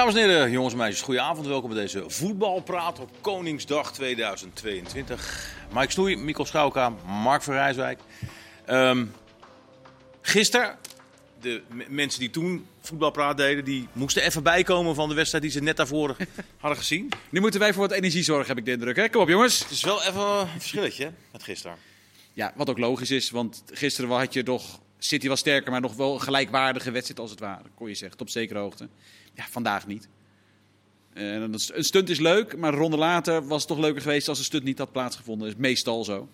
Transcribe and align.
Dames 0.00 0.14
en 0.14 0.28
heren, 0.28 0.50
jongens 0.50 0.72
en 0.72 0.78
meisjes, 0.78 1.02
goedenavond. 1.02 1.46
Welkom 1.46 1.70
bij 1.70 1.80
deze 1.80 2.04
voetbalpraat 2.06 2.98
op 2.98 3.10
Koningsdag 3.20 3.92
2022. 3.92 5.54
Mike 5.72 5.90
Snoei, 5.90 6.16
Mikkel 6.16 6.44
Schouwka, 6.44 6.88
Mark 7.22 7.42
van 7.42 7.54
Rijswijk. 7.54 8.00
Ehm 8.66 9.06
gisteren, 10.20 10.76
de 11.40 11.62
mensen 11.88 12.20
die 12.20 12.30
toen 12.30 12.66
voetbalpraat 12.80 13.36
deden, 13.36 13.64
die 13.64 13.88
moesten 13.92 14.22
even 14.22 14.42
bijkomen 14.42 14.94
van 14.94 15.08
de 15.08 15.14
wedstrijd 15.14 15.42
die 15.42 15.52
ze 15.52 15.62
net 15.62 15.76
daarvoor 15.76 16.16
hadden 16.60 16.78
gezien. 16.78 17.08
Nu 17.30 17.40
moeten 17.40 17.60
wij 17.60 17.72
voor 17.72 17.88
wat 17.88 17.96
energie 17.96 18.22
zorgen, 18.22 18.46
heb 18.46 18.58
ik 18.58 18.64
de 18.64 18.72
indruk. 18.72 18.96
Hè? 18.96 19.08
Kom 19.08 19.22
op, 19.22 19.28
jongens. 19.28 19.58
Het 19.58 19.70
is 19.70 19.82
wel 19.82 20.02
even 20.02 20.20
een 20.20 20.48
verschilletje 20.48 21.04
hè, 21.04 21.10
met 21.32 21.42
gisteren. 21.42 21.76
Ja, 22.32 22.52
wat 22.56 22.70
ook 22.70 22.78
logisch 22.78 23.10
is, 23.10 23.30
want 23.30 23.62
gisteren 23.72 24.10
had 24.10 24.32
je 24.32 24.42
toch... 24.42 24.80
City 24.98 25.28
was 25.28 25.40
sterker, 25.40 25.70
maar 25.70 25.80
nog 25.80 25.94
wel 25.94 26.14
een 26.14 26.20
gelijkwaardige 26.20 26.90
wedstrijd 26.90 27.20
als 27.20 27.30
het 27.30 27.40
ware. 27.40 27.64
Kon 27.74 27.88
je 27.88 27.94
zeggen, 27.94 28.18
tot 28.18 28.30
zekere 28.30 28.58
hoogte. 28.58 28.88
Ja, 29.34 29.44
vandaag 29.50 29.86
niet. 29.86 30.08
Eh, 31.12 31.32
een 31.34 31.54
stunt 31.84 32.08
is 32.08 32.18
leuk, 32.18 32.56
maar 32.56 32.72
een 32.72 32.78
ronde 32.78 32.96
later 32.96 33.46
was 33.46 33.58
het 33.58 33.68
toch 33.68 33.78
leuker 33.78 34.02
geweest 34.02 34.28
als 34.28 34.38
een 34.38 34.44
stunt 34.44 34.64
niet 34.64 34.78
had 34.78 34.92
plaatsgevonden. 34.92 35.46
Dat 35.46 35.56
is 35.56 35.62
meestal 35.62 36.04
zo. 36.04 36.28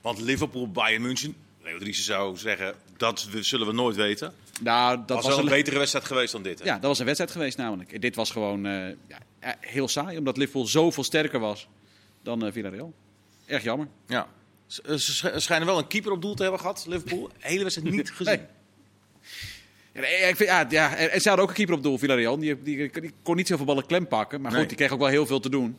Want 0.00 0.20
Liverpool, 0.20 0.70
Bayern 0.70 1.02
München, 1.02 1.36
Leo 1.62 1.78
Driessen 1.78 2.04
zou 2.04 2.36
zeggen, 2.36 2.74
dat 2.96 3.28
zullen 3.40 3.66
we 3.66 3.72
nooit 3.72 3.96
weten. 3.96 4.34
Nou, 4.60 4.96
Dat 4.96 5.08
was 5.08 5.16
was 5.24 5.34
wel 5.34 5.44
een 5.44 5.50
betere 5.50 5.78
wedstrijd 5.78 6.04
geweest 6.04 6.32
dan 6.32 6.42
dit. 6.42 6.58
Hè? 6.58 6.64
ja, 6.64 6.72
dat 6.74 6.82
was 6.82 6.98
een 6.98 7.04
wedstrijd 7.04 7.32
geweest 7.32 7.56
namelijk. 7.56 8.00
Dit 8.00 8.14
was 8.14 8.30
gewoon 8.30 8.66
eh, 8.66 8.72
ja, 9.08 9.18
eh, 9.38 9.52
heel 9.60 9.88
saai, 9.88 10.18
omdat 10.18 10.36
Liverpool 10.36 10.66
zoveel 10.66 11.04
sterker 11.04 11.40
was 11.40 11.68
dan 12.22 12.52
Villarreal. 12.52 12.92
Erg 13.46 13.62
jammer. 13.62 13.88
Ja. 14.06 14.28
Ze, 14.66 14.82
ze 14.86 15.12
sch- 15.12 15.26
schijnen 15.36 15.66
wel 15.66 15.78
een 15.78 15.86
keeper 15.86 16.12
op 16.12 16.22
doel 16.22 16.34
te 16.34 16.42
hebben 16.42 16.60
gehad, 16.60 16.84
Liverpool. 16.88 17.30
Hele 17.38 17.62
wedstrijd 17.62 17.90
niet 17.94 18.10
gezien. 18.16 18.36
Nee. 18.38 18.46
Ja, 19.98 20.04
nee, 20.04 20.28
ik 20.28 20.36
vind, 20.36 20.48
ja, 20.48 20.66
ja, 20.68 20.96
en 20.96 21.10
en 21.10 21.20
ze 21.20 21.28
hadden 21.28 21.44
ook 21.44 21.50
een 21.50 21.56
keeper 21.56 21.74
op 21.76 21.82
doel, 21.82 21.98
Villarreal. 21.98 22.38
Die, 22.38 22.62
die, 22.62 22.90
die 23.00 23.12
kon 23.22 23.36
niet 23.36 23.46
zoveel 23.46 23.66
ballen 23.66 23.86
klem 23.86 24.06
pakken. 24.08 24.40
Maar 24.40 24.50
goed, 24.50 24.58
Nee. 24.60 24.68
die 24.68 24.76
kreeg 24.76 24.92
ook 24.92 24.98
wel 24.98 25.08
heel 25.08 25.26
veel 25.26 25.40
te 25.40 25.50
doen. 25.50 25.78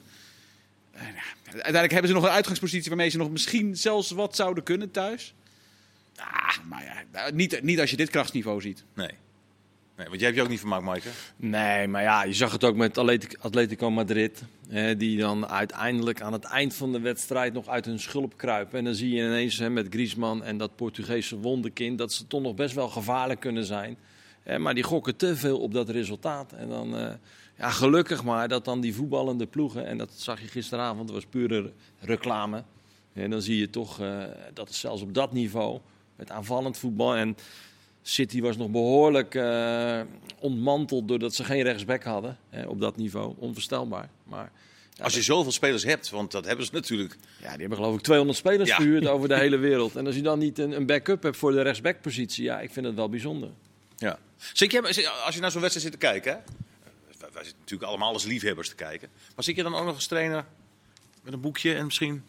En, 0.91 1.05
ja, 1.05 1.51
uiteindelijk 1.51 1.91
hebben 1.91 2.09
ze 2.09 2.15
nog 2.15 2.23
een 2.25 2.29
uitgangspositie 2.29 2.89
waarmee 2.89 3.09
ze 3.09 3.17
nog 3.17 3.29
misschien 3.31 3.75
zelfs 3.77 4.11
wat 4.11 4.35
zouden 4.35 4.63
kunnen 4.63 4.91
thuis. 4.91 5.33
Ah, 6.17 6.57
maar 6.69 6.83
ja, 6.83 7.03
nou, 7.11 7.33
niet, 7.35 7.63
niet 7.63 7.79
als 7.79 7.89
je 7.89 7.97
dit 7.97 8.09
krachtsniveau 8.09 8.61
ziet. 8.61 8.83
Nee. 8.93 9.07
nee. 9.95 10.07
Want 10.07 10.15
jij 10.19 10.23
hebt 10.25 10.35
je 10.35 10.41
ook 10.41 10.49
niet 10.49 10.59
vermaakt, 10.59 10.83
Maaike. 10.83 11.09
Nee, 11.35 11.87
maar 11.87 12.01
ja, 12.01 12.23
je 12.23 12.33
zag 12.33 12.51
het 12.51 12.63
ook 12.63 12.75
met 12.75 12.97
Atletic- 12.97 13.37
Atletico 13.39 13.91
Madrid. 13.91 14.41
Hè, 14.69 14.97
die 14.97 15.17
dan 15.17 15.47
uiteindelijk 15.47 16.21
aan 16.21 16.33
het 16.33 16.43
eind 16.43 16.73
van 16.75 16.91
de 16.91 16.99
wedstrijd 16.99 17.53
nog 17.53 17.67
uit 17.67 17.85
hun 17.85 17.99
schulp 17.99 18.37
kruipen. 18.37 18.77
En 18.79 18.83
dan 18.85 18.95
zie 18.95 19.09
je 19.15 19.23
ineens 19.23 19.57
hè, 19.57 19.69
met 19.69 19.87
Griezmann 19.89 20.43
en 20.43 20.57
dat 20.57 20.75
Portugese 20.75 21.37
wonderkind... 21.37 21.97
dat 21.97 22.13
ze 22.13 22.27
toch 22.27 22.41
nog 22.41 22.55
best 22.55 22.75
wel 22.75 22.89
gevaarlijk 22.89 23.39
kunnen 23.39 23.65
zijn. 23.65 23.97
Maar 24.57 24.73
die 24.73 24.83
gokken 24.83 25.15
te 25.15 25.35
veel 25.35 25.59
op 25.59 25.73
dat 25.73 25.89
resultaat. 25.89 26.53
En 26.53 26.69
dan, 26.69 26.97
eh, 26.97 27.13
ja, 27.57 27.69
gelukkig 27.69 28.23
maar 28.23 28.47
dat 28.47 28.65
dan 28.65 28.81
die 28.81 28.95
voetballende 28.95 29.45
ploegen... 29.47 29.85
en 29.85 29.97
dat 29.97 30.11
zag 30.15 30.41
je 30.41 30.47
gisteravond, 30.47 31.07
dat 31.07 31.15
was 31.15 31.25
pure 31.25 31.71
reclame. 31.99 32.63
En 33.13 33.29
dan 33.29 33.41
zie 33.41 33.57
je 33.59 33.69
toch 33.69 33.99
eh, 33.99 34.23
dat 34.53 34.73
zelfs 34.73 35.01
op 35.01 35.13
dat 35.13 35.31
niveau... 35.33 35.79
met 36.15 36.31
aanvallend 36.31 36.77
voetbal 36.77 37.15
en... 37.15 37.35
City 38.01 38.41
was 38.41 38.57
nog 38.57 38.69
behoorlijk 38.69 39.35
eh, 39.35 40.01
ontmanteld 40.39 41.07
doordat 41.07 41.33
ze 41.35 41.43
geen 41.43 41.61
rechtsback 41.61 42.03
hadden 42.03 42.37
hè, 42.49 42.65
op 42.67 42.79
dat 42.79 42.97
niveau. 42.97 43.33
Onvoorstelbaar. 43.37 44.09
Maar 44.23 44.51
ja, 44.93 45.03
Als 45.03 45.13
je 45.13 45.21
zoveel 45.21 45.51
spelers 45.51 45.83
hebt, 45.83 46.09
want 46.09 46.31
dat 46.31 46.45
hebben 46.45 46.65
ze 46.65 46.73
natuurlijk. 46.73 47.17
ja, 47.41 47.49
die 47.51 47.59
hebben 47.59 47.77
geloof 47.77 47.95
ik 47.95 48.01
200 48.01 48.37
spelers 48.37 48.69
Ja. 48.69 48.75
gehuurd 48.75 49.07
over 49.07 49.27
de 49.27 49.37
hele 49.45 49.57
wereld. 49.57 49.95
En 49.95 50.05
als 50.05 50.15
je 50.15 50.21
dan 50.21 50.39
niet 50.39 50.59
een, 50.59 50.71
een 50.71 50.85
backup 50.85 51.23
hebt 51.23 51.37
voor 51.37 51.51
de 51.51 51.61
rechtsbackpositie, 51.61 52.43
ja, 52.43 52.59
ik 52.59 52.71
vind 52.71 52.85
het 52.85 52.95
wel 52.95 53.09
bijzonder. 53.09 53.49
Ja. 53.99 54.19
Je, 54.53 55.09
als 55.25 55.35
je 55.35 55.41
naar 55.41 55.51
zo'n 55.51 55.61
wedstrijd 55.61 55.87
zit 55.87 55.91
te 55.91 56.07
kijken, 56.07 56.31
hè? 56.31 56.39
Wij, 57.19 57.43
zitten 57.43 57.59
natuurlijk 57.59 57.89
allemaal 57.89 58.13
als 58.13 58.23
liefhebbers 58.23 58.69
te 58.69 58.75
kijken. 58.75 59.09
Maar 59.35 59.43
zit 59.43 59.55
je 59.55 59.63
dan 59.63 59.75
ook 59.75 59.85
nog 59.85 59.95
als 59.95 60.07
trainer 60.07 60.45
met 61.23 61.33
een 61.33 61.41
boekje 61.41 61.75
en 61.75 61.85
misschien. 61.85 62.23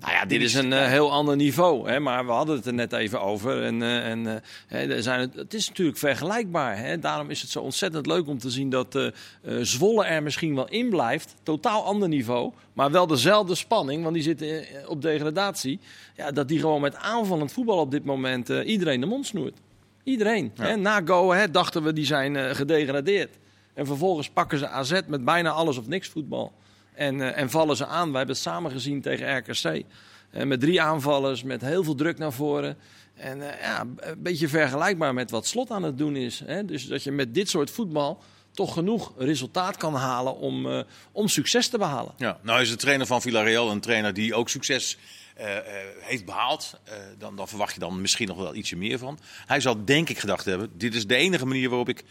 Nou 0.00 0.12
ja, 0.12 0.24
dit 0.24 0.42
is 0.42 0.54
een 0.54 0.72
eh, 0.72 0.86
heel 0.86 1.12
ander 1.12 1.36
niveau. 1.36 1.90
Hè, 1.90 2.00
maar 2.00 2.26
we 2.26 2.32
hadden 2.32 2.56
het 2.56 2.66
er 2.66 2.74
net 2.74 2.92
even 2.92 3.20
over. 3.20 3.62
En, 3.62 3.82
eh, 3.82 4.10
en, 4.10 4.26
eh, 4.26 4.34
hè, 4.66 5.02
zijn 5.02 5.32
het, 5.34 5.54
is 5.54 5.68
natuurlijk 5.68 5.98
vergelijkbaar. 5.98 6.78
Hè. 6.78 6.98
Daarom 6.98 7.30
is 7.30 7.40
het 7.40 7.50
zo 7.50 7.60
ontzettend 7.60 8.06
leuk 8.06 8.26
om 8.26 8.38
te 8.38 8.50
zien 8.50 8.70
dat 8.70 9.12
Zwolle 9.60 10.04
er 10.04 10.22
misschien 10.22 10.54
wel 10.54 10.68
in 10.68 10.90
blijft. 10.90 11.34
Totaal 11.42 11.84
ander 11.84 12.08
niveau. 12.08 12.52
Maar 12.72 12.90
wel 12.90 13.06
dezelfde 13.06 13.54
spanning, 13.54 14.02
want 14.02 14.14
die 14.14 14.22
zitten 14.22 14.66
op 14.86 15.02
degradatie. 15.02 15.80
Ja, 16.16 16.30
dat 16.30 16.48
die 16.48 16.60
gewoon 16.60 16.80
met 16.80 16.96
aanvallend 16.96 17.52
voetbal 17.52 17.78
op 17.78 17.90
dit 17.90 18.04
moment 18.04 18.48
iedereen 18.48 19.00
de 19.00 19.06
mond 19.06 19.26
snoert. 19.26 19.58
Iedereen. 20.02 20.52
Ja. 20.54 20.64
Hè. 20.64 20.76
Na 20.76 21.00
Go 21.04 21.32
Ahead 21.32 21.52
dachten 21.52 21.82
we 21.82 21.92
die 21.92 22.04
zijn 22.04 22.36
eh, 22.36 22.54
gedegradeerd. 22.54 23.38
En 23.74 23.86
vervolgens 23.86 24.30
pakken 24.30 24.58
ze 24.58 24.68
AZ 24.68 25.00
met 25.06 25.24
bijna 25.24 25.50
alles 25.50 25.78
of 25.78 25.86
niks 25.86 26.08
voetbal. 26.08 26.52
En, 26.94 27.20
eh, 27.20 27.40
en 27.40 27.50
vallen 27.50 27.76
ze 27.76 27.86
aan. 27.86 28.10
We 28.10 28.16
hebben 28.16 28.34
het 28.34 28.44
samen 28.44 28.70
gezien 28.70 29.00
tegen 29.00 29.36
RKC. 29.36 29.84
Eh, 30.30 30.44
met 30.44 30.60
drie 30.60 30.82
aanvallers, 30.82 31.42
met 31.42 31.60
heel 31.60 31.84
veel 31.84 31.94
druk 31.94 32.18
naar 32.18 32.32
voren. 32.32 32.76
En 33.14 33.38
ja, 33.38 33.80
een 33.96 34.22
beetje 34.22 34.48
vergelijkbaar 34.48 35.14
met 35.14 35.30
wat 35.30 35.46
Slot 35.46 35.70
aan 35.70 35.82
het 35.82 35.98
doen 35.98 36.16
is. 36.16 36.42
Hè? 36.44 36.64
Dus 36.64 36.86
dat 36.86 37.02
je 37.02 37.12
met 37.12 37.34
dit 37.34 37.48
soort 37.48 37.70
voetbal 37.70 38.22
toch 38.54 38.72
genoeg 38.72 39.12
resultaat 39.18 39.76
kan 39.76 39.94
halen 39.94 40.36
om, 40.36 40.66
eh, 40.66 40.80
om 41.12 41.28
succes 41.28 41.68
te 41.68 41.78
behalen. 41.78 42.12
Ja. 42.16 42.38
Nou 42.42 42.60
is 42.60 42.70
de 42.70 42.76
trainer 42.76 43.06
van 43.06 43.22
Villarreal 43.22 43.70
een 43.70 43.80
trainer 43.80 44.14
die 44.14 44.34
ook 44.34 44.48
succes 44.48 44.98
eh, 45.34 45.56
eh, 45.56 45.64
heeft 46.00 46.24
behaald. 46.24 46.80
Eh, 46.84 46.94
dan, 47.18 47.36
dan 47.36 47.48
verwacht 47.48 47.74
je 47.74 47.80
dan 47.80 48.00
misschien 48.00 48.28
nog 48.28 48.36
wel 48.36 48.54
ietsje 48.54 48.76
meer 48.76 48.98
van. 48.98 49.18
Hij 49.46 49.60
zal 49.60 49.84
denk 49.84 50.08
ik 50.08 50.18
gedacht 50.18 50.44
hebben, 50.44 50.70
dit 50.74 50.94
is 50.94 51.06
de 51.06 51.16
enige 51.16 51.46
manier 51.46 51.68
waarop 51.68 51.88
ik 51.88 52.04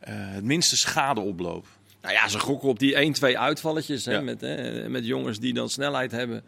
eh, 0.00 0.14
het 0.16 0.44
minste 0.44 0.76
schade 0.76 1.20
oploop. 1.20 1.66
Nou 2.02 2.14
ja, 2.14 2.28
ze 2.28 2.38
gokken 2.38 2.68
op 2.68 2.78
die 2.78 3.14
1-2 3.34 3.36
uitvalletjes 3.38 4.04
hè, 4.04 4.22
met, 4.22 4.40
hè, 4.40 4.88
met 4.88 5.06
jongens 5.06 5.38
die 5.38 5.54
dan 5.54 5.68
snelheid 5.68 6.10
hebben. 6.10 6.42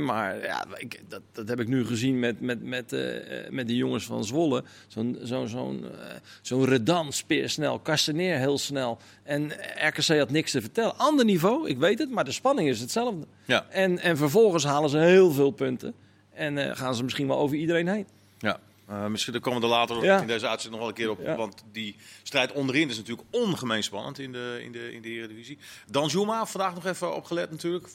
Maar 0.00 0.42
ja, 0.42 0.66
ik, 0.76 1.00
dat, 1.08 1.20
dat 1.32 1.48
heb 1.48 1.60
ik 1.60 1.68
nu 1.68 1.86
gezien 1.86 2.18
met, 2.18 2.40
met, 2.40 2.62
met, 2.62 2.92
eh, 2.92 3.44
eh, 3.44 3.50
met 3.50 3.66
die 3.66 3.76
jongens 3.76 4.04
van 4.04 4.24
Zwolle. 4.24 4.64
Zo'n 4.86 5.18
zo'n 5.22 5.48
zo'n 5.48 5.84
eh, 5.84 6.14
zo'n 6.42 6.64
Redan 6.64 7.12
speersnel, 7.12 7.82
Castaneer 7.82 8.38
heel 8.38 8.58
snel. 8.58 8.98
En 9.22 9.52
RKC 9.86 10.18
had 10.18 10.30
niks 10.30 10.50
te 10.50 10.60
vertellen. 10.60 10.98
Ander 10.98 11.24
niveau, 11.24 11.68
ik 11.68 11.78
weet 11.78 11.98
het, 11.98 12.10
maar 12.10 12.24
de 12.24 12.32
spanning 12.32 12.68
is 12.68 12.80
hetzelfde. 12.80 13.26
Ja. 13.44 13.66
En, 13.70 13.98
en 13.98 14.16
vervolgens 14.16 14.64
halen 14.64 14.90
ze 14.90 14.98
heel 14.98 15.32
veel 15.32 15.50
punten. 15.50 15.94
En 16.32 16.76
gaan 16.76 16.94
ze 16.94 17.02
misschien 17.04 17.26
wel 17.26 17.38
over 17.38 17.56
iedereen 17.56 17.88
heen. 17.88 18.06
Ja. 18.38 18.60
Eh, 18.86 19.06
misschien 19.06 19.40
komen 19.40 19.60
we 19.60 19.66
er 19.66 19.72
later 19.72 20.04
Ja. 20.04 20.20
in 20.20 20.26
deze 20.26 20.48
uitzending 20.48 20.70
nog 20.70 20.80
wel 20.80 20.88
een 20.88 21.16
keer 21.16 21.24
op. 21.24 21.26
Ja. 21.26 21.36
Want 21.36 21.64
die 21.72 21.96
strijd 22.22 22.52
onderin 22.52 22.88
is 22.88 22.96
natuurlijk 22.96 23.28
ongemeen 23.30 23.82
spannend 23.82 24.18
in 24.18 24.32
de, 24.32 24.60
in 24.64 24.72
de, 24.72 24.92
in 24.92 25.02
de 25.02 25.08
Eredivisie. 25.08 25.58
Danjuma, 25.90 26.46
vandaag 26.46 26.74
nog 26.74 26.86
even 26.86 27.14
opgelet 27.14 27.50
natuurlijk. 27.50 27.88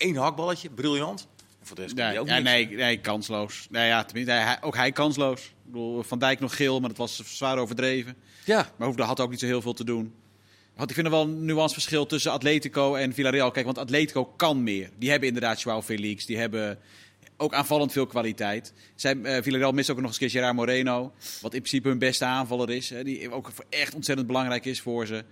Eén 0.00 0.16
hakballetje, 0.16 0.70
briljant. 0.70 1.28
En 1.60 1.66
voor 1.66 1.76
de 1.76 1.82
rest 1.82 1.94
kan 1.94 2.04
Ja, 2.04 2.10
hij 2.10 2.20
ook 2.20 2.28
ja, 2.28 2.38
nee, 2.38 2.68
nee, 2.68 3.00
kansloos. 3.00 3.66
Nou 3.70 3.86
ja, 3.86 4.04
tenminste, 4.04 4.32
hij, 4.32 4.58
ook 4.60 4.76
hij 4.76 4.92
kansloos. 4.92 5.40
Ik 5.40 5.52
bedoel, 5.64 6.02
Van 6.02 6.18
Dijk 6.18 6.40
nog 6.40 6.56
geel, 6.56 6.80
maar 6.80 6.88
dat 6.88 6.98
was 6.98 7.22
zwaar 7.36 7.58
overdreven. 7.58 8.16
Ja, 8.44 8.70
Maar 8.76 8.86
Hoefde 8.86 9.02
had 9.02 9.20
ook 9.20 9.30
niet 9.30 9.40
zo 9.40 9.46
heel 9.46 9.62
veel 9.62 9.72
te 9.72 9.84
doen. 9.84 10.14
Want 10.76 10.88
ik 10.88 10.94
vind 10.94 11.06
er 11.06 11.12
wel 11.12 11.22
een 11.22 11.44
nuanceverschil 11.44 12.06
tussen 12.06 12.32
Atletico 12.32 12.94
en 12.94 13.14
Villarreal. 13.14 13.50
Kijk, 13.50 13.64
want 13.64 13.78
Atletico 13.78 14.24
kan 14.24 14.62
meer. 14.62 14.90
Die 14.98 15.10
hebben 15.10 15.28
inderdaad 15.28 15.60
Joao 15.60 15.82
Felix. 15.82 16.26
Die 16.26 16.38
hebben 16.38 16.78
ook 17.36 17.54
aanvallend 17.54 17.92
veel 17.92 18.06
kwaliteit. 18.06 18.72
Zij, 18.94 19.20
eh, 19.22 19.42
Villarreal 19.42 19.72
mist 19.72 19.90
ook 19.90 19.96
nog 19.96 20.06
eens 20.06 20.14
een 20.14 20.20
keer 20.20 20.30
Gerard 20.30 20.56
Moreno. 20.56 21.12
Wat 21.40 21.54
in 21.54 21.60
principe 21.60 21.88
hun 21.88 21.98
beste 21.98 22.24
aanvaller 22.24 22.70
is. 22.70 22.90
Hè, 22.90 23.04
die 23.04 23.30
ook 23.30 23.50
echt 23.68 23.94
ontzettend 23.94 24.26
belangrijk 24.26 24.64
is 24.64 24.80
voor 24.80 25.06
ze. 25.06 25.24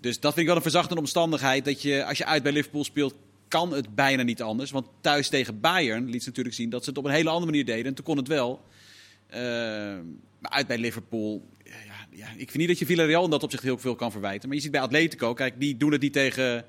Dus 0.00 0.20
dat 0.20 0.30
vind 0.32 0.40
ik 0.40 0.46
wel 0.46 0.56
een 0.56 0.62
verzachtende 0.62 1.00
omstandigheid. 1.00 1.64
Dat 1.64 1.82
je, 1.82 2.04
als 2.04 2.18
je 2.18 2.24
uit 2.24 2.42
bij 2.42 2.52
Liverpool 2.52 2.84
speelt, 2.84 3.14
kan 3.50 3.72
het 3.72 3.94
bijna 3.94 4.22
niet 4.22 4.42
anders. 4.42 4.70
Want 4.70 4.86
thuis 5.00 5.28
tegen 5.28 5.60
Bayern 5.60 6.10
liet 6.10 6.22
ze 6.22 6.28
natuurlijk 6.28 6.56
zien 6.56 6.70
dat 6.70 6.84
ze 6.84 6.88
het 6.88 6.98
op 6.98 7.04
een 7.04 7.10
hele 7.10 7.28
andere 7.28 7.50
manier 7.50 7.64
deden. 7.64 7.84
En 7.84 7.94
toen 7.94 8.04
kon 8.04 8.16
het 8.16 8.28
wel. 8.28 8.64
Eh, 9.26 9.40
maar 10.38 10.50
uit 10.50 10.66
bij 10.66 10.78
Liverpool. 10.78 11.48
Ja, 11.64 12.06
ja, 12.10 12.26
ik 12.26 12.36
vind 12.50 12.56
niet 12.56 12.68
dat 12.68 12.78
je 12.78 12.86
Villarreal 12.86 13.24
in 13.24 13.30
dat 13.30 13.42
opzicht 13.42 13.62
heel 13.62 13.78
veel 13.78 13.94
kan 13.94 14.10
verwijten. 14.10 14.48
Maar 14.48 14.56
je 14.56 14.62
ziet 14.62 14.72
bij 14.72 14.80
Atletico, 14.80 15.34
kijk, 15.34 15.60
die 15.60 15.76
doen 15.76 15.92
het 15.92 16.00
niet 16.00 16.12
tegen 16.12 16.64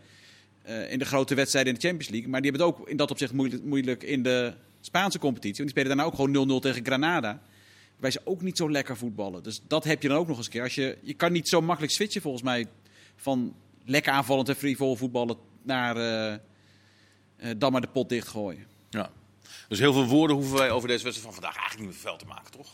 eh, 0.62 0.92
in 0.92 1.00
de 1.00 1.06
grote 1.06 1.36
wedstrijden 1.36 1.74
in 1.74 1.80
de 1.80 1.88
Champions 1.88 2.12
League. 2.12 2.30
Maar 2.30 2.42
die 2.42 2.52
hebben 2.52 2.68
het 2.68 2.78
ook 2.80 2.90
in 2.90 2.98
dat 2.98 3.12
opzicht 3.12 3.34
moeilijk, 3.34 3.64
moeilijk 3.64 4.04
in 4.04 4.24
de 4.24 4.54
Spaanse 4.82 5.20
competitie. 5.20 5.64
Want 5.64 5.74
die 5.74 5.80
spelen 5.80 5.98
daarna 5.98 6.12
ook 6.12 6.16
gewoon 6.16 6.60
0-0 6.60 6.62
tegen 6.62 6.86
Granada. 6.86 7.42
Wij 7.98 8.12
ze 8.12 8.22
ook 8.24 8.42
niet 8.42 8.58
zo 8.58 8.72
lekker 8.72 8.98
voetballen. 8.98 9.44
Dus 9.44 9.62
dat 9.68 9.84
heb 9.84 10.02
je 10.02 10.08
dan 10.08 10.18
ook 10.18 10.28
nog 10.28 10.38
eens 10.38 10.46
een 10.46 10.52
keer. 10.52 10.64
Als 10.64 10.76
je, 10.76 10.98
je 11.02 11.14
kan 11.14 11.32
niet 11.32 11.50
zo 11.50 11.62
makkelijk 11.62 11.94
switchen 11.94 12.22
volgens 12.22 12.44
mij 12.44 12.68
van 13.16 13.56
lekker 13.86 14.12
aanvallend 14.12 14.50
en 14.50 14.56
frivol 14.56 14.96
voetballen 14.96 15.38
naar 15.64 15.98
eh, 15.98 16.38
dan 17.58 17.72
maar 17.72 17.82
de 17.82 17.88
pot 17.88 18.10
dichtgooien. 18.10 18.66
Ja. 18.90 19.10
Dus 19.68 19.80
heel 19.80 19.94
veel 19.94 20.06
woorden 20.08 20.36
hoeven 20.36 20.58
wij 20.58 20.72
over 20.72 20.88
deze 20.88 21.04
wedstrijd 21.04 21.34
van 21.34 21.42
vandaag 21.44 21.60
eigenlijk 21.62 21.90
niet 21.90 22.02
meer 22.02 22.10
veel 22.12 22.18
te 22.20 22.26
maken, 22.26 22.52
toch? 22.52 22.68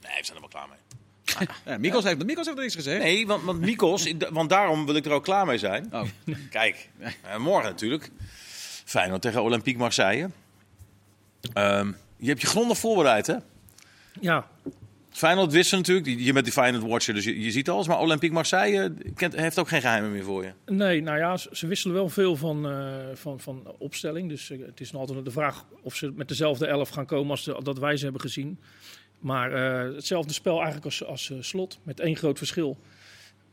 Nee, 0.00 0.18
we 0.18 0.24
zijn 0.24 0.34
er 0.36 0.40
wel 0.40 0.48
klaar 0.50 0.68
mee. 0.68 0.78
Ja, 1.64 1.78
Mikos, 1.78 2.04
heeft, 2.04 2.24
Mikos 2.24 2.44
heeft 2.46 2.56
er 2.58 2.62
niks 2.62 2.74
gezegd. 2.74 3.02
Nee, 3.02 3.26
want, 3.26 3.42
want 3.44 3.60
Mikos, 3.60 4.06
ik- 4.06 4.28
want 4.30 4.48
daarom 4.50 4.86
wil 4.86 4.94
ik 4.94 5.04
er 5.06 5.12
ook 5.12 5.24
klaar 5.24 5.46
mee 5.46 5.58
zijn. 5.58 5.88
Oh. 5.94 6.02
Kijk, 6.50 6.88
eh, 7.22 7.36
morgen 7.36 7.70
natuurlijk. 7.70 8.10
Feyenoord 8.84 9.22
tegen 9.22 9.42
Olympique 9.42 9.78
Marseille. 9.80 10.30
Ehm, 11.52 11.92
je 12.16 12.28
hebt 12.28 12.40
je 12.40 12.46
grondig 12.46 12.78
voorbereid, 12.78 13.26
hè? 13.26 13.36
Ja, 14.20 14.46
Feyenoord 15.18 15.52
wist 15.52 15.72
natuurlijk. 15.72 16.06
Je 16.20 16.32
bent 16.32 16.44
die 16.44 16.54
Feyenoord 16.54 16.84
watcher, 16.84 17.14
dus 17.14 17.24
je, 17.24 17.50
ziet 17.50 17.68
alles. 17.68 17.86
Maar 17.86 17.98
Olympique 17.98 18.34
Marseille 18.34 18.82
eh, 18.82 19.14
kent, 19.14 19.36
heeft 19.36 19.58
ook 19.58 19.68
geen 19.68 19.80
geheimen 19.80 20.12
meer 20.12 20.24
voor 20.24 20.44
je. 20.44 20.52
Nee, 20.66 21.02
nou 21.02 21.18
ja, 21.18 21.36
ze, 21.36 21.66
wisselen 21.66 21.96
wel 21.96 22.08
veel 22.08 22.36
van, 22.36 22.68
eh, 22.68 22.96
van, 23.14 23.40
van 23.40 23.74
opstelling. 23.78 24.28
Dus 24.28 24.50
eh, 24.50 24.58
het 24.66 24.80
is 24.80 24.90
nog 24.90 25.00
altijd 25.00 25.24
de 25.24 25.30
vraag 25.30 25.64
of 25.82 25.94
ze 25.94 26.12
met 26.14 26.28
dezelfde 26.28 26.66
elf 26.66 26.88
gaan 26.88 27.06
komen 27.06 27.30
als 27.30 27.44
de- 27.44 27.60
dat 27.62 27.78
wij 27.78 27.96
ze 27.96 28.02
hebben 28.02 28.20
gezien. 28.20 28.58
Maar 29.18 29.52
hetzelfde 29.94 30.32
spel 30.32 30.56
eigenlijk 30.56 30.84
als, 30.84 31.04
als 31.04 31.32
slot, 31.40 31.78
met 31.82 32.00
één 32.00 32.16
groot 32.16 32.38
verschil. 32.38 32.78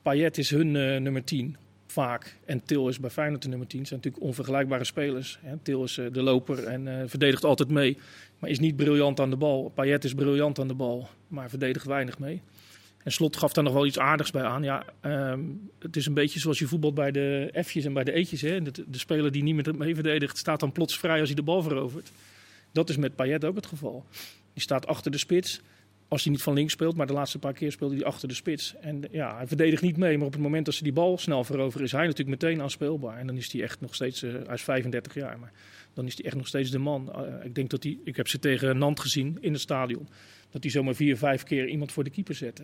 Payet 0.02 0.38
is 0.38 0.50
hun 0.50 0.72
nummer 1.02 1.24
10, 1.24 1.58
vaak. 1.88 2.38
En 2.46 2.64
Til 2.64 2.88
is 2.88 3.00
bij 3.00 3.10
Feyenoord 3.10 3.42
de 3.42 3.50
nummer 3.50 3.68
10. 3.68 3.80
Het 3.80 3.88
zijn 3.88 4.00
natuurlijk 4.04 4.26
onvergelijkbare 4.26 4.84
spelers. 4.84 5.40
Til 5.64 5.84
is 5.84 5.94
de 5.94 6.22
loper 6.22 6.64
en 6.64 7.10
verdedigt 7.10 7.44
altijd 7.44 7.70
mee. 7.70 7.98
Is 8.46 8.60
niet 8.60 8.76
briljant 8.76 9.20
aan 9.20 9.30
de 9.30 9.36
bal. 9.36 9.72
Payet 9.76 10.04
is 10.04 10.14
briljant 10.14 10.60
aan 10.60 10.68
de 10.68 10.74
bal, 10.74 11.08
maar 11.28 11.50
verdedigt 11.50 11.86
weinig 11.86 12.20
mee. 12.20 12.42
En 13.06 13.12
Slot 13.12 13.38
gaf 13.38 13.54
daar 13.54 13.64
nog 13.64 13.74
wel 13.74 13.86
iets 13.86 14.00
aardigs 14.00 14.32
bij 14.32 14.44
aan. 14.44 14.64
Ja, 14.64 14.84
ehm, 15.02 15.40
het 15.80 15.96
is 15.96 16.06
een 16.06 16.14
beetje 16.14 16.40
zoals 16.40 16.60
je 16.60 16.68
voetbalt 16.68 16.94
bij 16.94 17.12
de 17.12 17.54
F'jes 17.64 17.86
en 17.86 17.94
bij 17.94 18.04
de 18.04 18.12
E'tjes. 18.12 18.42
Hè. 18.42 18.62
De, 18.62 18.72
de 18.88 18.98
speler 18.98 19.32
die 19.32 19.44
niet 19.44 19.56
meer 19.56 19.76
mee 19.76 19.94
verdedigt, 19.94 20.38
staat 20.38 20.60
dan 20.60 20.72
plots 20.72 21.00
vrij 21.00 21.20
als 21.20 21.28
hij 21.28 21.36
de 21.36 21.44
bal 21.44 21.62
verovert. 21.62 22.12
Dat 22.72 22.90
is 22.90 22.98
met 22.98 23.16
Payet 23.16 23.46
ook 23.46 23.56
het 23.56 23.66
geval. 23.66 24.06
Die 24.54 24.62
staat 24.62 24.88
achter 24.88 25.12
de 25.12 25.18
spits. 25.18 25.62
Als 26.08 26.24
hij 26.24 26.32
niet 26.32 26.42
van 26.42 26.54
links 26.54 26.74
speelt, 26.74 26.96
maar 26.96 27.08
de 27.08 27.14
laatste 27.14 27.40
paar 27.40 27.54
keer 27.54 27.72
speelde 27.72 27.96
hij 27.96 28.06
achter 28.06 28.28
de 28.28 28.34
spits. 28.34 28.76
En 28.82 29.04
ja, 29.12 29.36
hij 29.36 29.48
verdedigt 29.48 29.82
niet 29.82 29.98
mee, 29.98 30.18
maar 30.18 30.28
op 30.28 30.34
het 30.34 30.42
moment 30.42 30.66
dat 30.66 30.74
ze 30.74 30.84
die 30.84 30.94
bal 30.94 31.18
snel 31.18 31.44
veroveren, 31.44 31.86
is 31.86 31.92
hij 31.92 32.06
natuurlijk 32.06 32.42
meteen 32.42 32.62
aanspeelbaar. 32.62 33.18
En 33.18 33.28
dan 33.28 33.38
is 33.38 33.52
hij 33.52 33.62
echt 33.62 33.82
nog 33.82 33.96
steeds, 33.96 34.24
eh, 34.24 34.32
hij 34.32 34.54
is 34.54 34.62
35 34.62 35.14
jaar, 35.14 35.40
maar 35.40 35.52
dan 35.96 36.06
is 36.06 36.16
hij 36.16 36.26
echt 36.26 36.36
nog 36.36 36.48
steeds 36.48 36.72
de 36.72 36.78
man. 36.78 37.14
Eh, 37.14 37.46
ik 37.46 37.56
denk 37.56 37.70
dat 37.70 37.84
hij, 37.84 37.98
ik 38.04 38.16
heb 38.16 38.28
ze 38.28 38.40
tegen 38.40 38.78
Nant 38.78 39.00
gezien 39.00 39.38
in 39.42 39.52
het 39.52 39.62
stadion, 39.62 40.08
dat 40.52 40.64
hij 40.64 40.72
zomaar 40.72 40.96
vier, 40.96 41.18
vijf 41.18 41.44
keer 41.44 41.68
iemand 41.68 41.92
voor 41.92 42.04
de 42.04 42.10
keeper 42.10 42.36
zette. 42.36 42.64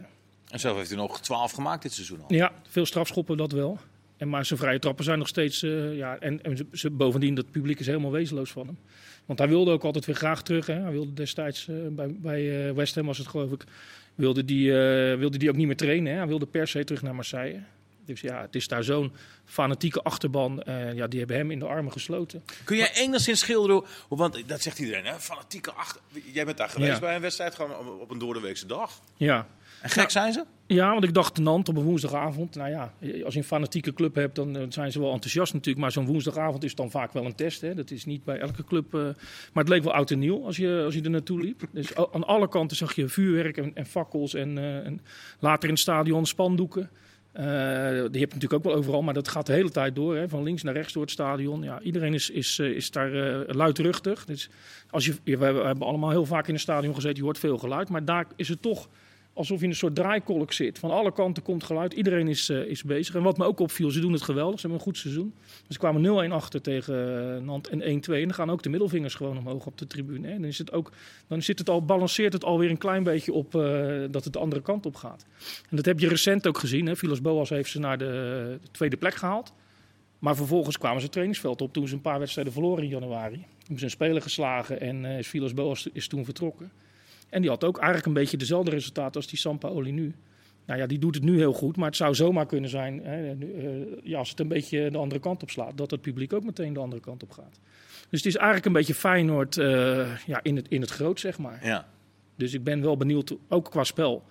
En 0.49 0.59
zelf 0.59 0.77
heeft 0.77 0.89
hij 0.89 0.97
nog 0.97 1.21
12 1.21 1.51
gemaakt 1.51 1.81
dit 1.81 1.93
seizoen 1.93 2.21
al. 2.21 2.33
Ja, 2.33 2.51
veel 2.67 2.85
strafschoppen 2.85 3.37
dat 3.37 3.51
wel. 3.51 3.79
En 4.17 4.29
maar 4.29 4.45
zijn 4.45 4.59
vrije 4.59 4.79
trappen 4.79 5.03
zijn 5.03 5.17
nog 5.17 5.27
steeds. 5.27 5.63
eh, 5.63 5.97
ja, 5.97 6.17
en 6.19 6.43
en 6.43 6.67
ze, 6.71 6.89
bovendien, 6.89 7.35
dat 7.35 7.51
publiek 7.51 7.79
is 7.79 7.85
helemaal 7.85 8.11
wezenloos 8.11 8.51
van 8.51 8.67
hem. 8.67 8.77
Want 9.25 9.39
hij 9.39 9.47
wilde 9.47 9.71
ook 9.71 9.83
altijd 9.83 10.05
weer 10.05 10.15
graag 10.15 10.43
terug. 10.43 10.65
Hè. 10.65 10.73
Hij 10.81 10.91
wilde 10.91 11.13
destijds 11.13 11.67
eh, 11.67 11.75
bij, 11.89 12.15
bij 12.19 12.73
West 12.73 12.95
Ham, 12.95 13.05
was 13.05 13.17
het 13.17 13.27
geloof 13.27 13.51
ik. 13.51 13.63
Wilde 14.15 14.45
die, 14.45 14.71
wilde 15.17 15.37
die 15.37 15.49
ook 15.49 15.55
niet 15.55 15.67
meer 15.67 15.75
trainen. 15.75 16.11
Hè. 16.11 16.17
Hij 16.17 16.27
wilde 16.27 16.45
per 16.45 16.67
se 16.67 16.83
terug 16.83 17.01
naar 17.01 17.15
Marseille. 17.15 17.59
Dus 18.05 18.21
ja, 18.21 18.41
het 18.41 18.55
is 18.55 18.67
daar 18.67 18.83
zo'n 18.83 19.11
fanatieke 19.45 20.01
achterban. 20.01 20.61
eh, 20.63 20.93
ja, 20.93 21.07
die 21.07 21.19
hebben 21.19 21.37
hem 21.37 21.51
in 21.51 21.59
de 21.59 21.65
armen 21.65 21.91
gesloten. 21.91 22.43
Kun 22.63 22.77
jij 22.77 22.91
enigszins 22.93 23.39
schilderen, 23.39 23.83
want 24.09 24.43
dat 24.47 24.61
zegt 24.61 24.79
iedereen, 24.79 25.05
hè? 25.05 25.19
fanatieke 25.19 25.71
achter... 25.71 26.01
Jij 26.33 26.45
bent 26.45 26.57
daar 26.57 26.69
geweest 26.69 26.91
Ja. 26.93 26.99
bij 26.99 27.15
een 27.15 27.21
wedstrijd, 27.21 27.55
gewoon 27.55 27.99
op- 27.99 28.11
een 28.11 28.17
doordeweekse 28.19 28.65
dag. 28.65 28.99
Ja. 29.17 29.47
En 29.81 29.89
gek 29.89 30.09
zijn 30.09 30.33
ze? 30.33 30.43
Ja, 30.67 30.91
want 30.91 31.03
ik 31.03 31.13
dacht 31.13 31.37
Nant 31.39 31.69
op 31.69 31.77
een 31.77 31.83
woensdagavond. 31.83 32.55
Nou 32.55 32.69
ja, 32.69 32.93
als 33.25 33.33
je 33.33 33.39
een 33.39 33.45
fanatieke 33.45 33.93
club 33.93 34.15
hebt, 34.15 34.35
dan 34.35 34.57
eh, 34.57 34.63
zijn 34.69 34.91
ze 34.91 34.99
wel 34.99 35.11
enthousiast 35.13 35.53
natuurlijk. 35.53 35.83
Maar 35.83 35.91
zo'n 35.91 36.05
woensdagavond 36.05 36.63
is 36.63 36.75
dan 36.75 36.91
vaak 36.91 37.13
wel 37.13 37.25
een 37.25 37.35
test. 37.35 37.61
Hè. 37.61 37.73
Dat 37.75 37.91
is 37.91 38.05
niet 38.05 38.23
bij 38.23 38.39
elke 38.39 38.63
club. 38.63 38.93
eh, 38.93 39.01
maar 39.53 39.63
het 39.63 39.69
leek 39.69 39.83
wel 39.83 39.93
oud 39.93 40.11
en 40.11 40.19
nieuw 40.19 40.45
als 40.45 40.57
je, 40.57 40.81
als 40.85 40.93
je 40.93 41.01
er 41.01 41.09
naartoe 41.09 41.39
liep. 41.41 41.61
Dus 41.71 41.95
aan 41.95 42.27
alle 42.27 42.47
kanten 42.49 42.77
zag 42.77 42.95
je 42.95 43.07
vuurwerk 43.07 43.57
en, 43.57 43.71
en 43.75 43.85
fakkels. 43.85 44.33
En, 44.33 44.57
en 44.85 45.01
later 45.39 45.63
in 45.63 45.69
het 45.73 45.79
stadion 45.83 46.25
spandoeken. 46.25 46.89
Eh, 47.31 47.43
die 47.43 48.21
heb 48.21 48.31
je 48.31 48.37
natuurlijk 48.39 48.53
ook 48.53 48.63
wel 48.63 48.73
overal, 48.73 49.01
maar 49.01 49.13
dat 49.13 49.27
gaat 49.27 49.45
de 49.45 49.53
hele 49.53 49.69
tijd 49.69 49.95
door. 49.95 50.15
Hè. 50.15 50.29
Van 50.29 50.43
links 50.43 50.63
naar 50.63 50.73
rechts 50.73 50.93
door 50.93 51.01
het 51.01 51.11
stadion. 51.11 51.63
Ja, 51.63 51.81
iedereen 51.81 52.13
is, 52.13 52.29
is, 52.29 52.59
eh, 52.59 52.69
is 52.69 52.91
daar 52.91 53.13
eh, 53.13 53.55
luidruchtig. 53.55 54.25
Dus 54.25 54.49
als 54.89 55.05
je, 55.05 55.13
we 55.23 55.45
hebben 55.45 55.87
allemaal 55.87 56.09
heel 56.09 56.25
vaak 56.25 56.47
in 56.47 56.53
een 56.53 56.59
stadion 56.59 56.95
gezeten. 56.95 57.17
Je 57.17 57.23
hoort 57.23 57.39
veel 57.39 57.57
geluid. 57.57 57.89
Maar 57.89 58.05
daar 58.05 58.25
is 58.35 58.49
het 58.49 58.61
toch 58.61 58.89
alsof 59.41 59.57
je 59.57 59.63
in 59.63 59.69
een 59.69 59.77
soort 59.77 59.95
draaikolk 59.95 60.51
zit. 60.51 60.79
Van 60.79 60.91
alle 60.91 61.11
kanten 61.11 61.43
komt 61.43 61.63
geluid. 61.63 61.93
Iedereen 61.93 62.27
is, 62.27 62.49
eh, 62.49 62.65
is 62.65 62.83
bezig. 62.83 63.15
En 63.15 63.21
wat 63.21 63.37
me 63.37 63.45
ook 63.45 63.59
opviel, 63.59 63.91
ze 63.91 63.99
doen 63.99 64.11
het 64.11 64.21
geweldig. 64.21 64.59
Ze 64.59 64.67
hebben 64.67 64.79
een 64.79 64.91
goed 64.91 64.97
seizoen. 64.97 65.33
Ze 65.69 65.77
kwamen 65.77 66.01
0-1 66.01 66.31
achter 66.31 66.61
tegen 66.61 67.35
eh, 67.35 67.41
Nant 67.41 67.67
en 67.67 67.81
1-2. 67.81 68.21
En 68.21 68.27
dan 68.27 68.33
gaan 68.33 68.51
ook 68.51 68.63
de 68.63 68.69
middelvingers 68.69 69.15
gewoon 69.15 69.37
omhoog 69.37 69.65
op 69.65 69.77
de 69.77 69.87
tribune. 69.87 70.27
Hè. 70.27 70.33
Dan, 70.33 70.43
is 70.43 70.57
het 70.57 70.71
ook, 70.71 70.91
dan 71.27 71.41
zit 71.41 71.59
het 71.59 71.69
al, 71.69 71.85
balanceert 71.85 72.33
het 72.33 72.43
alweer 72.43 72.69
een 72.69 72.77
klein 72.77 73.03
beetje 73.03 73.33
op 73.33 73.55
eh, 73.55 74.03
dat 74.11 74.23
het 74.23 74.33
de 74.33 74.39
andere 74.39 74.61
kant 74.61 74.85
op 74.85 74.95
gaat. 74.95 75.25
En 75.69 75.75
dat 75.75 75.85
heb 75.85 75.99
je 75.99 76.07
recent 76.07 76.47
ook 76.47 76.57
gezien. 76.57 76.85
Hè. 76.85 76.93
Boas 77.21 77.49
heeft 77.49 77.71
ze 77.71 77.79
naar 77.79 77.97
de, 77.97 78.05
de 78.61 78.71
tweede 78.71 78.97
plek 78.97 79.15
gehaald. 79.15 79.53
Maar 80.19 80.35
vervolgens 80.35 80.77
kwamen 80.77 80.97
ze 80.97 81.03
het 81.03 81.11
trainingsveld 81.11 81.61
op 81.61 81.73
toen 81.73 81.87
ze 81.87 81.93
een 81.93 82.01
paar 82.01 82.19
wedstrijden 82.19 82.53
verloren 82.53 82.83
in 82.83 82.89
januari. 82.89 83.45
Ze 83.75 83.83
een 83.83 83.89
speler 83.89 84.21
geslagen 84.21 84.81
en 84.81 85.23
Vilas 85.23 85.53
Boas 85.53 85.87
is 85.93 86.07
toen 86.07 86.25
vertrokken. 86.25 86.71
En 87.31 87.41
die 87.41 87.49
had 87.49 87.63
ook 87.63 87.77
eigenlijk 87.77 88.07
een 88.07 88.13
beetje 88.13 88.37
dezelfde 88.37 88.71
resultaten 88.71 89.15
als 89.15 89.27
die 89.27 89.39
Sampaoli 89.39 89.91
nu. 89.91 90.15
Nou 90.65 90.79
ja, 90.79 90.85
die 90.85 90.99
doet 90.99 91.15
het 91.15 91.23
nu 91.23 91.37
heel 91.37 91.53
goed, 91.53 91.77
maar 91.77 91.87
het 91.87 91.95
zou 91.95 92.15
zomaar 92.15 92.45
kunnen 92.45 92.69
zijn, 92.69 92.99
hè, 93.03 93.35
nu, 93.35 93.53
eh, 93.53 93.97
ja, 94.03 94.17
als 94.17 94.29
het 94.29 94.39
een 94.39 94.47
beetje 94.47 94.91
de 94.91 94.97
andere 94.97 95.21
kant 95.21 95.43
op 95.43 95.49
slaat, 95.49 95.77
dat 95.77 95.91
het 95.91 96.01
publiek 96.01 96.33
ook 96.33 96.43
meteen 96.43 96.73
de 96.73 96.79
andere 96.79 97.01
kant 97.01 97.23
op 97.23 97.31
gaat. 97.31 97.59
Dus 98.09 98.19
het 98.19 98.25
is 98.25 98.35
eigenlijk 98.35 98.65
een 98.65 98.73
beetje 98.73 98.93
Feyenoord 98.93 99.57
eh, 99.57 100.17
ja, 100.25 100.39
in, 100.43 100.55
het, 100.55 100.67
in 100.67 100.81
het 100.81 100.89
groot, 100.89 101.19
zeg 101.19 101.37
maar. 101.37 101.65
Ja. 101.65 101.87
Dus 102.35 102.53
ik 102.53 102.63
ben 102.63 102.81
wel 102.81 102.97
benieuwd, 102.97 103.35
ook 103.49 103.71
qua 103.71 103.83
spel, 103.83 104.23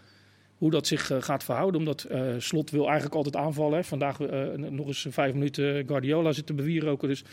hoe 0.57 0.71
dat 0.71 0.87
zich 0.87 1.11
eh, 1.11 1.23
gaat 1.23 1.45
verhouden. 1.45 1.81
Omdat 1.81 2.09
Slot 2.39 2.71
wil 2.71 2.85
eigenlijk 2.85 3.15
altijd 3.15 3.37
aanvallen. 3.37 3.77
Hè. 3.77 3.85
Vandaag 3.85 4.19
nog 4.57 4.87
eens 4.87 5.07
vijf 5.11 5.33
minuten 5.33 5.87
Guardiola 5.87 6.33
zitten 6.33 6.57
bewieroken. 6.57 7.09
Dus. 7.09 7.25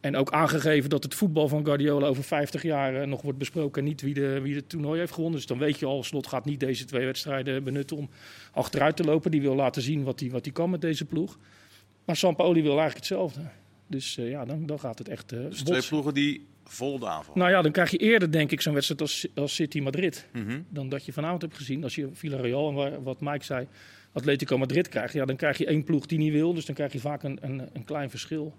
En 0.00 0.16
ook 0.16 0.30
aangegeven 0.30 0.90
dat 0.90 1.02
het 1.02 1.14
voetbal 1.14 1.48
van 1.48 1.64
Guardiola 1.64 2.06
over 2.06 2.22
50 2.24 2.62
jaar 2.62 2.94
eh, 3.00 3.06
nog 3.06 3.22
wordt 3.22 3.38
besproken. 3.38 3.82
En 3.82 3.88
niet 3.88 4.00
wie 4.00 4.14
de, 4.14 4.40
wie 4.40 4.54
het 4.54 4.68
toernooi 4.68 4.98
heeft 4.98 5.12
gewonnen. 5.12 5.38
Dus 5.38 5.46
dan 5.48 5.58
weet 5.58 5.78
je 5.78 5.86
al, 5.86 6.02
Slot 6.04 6.26
gaat 6.26 6.44
niet 6.44 6.60
deze 6.60 6.84
twee 6.84 7.04
wedstrijden 7.06 7.64
benutten 7.64 7.96
om 7.96 8.08
achteruit 8.52 8.96
te 8.96 9.04
lopen. 9.04 9.30
Die 9.30 9.40
wil 9.40 9.54
laten 9.54 9.82
zien 9.82 10.02
wat 10.04 10.20
hij 10.20 10.30
wat 10.30 10.44
hij 10.44 10.54
kan 10.54 10.70
met 10.70 10.80
deze 10.80 11.04
ploeg. 11.04 11.38
Maar 12.04 12.16
Sampaoli 12.16 12.62
wil 12.62 12.78
eigenlijk 12.78 12.96
hetzelfde. 12.98 13.40
Dus 13.86 14.18
eh, 14.18 14.30
ja, 14.30 14.44
dan, 14.44 14.66
dan 14.66 14.80
gaat 14.80 14.98
het 14.98 15.08
echt 15.08 15.32
eh 15.32 15.38
Dus 15.48 15.62
twee 15.62 15.82
ploegen 15.88 16.14
die 16.14 16.46
vol 16.64 16.98
de 16.98 17.06
aanval. 17.08 17.34
Nou 17.36 17.50
ja, 17.50 17.62
dan 17.62 17.72
krijg 17.72 17.90
je 17.90 17.96
eerder 17.98 18.32
denk 18.32 18.50
ik 18.52 18.60
zo'n 18.60 18.72
wedstrijd 18.74 19.00
als, 19.00 19.26
als 19.34 19.54
City 19.54 19.80
Madrid 19.80 20.26
Mhm. 20.32 20.60
dan 20.68 20.88
dat 20.88 21.04
je 21.04 21.12
vanavond 21.12 21.42
hebt 21.42 21.56
gezien. 21.56 21.82
Als 21.82 21.94
je 21.94 22.08
Villarreal 22.12 22.68
en 22.68 22.74
wa- 22.74 23.00
wat 23.02 23.20
Mike 23.20 23.44
zei, 23.44 23.66
Atletico 24.12 24.58
Madrid 24.58 24.88
krijgt, 24.88 25.12
ja, 25.12 25.24
dan 25.24 25.36
krijg 25.36 25.58
je 25.58 25.66
één 25.66 25.84
ploeg 25.84 26.06
die 26.06 26.18
niet 26.18 26.32
wil. 26.32 26.54
Dus 26.54 26.64
dan 26.66 26.74
krijg 26.74 26.92
je 26.92 27.00
vaak 27.00 27.22
een, 27.22 27.38
een, 27.40 27.68
een 27.72 27.84
klein 27.84 28.10
verschil. 28.10 28.54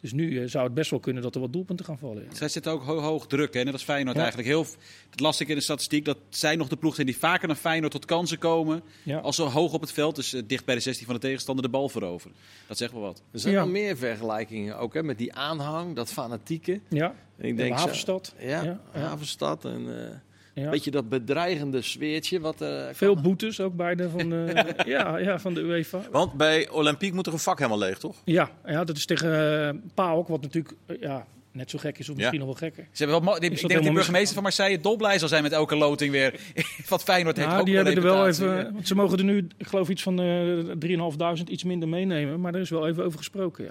Dus 0.00 0.12
nu 0.12 0.40
eh, 0.42 0.48
zou 0.48 0.64
het 0.64 0.74
best 0.74 0.90
wel 0.90 1.00
kunnen 1.00 1.22
dat 1.22 1.34
er 1.34 1.40
wat 1.40 1.52
doelpunten 1.52 1.84
gaan 1.84 1.98
vallen. 1.98 2.24
ja. 2.28 2.34
Zij 2.34 2.48
zitten 2.48 2.72
ook 2.72 2.82
ho- 2.82 3.00
hoog 3.00 3.26
druk. 3.26 3.54
Hè? 3.54 3.62
Net 3.62 3.72
als 3.72 3.82
Feyenoord 3.84 4.16
Ja. 4.16 4.22
eigenlijk. 4.22 4.50
Heel, 4.52 4.66
het 5.10 5.20
las 5.20 5.40
ik 5.40 5.48
in 5.48 5.54
de 5.54 5.60
statistiek 5.62 6.04
dat 6.04 6.18
zij 6.28 6.56
nog 6.56 6.68
de 6.68 6.76
ploeg 6.76 6.94
zijn 6.94 7.06
die 7.06 7.16
vaker 7.18 7.46
dan 7.48 7.56
Feyenoord 7.56 7.92
tot 7.92 8.04
kansen 8.04 8.38
komen. 8.38 8.82
Ja. 9.02 9.18
Als 9.18 9.36
ze 9.36 9.42
hoog 9.42 9.72
op 9.72 9.80
het 9.80 9.92
veld, 9.92 10.16
dus 10.16 10.32
eh, 10.34 10.42
dicht 10.46 10.64
bij 10.64 10.74
de 10.74 10.80
16 10.80 11.06
van 11.06 11.14
de 11.14 11.20
tegenstander, 11.20 11.64
de 11.64 11.70
bal 11.70 11.88
veroveren. 11.88 12.36
Dat 12.66 12.76
zegt 12.76 12.92
wel 12.92 13.00
wat. 13.00 13.22
Er 13.32 13.40
zijn 13.40 13.54
Ja. 13.54 13.60
wel 13.60 13.68
meer 13.70 13.96
vergelijkingen 13.96 14.78
ook 14.78 14.94
hè, 14.94 15.02
met 15.02 15.18
die 15.18 15.34
aanhang, 15.34 15.96
dat 15.96 16.12
fanatieke. 16.12 16.80
Ja, 16.88 17.14
Ik 17.38 17.56
de 17.56 17.62
denk 17.62 17.74
Havenstad. 17.74 18.34
Ja, 18.38 18.46
Ja, 18.62 18.80
ja. 18.94 19.00
Havenstad 19.00 19.64
en 19.64 20.04
eh 20.04 20.14
Ja. 20.60 20.70
beetje 20.70 20.90
dat 20.90 21.08
bedreigende 21.08 21.82
sfeertje. 21.82 22.40
Wat, 22.40 22.60
eh, 22.60 22.82
Veel 22.92 23.14
kan- 23.14 23.22
boetes 23.22 23.60
ook 23.60 23.76
bij 23.76 23.94
de, 23.94 24.08
van, 24.10 24.28
de, 24.30 24.52
ja, 24.86 25.16
ja, 25.18 25.38
van 25.38 25.54
de 25.54 25.60
UEFA. 25.60 26.00
Want 26.10 26.32
bij 26.32 26.68
Olympique 26.70 27.14
moet 27.14 27.26
er 27.26 27.32
een 27.32 27.38
vak 27.38 27.58
helemaal 27.58 27.78
leeg, 27.78 27.98
toch? 27.98 28.16
Ja, 28.24 28.50
ja 28.66 28.84
dat 28.84 28.96
is 28.96 29.06
tegen 29.06 29.28
uh, 29.74 29.80
PAOK, 29.94 30.28
wat 30.28 30.40
natuurlijk 30.42 30.74
eh, 30.86 30.96
ja, 31.00 31.26
net 31.52 31.70
zo 31.70 31.78
gek 31.78 31.98
is, 31.98 32.08
of 32.08 32.14
misschien 32.16 32.38
Ja. 32.40 32.44
nog 32.46 32.58
wel 32.60 32.68
gekker. 32.68 32.86
Ze 32.92 33.02
hebben 33.04 33.16
wel, 33.22 33.28
mo- 33.30 33.34
ik 33.34 33.40
denk 33.40 33.52
dat 33.52 33.60
die 33.60 33.70
helemaal 33.70 33.94
burgemeester 33.94 34.34
van 34.34 34.42
Marseille 34.42 34.80
dolblij 34.80 35.18
zal 35.18 35.28
zijn 35.28 35.42
met 35.42 35.52
elke 35.52 35.76
loting 35.76 36.10
weer. 36.12 36.34
Wat 36.88 37.02
Feyenoord 37.02 37.36
heeft 37.36 37.48
Nou, 37.48 37.60
ook 37.60 37.66
die 37.66 37.74
wel 37.74 37.84
hebben 37.84 38.04
er 38.04 38.10
wel 38.10 38.26
even. 38.28 38.72
Want 38.72 38.86
ze 38.86 38.94
mogen 38.94 39.18
er 39.18 39.24
nu, 39.24 39.46
ik 39.56 39.66
geloof, 39.66 39.88
iets 39.88 40.02
van 40.02 40.20
eh 40.20 41.38
3.500 41.38 41.44
iets 41.50 41.64
minder 41.64 41.88
meenemen. 41.88 42.40
Maar 42.40 42.54
er 42.54 42.60
is 42.60 42.70
wel 42.70 42.88
even 42.88 43.04
over 43.04 43.18
gesproken. 43.18 43.64
Ja. 43.64 43.70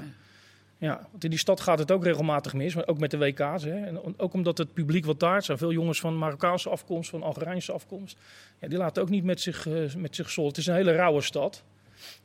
Ja, 0.78 1.08
want 1.12 1.24
in 1.24 1.30
die 1.30 1.40
stad 1.40 1.62
gaat 1.62 1.80
het 1.80 1.92
ook 1.92 2.04
regelmatig 2.04 2.54
mis. 2.54 2.76
Maar 2.76 2.88
ook 2.88 3.00
met 3.00 3.12
de 3.12 3.18
WK's. 3.18 3.64
Hè. 3.64 3.86
En 3.86 4.20
ook 4.20 4.34
omdat 4.34 4.58
het 4.58 4.74
publiek 4.74 5.06
wat 5.06 5.20
daar 5.20 5.44
zijn. 5.44 5.58
Veel 5.58 5.72
jongens 5.72 6.00
van 6.00 6.18
Marokkaanse 6.18 6.70
afkomst, 6.70 7.10
van 7.10 7.24
Algerijnse 7.24 7.72
afkomst. 7.72 8.18
Ja, 8.60 8.68
die 8.68 8.78
laten 8.78 9.02
ook 9.02 9.10
niet 9.10 9.24
met 9.24 9.42
zich, 9.42 9.68
eh, 9.68 9.94
met 9.96 10.16
zich 10.16 10.30
zollen. 10.30 10.50
Het 10.50 10.60
is 10.60 10.68
een 10.68 10.76
hele 10.76 10.96
rauwe 10.96 11.22
stad. 11.22 11.64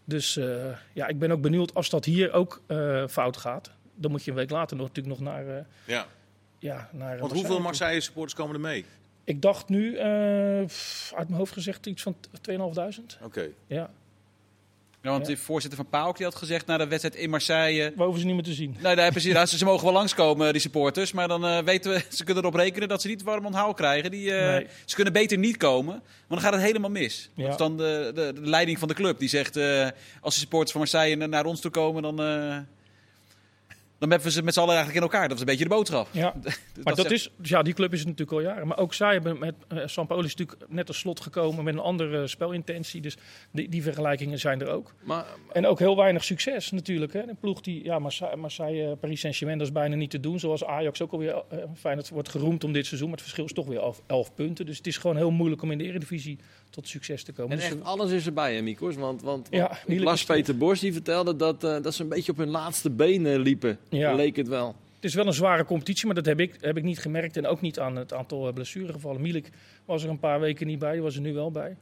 Dus 0.05 0.37
eh, 0.37 0.77
ja, 0.93 1.07
ik 1.07 1.19
ben 1.19 1.31
ook 1.31 1.41
benieuwd 1.41 1.75
als 1.75 1.91
dat 1.91 2.05
hier 2.05 2.33
ook 2.33 2.63
eh, 2.67 3.07
fout 3.07 3.37
gaat. 3.37 3.71
Dan 3.95 4.11
moet 4.11 4.25
je 4.25 4.31
een 4.31 4.37
week 4.37 4.51
later 4.51 4.77
nog, 4.77 4.87
natuurlijk 4.87 5.19
nog 5.19 5.33
naar. 5.33 5.67
Ja. 5.85 6.07
ja, 6.59 6.89
naar 6.93 7.19
Want 7.19 7.33
hoeveel 7.33 7.61
Marseille 7.61 8.01
supporters 8.01 8.35
komen 8.35 8.55
er 8.55 8.61
mee? 8.61 8.85
Ik 9.25 9.43
dacht 9.43 9.69
nu, 9.69 9.99
uit 9.99 11.29
mijn 11.29 11.33
hoofd 11.33 11.53
gezegd, 11.53 11.87
iets 11.87 12.03
van 12.03 12.17
2.500. 12.51 13.19
Oké. 13.23 13.49
Ja. 13.67 13.91
Ja, 15.03 15.11
want 15.11 15.27
de 15.27 15.37
voorzitter 15.37 15.79
van 15.79 15.89
PAOK 15.89 16.17
die 16.17 16.27
had 16.27 16.35
gezegd 16.35 16.67
na 16.67 16.77
de 16.77 16.87
wedstrijd 16.87 17.15
in 17.17 17.31
Marseille... 17.31 17.93
We 17.97 18.03
hoeven 18.03 18.21
ze 18.21 18.27
niet 18.27 18.35
meer 18.35 18.45
te 18.45 18.53
zien. 18.53 18.77
Nou, 18.81 18.95
daar 18.95 19.05
hebben 19.05 19.23
ze, 19.23 19.47
ze, 19.47 19.59
ze 19.59 19.65
mogen 19.65 19.85
wel 19.85 19.93
langskomen, 19.93 20.53
die 20.53 20.61
supporters. 20.61 21.13
Maar 21.13 21.29
dan 21.29 21.47
eh, 21.47 21.59
weten 21.59 21.93
we, 21.93 22.05
ze 22.17 22.25
kunnen 22.25 22.43
erop 22.43 22.55
rekenen 22.57 22.89
dat 22.89 23.03
ze 23.03 23.09
niet 23.09 23.23
warm 23.23 23.47
onthaal 23.47 23.75
krijgen. 23.75 24.11
Die, 24.11 24.35
eh, 24.35 24.51
Nee. 24.53 24.67
Ze 24.85 24.95
kunnen 24.95 25.13
beter 25.13 25.39
niet 25.39 25.57
komen, 25.57 25.93
want 25.95 26.03
dan 26.29 26.41
gaat 26.41 26.53
het 26.53 26.63
helemaal 26.63 26.91
mis. 26.91 27.31
Ja. 27.35 27.43
Dat 27.43 27.51
is 27.53 27.57
dan 27.59 27.77
de, 27.77 28.11
de, 28.15 28.33
de 28.35 28.41
leiding 28.49 28.79
van 28.79 28.89
de 28.89 28.95
club. 28.95 29.19
Die 29.19 29.29
zegt, 29.29 29.57
eh, 29.57 29.89
als 30.21 30.35
de 30.35 30.41
supporters 30.41 30.71
van 30.73 30.81
Marseille 30.81 31.17
na- 31.17 31.27
naar 31.27 31.45
ons 31.45 31.61
toe 31.61 31.71
komen, 31.71 32.03
dan... 32.03 32.17
eh, 34.03 34.09
Dan 34.09 34.11
hebben 34.11 34.29
we 34.29 34.35
ze 34.35 34.43
met 34.43 34.55
z'n 34.55 34.61
allen 34.61 34.75
eigenlijk 34.75 35.05
in 35.05 35.11
elkaar. 35.11 35.29
Dat 35.29 35.37
is 35.37 35.41
een 35.41 35.49
beetje 35.49 35.65
de 35.65 35.71
boodschap. 35.71 36.09
Ja, 36.11 36.35
maar 36.85 36.95
dat, 36.95 37.11
is, 37.11 37.31
dus 37.37 37.49
ja, 37.49 37.63
die 37.63 37.75
club 37.75 37.93
is 37.93 37.99
het 37.99 38.09
natuurlijk 38.09 38.39
al 38.39 38.45
jaren. 38.45 38.67
Maar 38.67 38.79
ook 38.79 38.95
zij 38.95 39.13
hebben 39.13 39.39
met 39.39 39.55
uh, 39.73 39.83
Sampaoli 39.87 40.25
is 40.25 40.35
natuurlijk 40.35 40.71
net 40.71 40.89
als 40.89 40.99
slot 40.99 41.21
gekomen 41.21 41.65
met 41.65 41.75
een 41.75 41.81
andere 41.81 42.27
spelintentie. 42.27 43.01
Dus 43.01 43.17
die, 43.51 43.69
die 43.69 43.83
vergelijkingen 43.83 44.39
zijn 44.39 44.61
er 44.61 44.69
ook. 44.69 44.95
Maar, 45.03 45.25
En 45.53 45.67
ook 45.67 45.79
heel 45.79 45.97
weinig 45.97 46.25
succes 46.25 46.71
natuurlijk. 46.71 47.13
Hè. 47.13 47.29
Een 47.29 47.37
ploeg 47.41 47.61
die, 47.61 47.85
ja, 47.85 47.99
Marseille, 47.99 48.37
Marseille 48.37 48.91
eh, 48.91 48.97
Paris 49.01 49.21
Saint-Germain, 49.21 49.59
dat 49.59 49.67
is 49.67 49.73
bijna 49.73 49.95
niet 49.95 50.11
te 50.11 50.21
doen. 50.21 50.39
Zoals 50.39 50.65
Ajax 50.65 51.03
ook 51.03 51.13
alweer, 51.13 51.43
uh, 51.53 51.59
Feyenoord 51.75 52.09
wordt 52.09 52.29
geroemd 52.29 52.65
om 52.65 52.73
dit 52.73 52.87
seizoen. 52.87 53.09
Maar 53.09 53.19
het 53.19 53.27
verschil 53.27 53.45
is 53.45 53.53
toch 53.53 53.67
weer 53.67 53.81
11, 53.81 54.03
11 54.07 54.35
punten. 54.35 54.67
Dus 54.67 54.77
het 54.77 54.87
is 54.87 54.97
gewoon 54.97 55.17
heel 55.17 55.31
moeilijk 55.31 55.63
om 55.63 55.71
in 55.71 55.79
de 55.79 55.85
Eredivisie 55.85 56.39
tot 56.73 56.88
succes 56.88 57.25
te 57.25 57.33
komen. 57.33 57.50
en 57.52 57.57
Dus, 57.57 57.67
echt 57.67 57.85
alles 57.85 58.11
is 58.11 58.26
erbij, 58.26 58.55
hè, 58.55 58.62
Mikos? 58.62 58.97
Want, 58.97 59.23
want, 59.23 59.49
Ja, 59.50 59.79
want 59.87 60.19
is- 60.19 60.25
Peter 60.25 60.57
Bos, 60.57 60.81
die 60.81 60.93
vertelde 60.93 61.37
dat, 61.37 61.64
eh, 61.64 61.76
dat 61.83 61.95
ze 61.95 62.02
een 62.02 62.09
beetje 62.09 62.33
op 62.33 62.38
hun 62.38 62.50
laatste 62.50 62.91
benen 62.91 63.41
liepen. 63.41 63.79
Ja. 63.88 64.14
Leek 64.14 64.37
het 64.37 64.49
wel. 64.49 64.75
Het 64.95 65.05
is 65.11 65.14
wel 65.17 65.26
een 65.26 65.33
zware 65.33 65.64
competitie, 65.64 66.07
maar 66.07 66.14
dat 66.14 66.26
heb 66.26 66.41
ik, 66.41 66.57
heb 66.61 66.76
ik 66.76 66.83
niet 66.83 66.99
gemerkt. 66.99 67.37
En 67.37 67.47
ook 67.47 67.61
niet 67.61 67.79
aan 67.79 67.97
het 67.97 68.12
aantal 68.12 68.47
eh, 68.49 68.52
blessuregevallen. 68.55 69.21
Milik 69.21 69.49
was 69.85 70.02
er 70.02 70.11
een 70.11 70.19
paar 70.19 70.41
weken 70.41 70.67
niet 70.67 70.79
bij, 70.79 70.93
die 70.93 71.02
was 71.02 71.14
er 71.14 71.21
nu 71.21 71.35
wel 71.35 71.50
bij. 71.50 71.76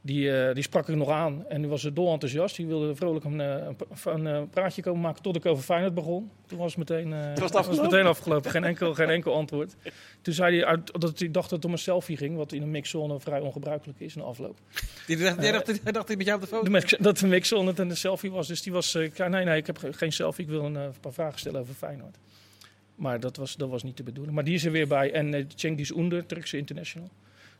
Die, 0.00 0.32
eh, 0.42 0.54
die 0.54 0.62
sprak 0.62 0.88
ik 0.88 0.96
nog 0.96 1.08
aan 1.10 1.44
en 1.48 1.60
die 1.60 1.70
was 1.70 1.82
dol 1.82 2.12
enthousiast. 2.12 2.56
Die 2.56 2.66
wilde 2.66 2.94
vrolijk 2.94 3.24
een, 3.24 3.40
eh, 3.40 3.48
een, 3.66 3.76
pa- 3.76 4.12
een, 4.12 4.26
eh, 4.26 4.42
praatje 4.50 4.82
komen 4.82 5.00
maken 5.00 5.22
tot 5.22 5.36
ik 5.36 5.46
over 5.46 5.64
Feyenoord 5.64 5.94
begon. 5.94 6.30
Toen 6.46 6.58
was 6.58 6.74
het 6.74 6.78
meteen, 6.88 7.12
eh, 7.12 7.18
het 7.28 7.38
was 7.38 7.52
afgelopen? 7.52 7.90
meteen 7.90 8.06
afgelopen. 8.06 8.50
Geen 8.50 8.64
enkel, 8.64 8.94
geen 8.94 9.08
enkel 9.08 9.34
antwoord. 9.34 9.76
Toen 10.22 10.34
zei 10.34 10.60
hij 10.62 10.78
dat 10.98 11.18
hij 11.18 11.30
dacht 11.30 11.50
dat 11.50 11.58
het 11.58 11.64
om 11.64 11.72
een 11.72 11.78
selfie 11.78 12.16
ging, 12.16 12.36
wat 12.36 12.52
in 12.52 12.62
een 12.62 12.70
mixzone 12.70 13.20
vrij 13.20 13.40
ongebruikelijk 13.40 14.00
is, 14.00 14.14
een 14.14 14.22
afloop. 14.22 14.58
Die 15.06 15.16
dacht, 15.16 15.40
dacht, 15.52 15.66
hij 15.82 15.92
dacht 15.92 16.08
hij 16.08 16.16
met 16.16 16.26
jou 16.26 16.38
op 16.38 16.44
de 16.48 16.50
foto. 16.54 16.70
De 16.70 16.96
dat 17.00 17.18
de 17.18 17.26
mixzone 17.26 17.68
het 17.68 17.78
een 17.78 17.96
selfie 17.96 18.30
was. 18.30 18.46
Dus 18.48 18.62
die 18.62 18.72
was, 18.72 18.94
eh, 18.94 19.28
nee, 19.28 19.44
nee, 19.44 19.56
ik 19.56 19.66
heb 19.66 19.78
ge- 19.78 19.92
geen 19.92 20.12
selfie. 20.12 20.44
Ik 20.44 20.50
wil 20.50 20.64
een 20.64 20.76
eh, 20.76 20.88
paar 21.00 21.12
vragen 21.12 21.38
stellen 21.38 21.60
over 21.60 21.74
Feyenoord. 21.74 22.16
Maar 22.94 23.20
dat 23.20 23.36
was, 23.36 23.56
dat 23.56 23.68
was 23.68 23.82
niet 23.82 23.96
de 23.96 24.02
bedoeling. 24.02 24.34
Maar 24.34 24.44
die 24.44 24.54
is 24.54 24.64
er 24.64 24.72
weer 24.72 24.88
bij. 24.88 25.12
En 25.12 25.32
uh, 25.34 25.44
Cengiz 25.54 25.90
Under, 25.90 26.26
Turkse 26.26 26.56
international. 26.56 27.08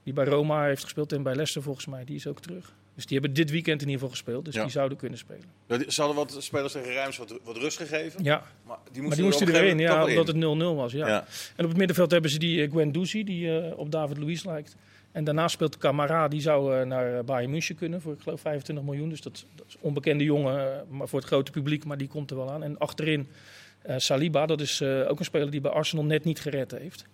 Die 0.08 0.16
bij 0.16 0.26
Roma 0.26 0.64
heeft 0.64 0.82
gespeeld 0.82 1.12
en 1.12 1.22
bij 1.22 1.32
Leicester 1.34 1.62
volgens 1.62 1.86
mij. 1.86 2.04
Die 2.04 2.16
is 2.16 2.26
ook 2.26 2.40
terug. 2.40 2.72
Dus 2.94 3.06
die 3.06 3.18
hebben 3.18 3.36
dit 3.36 3.50
weekend 3.50 3.82
in 3.82 3.86
ieder 3.86 4.00
geval 4.00 4.08
gespeeld. 4.16 4.44
Dus 4.44 4.54
Ja. 4.54 4.62
die 4.62 4.70
zouden 4.70 4.98
kunnen 4.98 5.18
spelen. 5.18 5.44
Ja, 5.66 5.76
die- 5.76 5.90
Ze 5.92 6.00
hadden 6.02 6.18
wat 6.18 6.36
spelers 6.38 6.72
tegen 6.72 6.92
Rijms 6.92 7.16
wat, 7.16 7.38
wat 7.44 7.56
rust 7.56 7.76
gegeven. 7.76 8.24
Ja, 8.24 8.36
Maar 8.36 8.44
die 8.62 8.66
maar 8.66 9.02
moesten, 9.02 9.10
die 9.16 9.24
moesten 9.24 9.48
er 9.48 9.54
erin. 9.54 9.78
Ja, 9.78 10.04
omdat 10.06 10.26
het 10.26 10.36
wel 10.38 10.56
0-0 10.56 10.76
was. 10.76 10.92
Ja. 10.92 11.24
En 11.56 11.64
op 11.64 11.68
het 11.68 11.76
middenveld 11.76 12.10
hebben 12.10 12.30
ze 12.30 12.38
die 12.38 12.62
uh, 12.66 12.70
Gwen 12.70 12.92
Duzi, 12.92 13.24
die 13.24 13.46
uh, 13.46 13.78
op 13.78 13.90
David 13.90 14.18
Luiz 14.18 14.44
lijkt. 14.44 14.76
En 15.12 15.24
daarna 15.24 15.48
speelt 15.48 15.78
Camara, 15.78 16.28
die 16.28 16.40
zou 16.40 16.76
uh, 16.80 16.86
naar 16.86 17.24
Bayern 17.24 17.50
München 17.50 17.74
kunnen 17.76 18.00
voor 18.00 18.12
ik 18.12 18.20
geloof 18.20 18.40
25 18.40 18.84
miljoen. 18.84 19.08
Dus 19.08 19.20
dat, 19.20 19.44
dat 19.54 19.66
is 19.68 19.74
een 19.74 19.80
onbekende 19.82 20.24
jongen, 20.24 20.64
uh, 20.64 20.96
maar 20.96 21.08
voor 21.08 21.18
het 21.18 21.28
grote 21.28 21.50
publiek, 21.50 21.84
maar 21.84 21.98
die 21.98 22.08
komt 22.08 22.30
er 22.30 22.36
wel 22.36 22.50
aan. 22.50 22.62
En 22.62 22.78
achterin 22.78 23.26
uh, 23.88 23.94
Saliba, 23.98 24.46
dat 24.46 24.60
is 24.60 24.80
uh, 24.80 25.10
ook 25.10 25.18
een 25.18 25.24
speler 25.24 25.50
die 25.50 25.60
bij 25.60 25.70
Arsenal 25.70 26.04
net 26.04 26.24
niet 26.24 26.40
gered 26.40 26.70
heeft. 26.70 27.04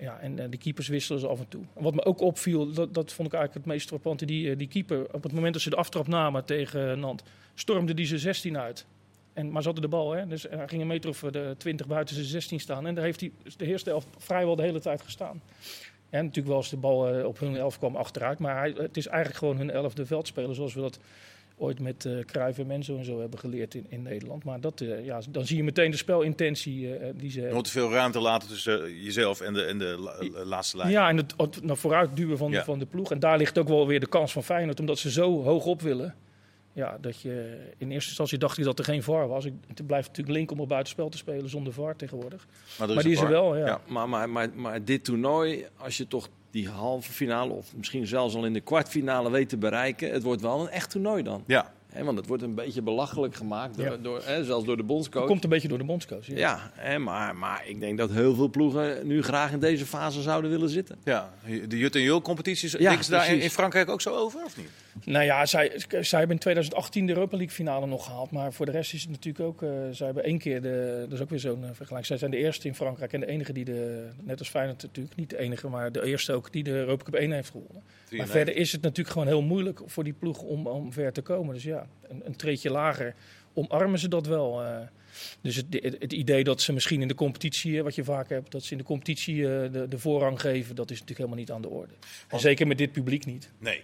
Ja, 0.00 0.18
en 0.20 0.38
uh, 0.38 0.44
de 0.50 0.56
keepers 0.56 0.88
wisselen 0.88 1.20
ze 1.20 1.26
af 1.26 1.38
en 1.38 1.48
toe. 1.48 1.62
Wat 1.72 1.94
me 1.94 2.04
ook 2.04 2.20
opviel, 2.20 2.72
dat, 2.72 2.94
dat 2.94 3.12
vond 3.12 3.28
ik 3.28 3.34
eigenlijk 3.34 3.64
het 3.64 3.74
meest 3.74 3.88
frappante, 3.88 4.24
die, 4.24 4.50
uh, 4.50 4.58
die 4.58 4.68
keeper, 4.68 5.14
op 5.14 5.22
het 5.22 5.32
moment 5.32 5.52
dat 5.52 5.62
ze 5.62 5.70
de 5.70 5.76
aftrap 5.76 6.06
namen 6.06 6.44
tegen 6.44 7.00
Nant, 7.00 7.22
stormde 7.54 7.94
die 7.94 8.06
ze 8.06 8.18
16 8.18 8.58
uit. 8.58 8.86
En, 9.32 9.50
maar 9.50 9.62
ze 9.62 9.68
hadden 9.68 9.90
de 9.90 9.96
bal, 9.96 10.12
hè? 10.12 10.26
dus 10.26 10.42
hij 10.42 10.68
ging 10.68 10.80
een 10.80 10.86
meter 10.86 11.10
of 11.10 11.20
de 11.20 11.54
20 11.58 11.86
buiten 11.86 12.14
zijn 12.14 12.26
16 12.26 12.60
staan. 12.60 12.86
En 12.86 12.94
daar 12.94 13.04
heeft 13.04 13.20
hij 13.20 13.32
de 13.56 13.66
eerste 13.66 13.90
elf 13.90 14.06
vrijwel 14.18 14.56
de 14.56 14.62
hele 14.62 14.80
tijd 14.80 15.02
gestaan. 15.02 15.42
En 16.10 16.20
natuurlijk 16.20 16.46
wel 16.46 16.56
als 16.56 16.70
de 16.70 16.76
bal 16.76 17.24
op 17.24 17.38
hun 17.38 17.56
elf 17.56 17.78
kwam 17.78 17.96
achteruit. 17.96 18.38
Maar 18.38 18.64
het 18.64 18.96
is 18.96 19.06
eigenlijk 19.06 19.38
gewoon 19.38 19.56
hun 19.56 19.70
elfde 19.70 20.06
veldspeler 20.06 20.54
zoals 20.54 20.74
we 20.74 20.80
dat 20.80 20.98
ooit 21.58 21.80
met 21.80 22.04
uh, 22.04 22.24
Cruijff 22.24 22.58
en 22.58 22.66
Menzo 22.66 22.96
en 22.98 23.04
zo 23.04 23.20
hebben 23.20 23.38
geleerd 23.38 23.74
in, 23.74 23.86
in 23.88 24.02
Nederland. 24.02 24.44
Maar 24.44 24.60
dat, 24.60 24.80
uh, 24.80 25.04
ja, 25.04 25.20
dan 25.30 25.46
zie 25.46 25.56
je 25.56 25.64
meteen 25.64 25.90
de 25.90 25.96
spelintentie 25.96 26.80
uh, 27.00 27.06
die 27.14 27.30
ze 27.30 27.40
Je 27.40 27.52
moet 27.54 27.64
te 27.64 27.70
veel 27.70 27.90
ruimte 27.90 28.20
laten 28.20 28.48
tussen 28.48 29.02
jezelf 29.02 29.40
en 29.40 29.52
de, 29.54 29.62
en 29.62 29.78
de 29.78 29.84
la, 30.30 30.44
laatste 30.44 30.76
lijn. 30.76 30.90
Ja, 30.90 31.08
en 31.08 31.16
het, 31.16 31.34
het 31.36 31.62
naar 31.62 31.76
vooruit 31.76 32.16
duwen 32.16 32.38
van, 32.38 32.50
Ja. 32.50 32.64
van 32.64 32.78
de 32.78 32.86
ploeg. 32.86 33.10
En 33.10 33.18
daar 33.18 33.38
ligt 33.38 33.58
ook 33.58 33.68
wel 33.68 33.86
weer 33.86 34.00
de 34.00 34.08
kans 34.08 34.32
van 34.32 34.44
Feyenoord, 34.44 34.80
omdat 34.80 34.98
ze 34.98 35.10
zo 35.10 35.42
hoog 35.42 35.64
op 35.66 35.80
willen. 35.82 36.14
Ja, 36.72 36.98
dat 37.00 37.20
je 37.20 37.58
in 37.78 37.90
eerste 37.90 38.08
instantie 38.08 38.38
dacht 38.38 38.56
hij 38.56 38.64
dat 38.64 38.78
er 38.78 38.84
geen 38.84 39.02
VAR 39.02 39.28
was. 39.28 39.44
Ik- 39.44 39.52
Het 39.66 39.86
blijft 39.86 40.08
natuurlijk 40.08 40.36
link 40.36 40.50
om 40.50 40.60
op 40.60 40.68
buitenspel 40.68 41.08
te 41.08 41.16
spelen 41.16 41.48
zonder 41.48 41.72
VAR 41.72 41.96
tegenwoordig. 41.96 42.46
er 42.80 42.94
Maar 42.94 43.02
die 43.02 43.12
is 43.12 43.20
er 43.20 43.28
wel, 43.28 43.48
VAR. 43.48 43.58
ja. 43.58 43.80
Maar, 43.86 44.08
maar, 44.08 44.30
maar, 44.30 44.48
maar 44.54 44.84
dit 44.84 45.04
toernooi, 45.04 45.66
als 45.76 45.96
je 45.96 46.06
toch 46.08 46.28
die 46.50 46.68
halve 46.68 47.12
finale 47.12 47.52
of 47.52 47.76
misschien 47.76 48.06
zelfs 48.06 48.34
al 48.34 48.44
in 48.44 48.52
de 48.52 48.60
kwartfinale 48.60 49.30
weet 49.30 49.48
te 49.48 49.56
bereiken, 49.56 50.12
het 50.12 50.22
wordt 50.22 50.42
wel 50.42 50.60
een 50.60 50.68
echt 50.68 50.90
toernooi 50.90 51.22
dan. 51.22 51.44
Ja. 51.46 51.72
Hè, 51.88 52.04
want 52.04 52.18
het 52.18 52.26
wordt 52.26 52.42
een 52.42 52.54
beetje 52.54 52.82
belachelijk 52.82 53.34
gemaakt, 53.34 53.76
door, 53.76 53.86
Ja. 53.86 53.96
door, 53.96 54.22
hè, 54.24 54.44
zelfs 54.44 54.64
door 54.66 54.76
de 54.76 54.82
bondscoach. 54.82 55.20
Dat 55.22 55.30
komt 55.30 55.44
een 55.44 55.50
beetje 55.50 55.68
door 55.68 55.78
de 55.78 55.84
bondscoach. 55.84 56.26
Ja. 56.26 56.70
Maar, 56.98 57.36
maar 57.36 57.62
ik 57.66 57.80
denk 57.80 57.98
dat 57.98 58.10
heel 58.10 58.34
veel 58.34 58.48
ploegen 58.48 59.06
nu 59.06 59.22
graag 59.22 59.52
in 59.52 59.58
deze 59.58 59.86
fase 59.86 60.22
zouden 60.22 60.50
willen 60.50 60.68
zitten. 60.68 60.96
ja, 61.04 61.30
de 61.68 61.78
Jut 61.78 61.94
en 61.94 62.02
Jul 62.02 62.20
competities. 62.22 62.72
Ja, 62.72 62.78
denken 62.78 63.04
ze 63.04 63.10
daar 63.10 63.28
in 63.34 63.50
Frankrijk 63.50 63.88
ook 63.90 64.00
zo 64.00 64.14
over 64.14 64.44
of 64.44 64.56
niet? 64.56 64.68
Nou 65.08 65.24
ja, 65.24 65.46
zij, 65.46 65.72
zij 66.00 66.18
hebben 66.18 66.36
in 66.36 66.42
2018 66.42 67.06
de 67.06 67.12
Europa 67.12 67.36
League 67.36 67.54
finale 67.54 67.86
nog 67.86 68.04
gehaald. 68.04 68.30
Maar 68.30 68.52
voor 68.52 68.66
de 68.66 68.72
rest 68.72 68.94
is 68.94 69.00
het 69.00 69.10
natuurlijk 69.10 69.44
ook... 69.44 69.62
eh 69.62 69.68
zij 69.90 70.06
hebben 70.06 70.24
één 70.24 70.38
keer 70.38 70.62
de... 70.62 70.96
Dat 71.08 71.12
is 71.12 71.20
ook 71.20 71.30
weer 71.30 71.38
zo'n 71.38 71.62
eh, 71.62 71.68
vergelijking. 71.72 72.06
Zij 72.06 72.16
zijn 72.16 72.30
de 72.30 72.36
eerste 72.36 72.66
in 72.66 72.74
Frankrijk 72.74 73.12
en 73.12 73.20
de 73.20 73.26
enige 73.26 73.52
die 73.52 73.64
de... 73.64 74.08
Net 74.22 74.38
als 74.38 74.48
Feyenoord 74.48 74.82
natuurlijk. 74.82 75.16
Niet 75.16 75.30
de 75.30 75.38
enige, 75.38 75.68
maar 75.68 75.92
de 75.92 76.04
eerste 76.04 76.32
ook 76.32 76.52
die 76.52 76.62
de 76.62 76.70
Europa 76.70 77.04
Cup 77.04 77.14
1 77.14 77.30
heeft 77.32 77.50
gewonnen. 77.50 77.82
Maar 77.82 78.04
93. 78.04 78.36
verder 78.36 78.56
is 78.56 78.72
het 78.72 78.82
natuurlijk 78.82 79.10
gewoon 79.10 79.28
heel 79.28 79.42
moeilijk 79.42 79.80
voor 79.86 80.04
die 80.04 80.12
ploeg 80.12 80.42
om, 80.42 80.66
om 80.66 80.92
ver 80.92 81.12
te 81.12 81.22
komen. 81.22 81.54
Dus 81.54 81.64
ja, 81.64 81.86
een, 82.08 82.22
een 82.24 82.36
treetje 82.36 82.70
lager 82.70 83.14
omarmen 83.54 83.98
ze 83.98 84.08
dat 84.08 84.26
wel. 84.26 84.62
eh. 84.64 84.76
dus 85.40 85.56
het, 85.56 85.66
het, 85.70 85.96
het 85.98 86.12
idee 86.12 86.44
dat 86.44 86.60
ze 86.60 86.72
misschien 86.72 87.02
in 87.02 87.08
de 87.08 87.14
competitie, 87.14 87.82
wat 87.82 87.94
je 87.94 88.04
vaak 88.04 88.28
hebt, 88.28 88.50
dat 88.50 88.62
ze 88.62 88.72
in 88.72 88.78
de 88.78 88.84
competitie 88.84 89.42
de, 89.42 89.86
de 89.88 89.98
voorrang 89.98 90.40
geven, 90.40 90.74
dat 90.74 90.90
is 90.90 91.00
natuurlijk 91.00 91.18
helemaal 91.18 91.38
niet 91.38 91.50
aan 91.50 91.62
de 91.62 91.68
orde. 91.68 91.94
En 92.28 92.40
zeker 92.40 92.66
met 92.66 92.78
dit 92.78 92.92
publiek 92.92 93.26
niet. 93.26 93.50
Nee. 93.58 93.82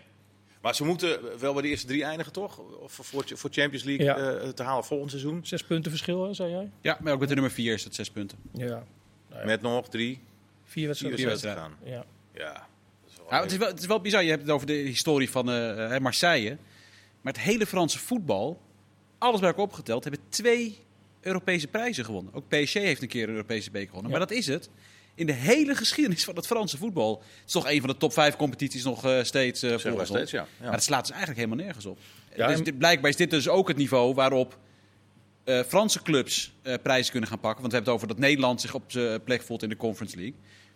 Maar 0.64 0.74
ze 0.74 0.84
moeten 0.84 1.38
wel 1.38 1.52
bij 1.52 1.62
de 1.62 1.68
eerste 1.68 1.86
drie 1.86 2.04
eindigen, 2.04 2.32
toch? 2.32 2.58
Of 2.58 2.92
voor, 2.92 3.24
voor 3.26 3.50
Champions 3.52 3.84
League 3.84 4.06
Ja. 4.06 4.16
eh, 4.16 4.48
te 4.48 4.62
halen 4.62 4.84
volgend 4.84 5.10
seizoen. 5.10 5.40
Zes 5.46 5.62
punten 5.64 5.90
verschil, 5.90 6.26
hè, 6.26 6.34
zei 6.34 6.50
jij? 6.50 6.70
Ja, 6.80 6.98
maar 7.00 7.12
ook 7.12 7.18
met 7.18 7.28
de 7.28 7.34
nummer 7.34 7.52
4 7.52 7.74
is 7.74 7.82
dat 7.82 7.94
zes 7.94 8.10
punten. 8.10 8.38
Ja. 8.52 8.66
Nou 9.28 9.40
ja, 9.40 9.44
Met 9.44 9.62
nog 9.62 9.88
drie, 9.88 10.20
vier 10.64 10.94
vier 10.94 11.26
wedstrijden. 11.26 11.72
Ja. 11.84 12.04
Ja. 12.34 12.66
Nou, 13.30 13.42
het, 13.42 13.52
is 13.52 13.58
wel, 13.58 13.68
het 13.68 13.80
is 13.80 13.86
wel 13.86 14.00
bizar. 14.00 14.22
Je 14.22 14.30
hebt 14.30 14.42
het 14.42 14.50
over 14.50 14.66
de 14.66 14.72
historie 14.72 15.30
van 15.30 15.50
eh, 15.50 15.94
eh, 15.94 16.02
Marseille. 16.02 16.56
Maar 17.20 17.32
het 17.32 17.42
hele 17.42 17.66
Franse 17.66 17.98
voetbal, 17.98 18.60
alles 19.18 19.40
bij 19.40 19.48
elkaar 19.48 19.64
opgeteld, 19.64 20.04
hebben 20.04 20.22
twee 20.28 20.78
Europese 21.20 21.66
prijzen 21.66 22.04
gewonnen. 22.04 22.34
Ook 22.34 22.48
PSG 22.48 22.72
heeft 22.74 23.02
een 23.02 23.08
keer 23.08 23.22
een 23.22 23.34
Europese 23.34 23.70
beker 23.70 23.88
gewonnen. 23.88 24.10
Ja. 24.12 24.18
Maar 24.18 24.26
dat 24.26 24.36
is 24.36 24.46
het. 24.46 24.70
In 25.14 25.26
de 25.26 25.32
hele 25.32 25.74
geschiedenis 25.74 26.24
van 26.24 26.36
het 26.36 26.46
Franse 26.46 26.76
voetbal. 26.76 27.18
Het 27.18 27.46
is 27.46 27.52
toch 27.52 27.68
een 27.70 27.80
van 27.80 27.88
de 27.88 27.96
top 27.96 28.12
vijf 28.12 28.36
competities 28.36 28.84
nog 28.84 29.04
eh, 29.04 29.22
steeds 29.22 29.62
eh 29.62 29.68
Zeg 29.70 29.82
maar 29.84 29.92
volgens 29.92 30.10
ons. 30.10 30.18
steeds, 30.18 30.30
ja. 30.32 30.46
ja. 30.58 30.62
Maar 30.62 30.72
dat 30.72 30.82
slaat 30.82 31.00
dus 31.00 31.10
eigenlijk 31.10 31.40
helemaal 31.40 31.64
nergens 31.64 31.86
op. 31.86 31.98
Ja, 32.36 32.46
dus 32.46 32.62
dit- 32.62 32.78
blijkbaar 32.78 33.10
is 33.10 33.16
dit 33.16 33.30
dus 33.30 33.48
ook 33.48 33.68
het 33.68 33.76
niveau 33.76 34.14
waarop 34.14 34.58
eh, 35.44 35.60
Franse 35.60 36.02
clubs 36.02 36.52
eh, 36.62 36.74
prijzen 36.82 37.10
kunnen 37.10 37.28
gaan 37.30 37.40
pakken. 37.40 37.60
Want 37.60 37.72
we 37.72 37.76
hebben 37.78 37.94
het 37.94 38.02
over 38.04 38.16
dat 38.20 38.26
Nederland 38.28 38.60
zich 38.60 38.74
op 38.74 38.82
zijn 38.86 39.22
plek 39.22 39.42
voelt 39.42 39.62
in 39.62 39.68
de 39.68 39.76
Conference 39.76 40.16
League. 40.16 40.34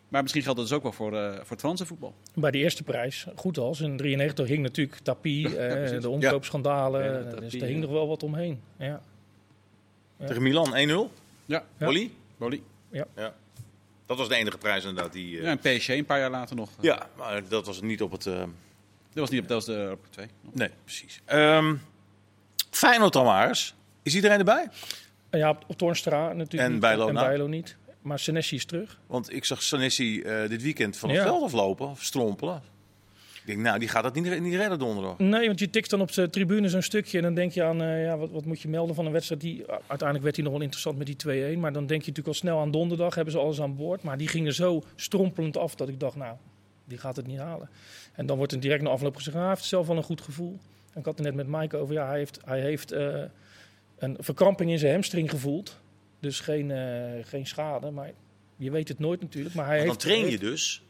Maar 0.09 0.23
misschien 0.23 0.43
geldt 0.43 0.59
dat 0.59 0.69
dus 0.69 0.77
ook 0.77 0.83
wel 0.83 0.93
voor, 0.93 1.17
eh, 1.17 1.33
voor 1.35 1.51
het 1.51 1.61
Franse 1.61 1.87
voetbal. 1.87 2.15
Bij 2.35 2.51
de 2.51 2.59
eerste 2.59 2.83
prijs, 2.83 3.27
goed 3.37 3.59
als. 3.59 3.81
In 3.81 3.97
93 3.97 4.49
hing 4.49 4.63
natuurlijk 4.63 4.99
Tapie, 5.03 5.47
eh, 5.59 6.01
de 6.01 6.09
omkoopschandalen. 6.09 7.05
Ja, 7.05 7.19
dus 7.23 7.33
Tapie, 7.35 7.61
er 7.61 7.67
hing 7.67 7.79
ja. 7.81 7.85
nog 7.85 7.91
wel 7.95 8.09
wat 8.09 8.23
omheen. 8.23 8.61
Ja. 8.79 9.01
Tegen 10.27 10.43
Milan 10.43 10.67
1-0. 10.69 11.13
Ja, 11.47 11.65
Ja. 11.79 11.87
Olly? 11.87 12.11
Boli. 12.39 12.63
Dat 14.09 14.19
was 14.19 14.29
de 14.29 14.35
enige 14.37 14.59
prijs 14.59 14.85
inderdaad. 14.85 15.13
Die, 15.13 15.37
eh, 15.39 15.43
Ja, 15.45 15.49
en 15.51 15.59
PSG 15.59 15.89
een 15.89 16.05
paar 16.05 16.19
jaar 16.19 16.31
later 16.31 16.57
nog. 16.57 16.71
ja, 16.81 17.09
maar 17.17 17.49
dat 17.49 17.67
was 17.67 17.81
niet 17.81 18.03
op 18.03 18.11
het... 18.13 18.27
eh, 18.27 18.39
Dat 18.39 18.49
was 19.13 19.31
niet 19.31 19.41
op, 19.43 19.49
dat 19.49 19.57
was 19.57 19.65
de 19.77 19.83
Europa 19.83 20.07
2. 20.11 20.27
Nee, 20.53 20.71
precies. 20.85 21.21
Ehm 21.25 21.75
Feyenoord 22.71 23.13
dan 23.13 23.25
maar 23.25 23.49
eens. 23.49 23.75
Is 24.03 24.15
iedereen 24.15 24.39
erbij? 24.39 24.69
Ja, 25.31 25.51
op, 25.51 25.65
op 25.67 25.79
Toornstra 25.79 26.33
natuurlijk 26.33 26.73
En. 26.73 26.81
Bijlo 26.81 27.09
en 27.09 27.15
nou? 27.15 27.27
Bijlo 27.27 27.47
niet. 27.47 27.77
Maar 28.03 28.19
Senesi 28.19 28.57
is 28.57 28.65
terug. 28.65 28.99
Want 29.07 29.33
ik 29.33 29.45
zag 29.45 29.63
Sanessi 29.63 30.23
eh, 30.23 30.49
dit 30.49 30.63
weekend 30.63 30.97
van 30.97 31.09
het 31.09 31.19
Ja. 31.19 31.25
veld 31.25 31.43
aflopen, 31.43 31.89
of 31.89 32.03
strompelen. 32.03 32.63
Ik 33.49 33.55
denk, 33.55 33.67
nou, 33.67 33.79
die 33.79 33.89
gaat 33.89 34.03
dat 34.03 34.15
niet, 34.15 34.41
niet 34.41 34.55
redden 34.55 34.79
donderdag. 34.79 35.19
Nee, 35.19 35.47
want 35.47 35.59
je 35.59 35.71
tikt 35.71 35.91
dan 35.91 36.01
op 36.01 36.13
de 36.13 36.31
tribune 36.31 36.69
zo'n 36.69 36.83
stukje 36.83 37.17
en 37.19 37.23
dan 37.25 37.35
denk 37.35 37.53
je 37.53 37.63
aan, 37.63 37.83
eh, 37.83 38.05
ja, 38.05 38.17
wat, 38.17 38.31
wat 38.31 38.45
moet 38.45 38.61
je 38.61 38.69
melden 38.69 38.95
van 38.95 39.07
een 39.07 39.13
wedstrijd 39.13 39.41
die, 39.41 39.65
uiteindelijk 39.67 40.23
werd 40.23 40.35
hij 40.37 40.45
nog 40.45 40.53
wel 40.53 40.63
interessant 40.63 40.99
met 40.99 41.07
die 41.07 41.55
2-1, 41.57 41.59
maar 41.59 41.73
dan 41.73 41.87
denk 41.87 42.01
je 42.03 42.09
natuurlijk 42.09 42.27
al 42.27 42.35
snel 42.35 42.59
aan 42.61 42.71
donderdag, 42.71 43.15
hebben 43.15 43.33
ze 43.33 43.39
alles 43.39 43.61
aan 43.61 43.77
boord, 43.77 44.03
maar 44.03 44.19
die 44.19 44.29
gingen 44.29 44.55
zo 44.55 44.83
strompelend 44.97 45.57
af 45.57 45.75
dat 45.75 45.89
ik 45.89 46.01
dacht, 46.01 46.17
nou, 46.17 46.37
die 46.85 46.99
gaat 46.99 47.17
het 47.17 47.27
niet 47.27 47.39
halen. 47.39 47.69
En 48.15 48.27
dan 48.27 48.37
wordt 48.37 48.53
er 48.53 48.61
direct 48.61 48.83
na 48.83 48.91
afloop 48.91 49.17
gezegd, 49.17 49.37
ah, 49.37 49.43
hij 49.43 49.51
heeft 49.51 49.65
zelf 49.65 49.87
wel 49.87 49.97
een 49.97 50.03
goed 50.03 50.21
gevoel. 50.21 50.59
En 50.93 50.99
ik 51.01 51.05
had 51.05 51.19
het 51.19 51.27
net 51.27 51.47
met 51.47 51.61
Mike 51.61 51.77
over, 51.77 51.95
ja, 51.95 52.07
hij 52.09 52.19
heeft, 52.19 52.39
hij 52.45 52.61
heeft 52.61 52.93
eh, 52.93 53.23
een 53.99 54.17
verkramping 54.21 54.71
in 54.71 54.79
zijn 54.79 54.93
hamstring 54.93 55.31
gevoeld, 55.31 55.79
dus 56.21 56.41
geen, 56.41 56.71
eh, 56.71 57.25
geen 57.25 57.47
schade, 57.47 57.91
maar 57.91 58.11
je 58.57 58.71
weet 58.71 58.89
het 58.89 58.99
nooit 58.99 59.21
natuurlijk. 59.21 59.55
Maar 59.55 59.67
hij 59.67 59.77
Maar 59.77 59.87
dan 59.87 59.95
heeft, 59.95 60.07
train 60.07 60.21
je 60.21 60.27
heeft- 60.27 60.41
dus 60.41 60.83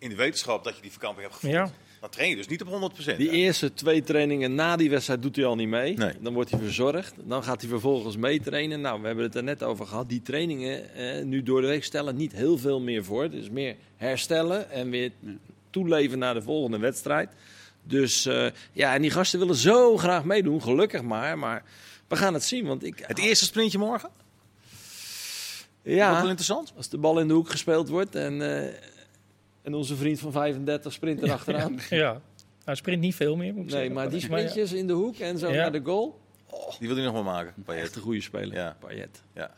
in 0.00 0.08
de 0.08 0.14
wetenschap 0.14 0.64
dat 0.64 0.76
je 0.76 0.82
die 0.82 0.90
verkamping 0.90 1.22
hebt 1.22 1.34
gevoeld. 1.34 1.54
Ja, 1.54 1.70
Dan 2.00 2.10
train 2.10 2.30
je 2.30 2.36
dus 2.36 2.48
niet 2.48 2.62
op 2.62 2.92
100%. 2.92 3.16
Die 3.16 3.28
hè? 3.28 3.34
eerste 3.34 3.74
twee 3.74 4.02
trainingen 4.02 4.54
na 4.54 4.76
die 4.76 4.90
wedstrijd 4.90 5.22
doet 5.22 5.36
hij 5.36 5.44
al 5.44 5.56
niet 5.56 5.68
mee. 5.68 5.96
Nee. 5.96 6.12
Dan 6.20 6.32
wordt 6.32 6.50
hij 6.50 6.60
verzorgd. 6.60 7.14
Dan 7.24 7.42
gaat 7.44 7.60
hij 7.60 7.70
vervolgens 7.70 8.16
meetrainen. 8.16 8.80
Nou, 8.80 9.00
we 9.00 9.06
hebben 9.06 9.24
het 9.24 9.34
er 9.34 9.42
net 9.42 9.62
over 9.62 9.86
gehad. 9.86 10.08
Die 10.08 10.22
trainingen 10.22 10.94
eh, 10.94 11.24
nu 11.24 11.42
door 11.42 11.60
de 11.60 11.66
week 11.66 11.84
stellen 11.84 12.16
niet 12.16 12.32
heel 12.32 12.58
veel 12.58 12.80
meer 12.80 13.04
voor. 13.04 13.30
Dus 13.30 13.50
meer 13.50 13.76
herstellen 13.96 14.70
en 14.70 14.90
weer 14.90 15.12
toeleven 15.70 16.18
naar 16.18 16.34
de 16.34 16.42
volgende 16.42 16.78
wedstrijd. 16.78 17.30
Dus 17.82 18.26
eh, 18.26 18.46
ja, 18.72 18.94
en 18.94 19.02
die 19.02 19.10
gasten 19.10 19.38
willen 19.38 19.56
zo 19.56 19.96
graag 19.96 20.24
meedoen. 20.24 20.62
Gelukkig 20.62 21.02
maar. 21.02 21.38
Maar 21.38 21.62
we 22.08 22.16
gaan 22.16 22.34
het 22.34 22.44
zien. 22.44 22.66
Want 22.66 22.84
ik, 22.84 23.02
Het 23.06 23.18
eerste 23.18 23.44
sprintje 23.44 23.78
morgen? 23.78 24.08
Ook 24.08 25.86
wel 25.86 25.94
ja, 25.94 26.20
interessant. 26.20 26.72
als 26.76 26.88
de 26.88 26.98
bal 26.98 27.20
in 27.20 27.28
de 27.28 27.34
hoek 27.34 27.50
gespeeld 27.50 27.88
wordt 27.88 28.14
en, 28.14 28.42
eh, 28.42 28.74
en 29.62 29.74
onze 29.74 29.96
vriend 29.96 30.18
van 30.18 30.32
35 30.32 30.92
sprint 30.92 31.22
erachteraan. 31.22 31.78
Ja, 31.90 32.20
hij 32.64 32.74
sprint 32.74 33.00
niet 33.00 33.14
veel 33.14 33.36
meer, 33.36 33.54
moet 33.54 33.64
ik 33.64 33.70
Nee, 33.70 33.76
zeggen. 33.76 33.92
maar 33.92 34.08
die 34.10 34.20
ja. 34.20 34.24
sprintjes 34.26 34.72
in 34.72 34.86
de 34.86 34.92
hoek 34.92 35.16
en 35.16 35.38
zo 35.38 35.48
Ja. 35.50 35.56
naar 35.56 35.72
de 35.72 35.80
goal. 35.84 36.18
Die 36.78 36.88
wil 36.88 36.96
hij 36.96 37.04
nog 37.04 37.14
wel 37.14 37.22
maken. 37.22 37.54
Payet. 37.64 37.82
Echt 37.82 37.96
een 37.96 38.02
goede 38.02 38.20
speler. 38.20 38.54
Ja. 38.56 38.76
Payet. 38.80 39.22
Ja. 39.34 39.50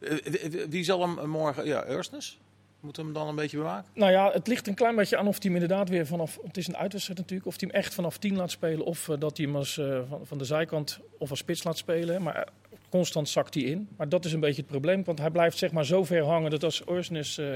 Eh, 0.00 0.16
wie- 0.24 0.66
Wie 0.68 0.84
zal 0.84 1.00
hem 1.00 1.28
morgen... 1.28 1.66
Ja, 1.66 1.88
Ursnes? 1.90 2.38
Moeten 2.80 3.02
we 3.02 3.08
hem 3.10 3.18
dan 3.18 3.28
een 3.28 3.34
beetje 3.36 3.56
bewaken? 3.56 3.90
Nou 3.94 4.12
ja, 4.12 4.30
het 4.32 4.46
ligt 4.46 4.66
een 4.66 4.74
klein 4.74 4.96
beetje 4.96 5.16
aan 5.16 5.26
of 5.26 5.42
hij 5.42 5.52
hem 5.52 5.62
inderdaad 5.62 5.88
weer 5.88 6.06
vanaf... 6.06 6.38
Het 6.46 6.56
is 6.56 6.68
een 6.68 6.76
uitwedstrijd 6.76 7.18
natuurlijk. 7.18 7.48
Of 7.48 7.60
hij 7.60 7.68
hem 7.72 7.80
echt 7.82 7.94
vanaf 7.94 8.18
10 8.18 8.36
laat 8.36 8.50
spelen. 8.50 8.84
Of 8.84 9.08
eh, 9.08 9.16
dat 9.18 9.36
hij 9.36 9.46
hem 9.46 9.56
als, 9.56 9.78
eh, 9.78 10.00
van, 10.08 10.26
van 10.26 10.38
de 10.38 10.44
zijkant 10.44 10.98
of 11.18 11.30
als 11.30 11.38
spits 11.38 11.64
laat 11.64 11.76
spelen. 11.78 12.22
Maar 12.22 12.34
eh, 12.36 12.42
constant 12.90 13.28
zakt 13.28 13.54
hij 13.54 13.62
in. 13.62 13.88
Maar 13.96 14.08
dat 14.08 14.24
is 14.24 14.32
een 14.32 14.40
beetje 14.40 14.60
het 14.60 14.70
probleem. 14.70 15.04
Want 15.04 15.18
hij 15.18 15.30
blijft 15.30 15.58
zeg 15.58 15.72
maar 15.72 15.84
zo 15.84 16.04
ver 16.04 16.24
hangen 16.24 16.50
dat 16.50 16.64
als 16.64 16.86
Orsnes 16.86 17.38
eh, 17.38 17.46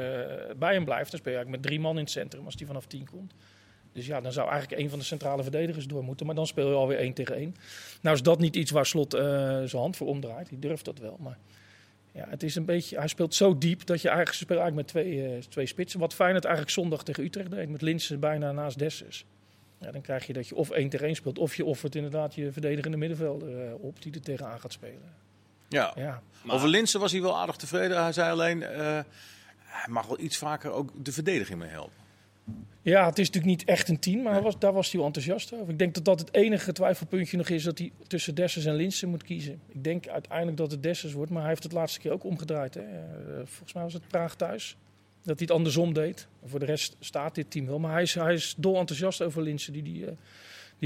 bij 0.57 0.73
hem 0.75 0.85
blijft... 0.85 1.11
dan 1.11 1.21
speel 1.21 1.33
je 1.33 1.39
eigenlijk 1.39 1.51
met 1.51 1.63
drie 1.63 1.81
man 1.81 1.95
in 1.95 2.03
het 2.03 2.11
centrum 2.11 2.45
als 2.45 2.55
hij 2.59 2.67
vanaf 2.67 2.87
10 2.87 3.09
komt. 3.11 3.35
Dus 3.95 4.07
ja, 4.07 4.21
dan 4.21 4.33
zou 4.33 4.51
eigenlijk 4.51 4.83
een 4.83 4.91
van 4.91 4.99
de 4.99 5.05
centrale 5.05 5.43
verdedigers 5.43 5.87
door 5.87 6.05
moeten. 6.05 6.27
Maar 6.27 6.35
dan 6.35 6.47
speel 6.47 6.69
je 6.69 6.75
alweer 6.75 6.99
één 6.99 7.13
tegen 7.13 7.37
één. 7.37 7.57
Nou 8.01 8.17
is 8.17 8.23
dat 8.23 8.39
niet 8.39 8.57
iets 8.57 8.71
waar 8.71 8.87
Slot 8.87 9.15
eh, 9.15 9.23
zijn 9.47 9.83
hand 9.83 9.97
voor 9.97 10.07
omdraait. 10.07 10.49
Die 10.49 10.59
durft 10.59 10.85
dat 10.85 10.99
wel. 10.99 11.17
Maar 11.21 11.39
ja, 12.13 12.27
het 12.29 12.43
is 12.43 12.55
een 12.55 12.65
beetje, 12.65 12.99
hij 12.99 13.09
speelt 13.09 13.35
zo 13.35 13.59
diep 13.59 13.87
dat 13.87 14.03
je 14.03 14.09
eigenlijk, 14.09 14.37
speelt 14.37 14.61
eigenlijk 14.61 14.95
met 14.95 15.05
twee, 15.05 15.27
eh, 15.27 15.43
twee 15.43 15.67
spitsen. 15.67 16.01
Wat 16.01 16.15
Feyenoord 16.15 16.45
eigenlijk 16.45 16.75
zondag 16.75 17.05
tegen 17.05 17.25
Utrecht 17.25 17.51
deed. 17.51 17.69
Met 17.69 17.83
Linsen 17.83 18.21
bijna 18.21 18.53
naast 18.53 18.79
Dessers. 18.79 19.25
Ja, 19.81 19.91
dan 19.91 20.01
krijg 20.01 20.27
je 20.27 20.33
dat 20.33 20.49
je 20.49 20.55
of 20.55 20.71
één 20.71 20.89
tegen 20.89 21.07
één 21.07 21.15
speelt. 21.15 21.39
Of 21.39 21.57
je 21.57 21.65
offert 21.65 21.95
inderdaad 21.95 22.35
je 22.35 22.53
verdedigende 22.53 22.97
middenvelder 22.97 23.77
op 23.77 24.03
die 24.03 24.13
er 24.13 24.21
tegenaan 24.21 24.61
gaat 24.61 24.73
spelen. 24.73 25.24
Ja. 25.69 25.93
Ja, 25.97 26.23
Over 26.47 26.69
Linsen 26.69 27.01
was 27.01 27.13
hij 27.13 27.21
wel 27.21 27.39
aardig 27.39 27.57
tevreden. 27.57 28.03
Hij 28.03 28.13
zei 28.13 28.31
alleen... 28.31 28.63
eh, 28.63 29.01
hij 29.59 29.93
mag 29.93 30.07
wel 30.07 30.21
iets 30.21 30.37
vaker 30.37 30.71
ook 30.71 30.91
de 31.05 31.13
verdediging 31.13 31.59
mee 31.59 31.69
helpen. 31.69 31.95
ja 32.83 33.07
het 33.07 33.19
is 33.19 33.27
natuurlijk 33.27 33.59
niet 33.59 33.69
echt 33.69 33.89
een 33.89 33.99
team. 33.99 34.23
Maar 34.23 34.33
hij 34.33 34.43
was, 34.43 34.59
daar 34.59 34.73
was 34.73 34.87
hij 34.91 34.97
wel 34.99 35.07
enthousiast 35.07 35.53
over. 35.55 35.69
Ik 35.69 35.79
denk 35.79 35.95
dat 35.95 36.05
dat 36.05 36.19
het 36.21 36.35
enige 36.35 36.73
twijfelpuntje 36.73 37.37
nog 37.37 37.49
is. 37.49 37.63
Dat 37.63 37.79
hij 37.79 37.93
tussen 38.07 38.35
Dessers 38.35 38.65
en 38.65 38.75
Linsen 38.75 39.09
moet 39.09 39.23
kiezen. 39.23 39.61
Ik 39.69 39.85
denk 39.85 40.09
uiteindelijk 40.09 40.57
dat 40.57 40.71
het 40.71 40.83
Dessers 40.83 41.13
wordt. 41.13 41.31
Maar 41.31 41.41
hij 41.41 41.51
heeft 41.51 41.63
het 41.63 41.73
laatste 41.73 42.01
keer 42.01 42.13
ook 42.13 42.25
omgedraaid. 42.25 42.75
Hè. 42.75 42.81
Eh, 42.81 43.35
volgens 43.45 43.73
mij 43.73 43.83
was 43.83 43.93
het 43.93 44.09
Praag 44.09 44.35
thuis. 44.35 44.77
Dat 45.23 45.39
hij 45.39 45.47
het 45.47 45.57
andersom 45.57 45.93
deed. 45.95 46.27
Voor 46.45 46.59
de 46.59 46.67
rest 46.67 46.97
staat 47.01 47.35
dit 47.35 47.51
team 47.51 47.67
wel. 47.67 47.79
Maar 47.79 47.93
hij 47.93 48.03
is, 48.03 48.15
hij 48.15 48.35
is 48.35 48.55
dol 48.57 48.79
enthousiast 48.79 49.23
over 49.23 49.43
Linsen. 49.43 49.73
Die 49.73 49.83
die, 49.83 50.07
eh, 50.07 50.13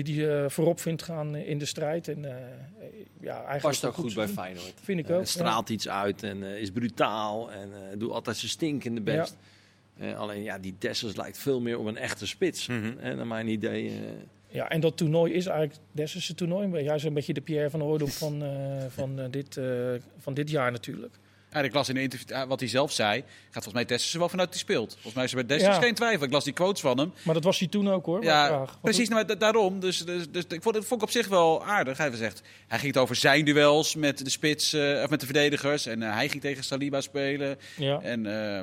die, 0.04 0.14
die 0.14 0.30
eh, 0.30 0.48
voorop 0.48 0.80
vindt 0.80 1.02
gaan 1.02 1.36
in 1.36 1.58
de 1.58 1.64
strijd. 1.64 2.08
En, 2.08 2.24
eh, 2.24 2.30
ja, 3.20 3.32
eigenlijk 3.34 3.60
Past 3.62 3.84
ook 3.84 3.94
goed 3.94 4.14
bij. 4.14 4.28
Feyenoord. 4.28 4.72
Vind 4.82 4.98
ik 4.98 5.08
Eh, 5.08 5.16
ook. 5.16 5.26
straalt 5.26 5.68
iets 5.68 5.88
uit 5.88 6.22
en 6.22 6.42
is 6.42 6.70
brutaal 6.70 7.50
en 7.52 7.68
eh, 7.72 7.98
doet 7.98 8.10
altijd 8.10 8.36
zijn 8.36 8.50
stinkende 8.50 9.00
best. 9.00 9.36
Eh, 9.98 10.18
alleen 10.18 10.42
ja, 10.42 10.58
die 10.58 10.74
Dessers 10.78 11.16
lijkt 11.16 11.38
veel 11.38 11.60
meer 11.60 11.78
op 11.78 11.86
een 11.86 11.96
echte 11.96 12.26
spits. 12.26 12.68
En 12.68 13.16
naar 13.16 13.26
mijn 13.26 13.48
idee. 13.48 13.92
Ja, 14.50 14.68
en 14.68 14.80
dat 14.80 14.96
toernooi 14.96 15.32
is 15.32 15.46
eigenlijk 15.46 15.80
Dessers 15.92 16.32
toernooi. 16.34 16.84
is 16.88 17.04
een 17.04 17.14
beetje 17.14 17.32
de 17.32 17.40
Pierre 17.40 17.70
van 17.70 17.80
Hooydonk 17.80 18.10
van, 18.10 18.42
eh, 18.42 18.84
van, 18.88 19.30
dit, 19.30 19.56
eh, 19.56 19.66
van 20.18 20.34
dit 20.34 20.50
jaar 20.50 20.72
natuurlijk. 20.72 21.14
Ja, 21.52 21.60
ik 21.60 21.74
las 21.74 21.88
in 21.88 21.96
een 21.96 22.02
interview 22.02 22.44
wat 22.48 22.60
hij 22.60 22.68
zelf 22.68 22.92
zei. 22.92 23.20
Gaat 23.20 23.52
volgens 23.52 23.74
mij 23.74 23.84
Dessers 23.84 24.12
er 24.12 24.18
wel 24.18 24.28
vanuit 24.28 24.50
die 24.50 24.58
speelt. 24.58 24.92
Volgens 24.92 25.14
mij 25.14 25.24
is 25.24 25.30
er 25.30 25.36
bij 25.46 25.56
Dessers 25.56 25.76
Ja. 25.76 25.82
geen 25.82 25.94
twijfel. 25.94 26.26
Ik 26.26 26.32
las 26.32 26.44
die 26.44 26.52
quotes 26.52 26.80
van 26.80 26.98
hem. 26.98 27.12
Maar 27.22 27.34
dat 27.34 27.44
was 27.44 27.58
hij 27.58 27.68
toen 27.68 27.88
ook 27.90 28.06
hoor. 28.06 28.22
Ja, 28.24 28.64
precies. 28.82 29.08
Nou, 29.08 29.24
da- 29.24 29.34
daarom. 29.34 29.80
Dus, 29.80 30.04
dus, 30.04 30.30
dus 30.30 30.44
ik 30.48 30.62
vond 30.62 30.74
het 30.74 30.84
vond 30.84 31.00
ik 31.02 31.06
op 31.06 31.12
zich 31.12 31.28
wel 31.28 31.64
aardig. 31.64 31.98
Hij 31.98 32.10
zegt, 32.16 32.42
hij 32.66 32.78
ging 32.78 32.92
het 32.94 33.02
over 33.02 33.16
zijn 33.16 33.44
duels 33.44 33.94
met 33.94 34.24
de 34.24 34.30
spits 34.30 34.72
eh, 34.72 35.00
of 35.02 35.10
met 35.10 35.20
de 35.20 35.26
verdedigers. 35.26 35.86
En 35.86 36.02
eh, 36.02 36.12
hij 36.14 36.28
ging 36.28 36.42
tegen 36.42 36.64
Saliba 36.64 37.00
spelen. 37.00 37.58
Ja. 37.76 38.00
En, 38.00 38.26
eh, 38.26 38.62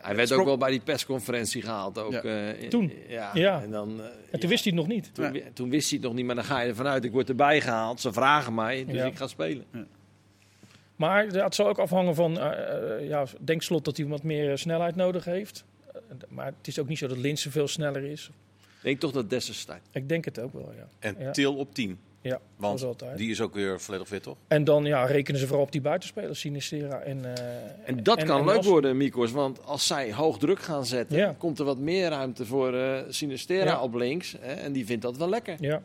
hij 0.00 0.16
werd 0.16 0.32
ook 0.32 0.44
wel 0.44 0.56
bij 0.58 0.70
die 0.70 0.80
persconferentie 0.80 1.62
gehaald. 1.62 1.98
Ook, 1.98 2.12
Ja. 2.12 2.22
eh, 2.22 2.62
in- 2.62 2.68
Toen. 2.68 2.92
Ja. 3.08 3.30
Ja. 3.34 3.62
En 3.62 3.70
dan, 3.70 4.00
eh, 4.00 4.06
En 4.30 4.40
toen 4.40 4.48
wist 4.50 4.64
hij 4.64 4.72
het 4.76 4.82
nog 4.86 4.88
niet. 4.94 5.14
toen, 5.14 5.42
toen 5.54 5.70
wist 5.70 5.88
hij 5.90 5.98
het 5.98 6.06
nog 6.08 6.16
niet, 6.16 6.26
maar 6.26 6.34
dan 6.34 6.44
ga 6.44 6.60
je 6.60 6.68
ervan 6.68 6.86
uit. 6.86 7.04
Ik 7.04 7.12
word 7.12 7.28
erbij 7.28 7.60
gehaald. 7.60 8.00
Ze 8.00 8.12
vragen 8.12 8.54
mij, 8.54 8.84
dus 8.84 8.94
Ja. 8.96 9.04
ik 9.04 9.16
ga 9.16 9.26
spelen. 9.26 9.64
Maar 10.96 11.26
het 11.26 11.54
zal 11.54 11.68
ook 11.68 11.78
afhangen 11.78 12.14
van, 12.14 12.38
eh, 12.40 12.96
eh, 13.00 13.08
ja, 13.08 13.24
denk 13.40 13.62
slot 13.62 13.84
dat 13.84 13.96
hij 13.96 14.06
wat 14.06 14.22
meer 14.22 14.50
eh, 14.50 14.56
snelheid 14.56 14.96
nodig 14.96 15.24
heeft. 15.24 15.64
Maar 16.28 16.46
het 16.46 16.66
is 16.66 16.78
ook 16.78 16.88
niet 16.88 16.98
zo 16.98 17.06
dat 17.06 17.16
Linsen 17.18 17.50
veel 17.50 17.68
sneller 17.68 18.04
is. 18.04 18.30
Ik 18.60 18.82
denk 18.82 19.00
toch 19.00 19.12
dat 19.12 19.30
Dessers 19.30 19.58
start. 19.58 19.80
Ik 19.92 20.08
denk 20.08 20.24
het 20.24 20.38
ook 20.38 20.52
wel, 20.52 20.72
ja. 20.76 20.86
En 20.98 21.16
Ja. 21.18 21.30
Til 21.30 21.54
op 21.56 21.74
10. 21.74 21.98
Ja, 22.20 22.40
Want 22.56 22.86
die 23.16 23.30
is 23.30 23.40
ook 23.40 23.54
weer 23.54 23.80
volledig 23.80 24.08
fit, 24.08 24.22
toch? 24.22 24.36
En 24.48 24.64
dan 24.64 24.84
ja, 24.84 25.04
rekenen 25.04 25.40
ze 25.40 25.46
vooral 25.46 25.64
op 25.64 25.72
die 25.72 25.80
buitenspelers, 25.80 26.40
Sinistera 26.40 27.00
en 27.00 27.24
eh, 27.36 27.44
En 27.84 28.02
dat 28.02 28.22
kan 28.24 28.44
leuk 28.44 28.62
worden, 28.62 28.96
Mikos. 28.96 29.32
Want 29.32 29.64
als 29.64 29.86
zij 29.86 30.12
hoog 30.12 30.38
druk 30.38 30.58
gaan 30.60 30.86
zetten, 30.86 31.16
Ja. 31.16 31.34
komt 31.38 31.58
er 31.58 31.64
wat 31.64 31.78
meer 31.78 32.08
ruimte 32.08 32.46
voor 32.46 32.74
eh 32.74 32.98
Sinistera 33.08 33.64
Ja. 33.70 33.82
op 33.82 33.94
links. 33.94 34.36
Hè, 34.40 34.52
en 34.52 34.72
die 34.72 34.86
vindt 34.86 35.02
dat 35.02 35.16
wel 35.16 35.28
lekker. 35.28 35.56
Ja. 35.60 35.82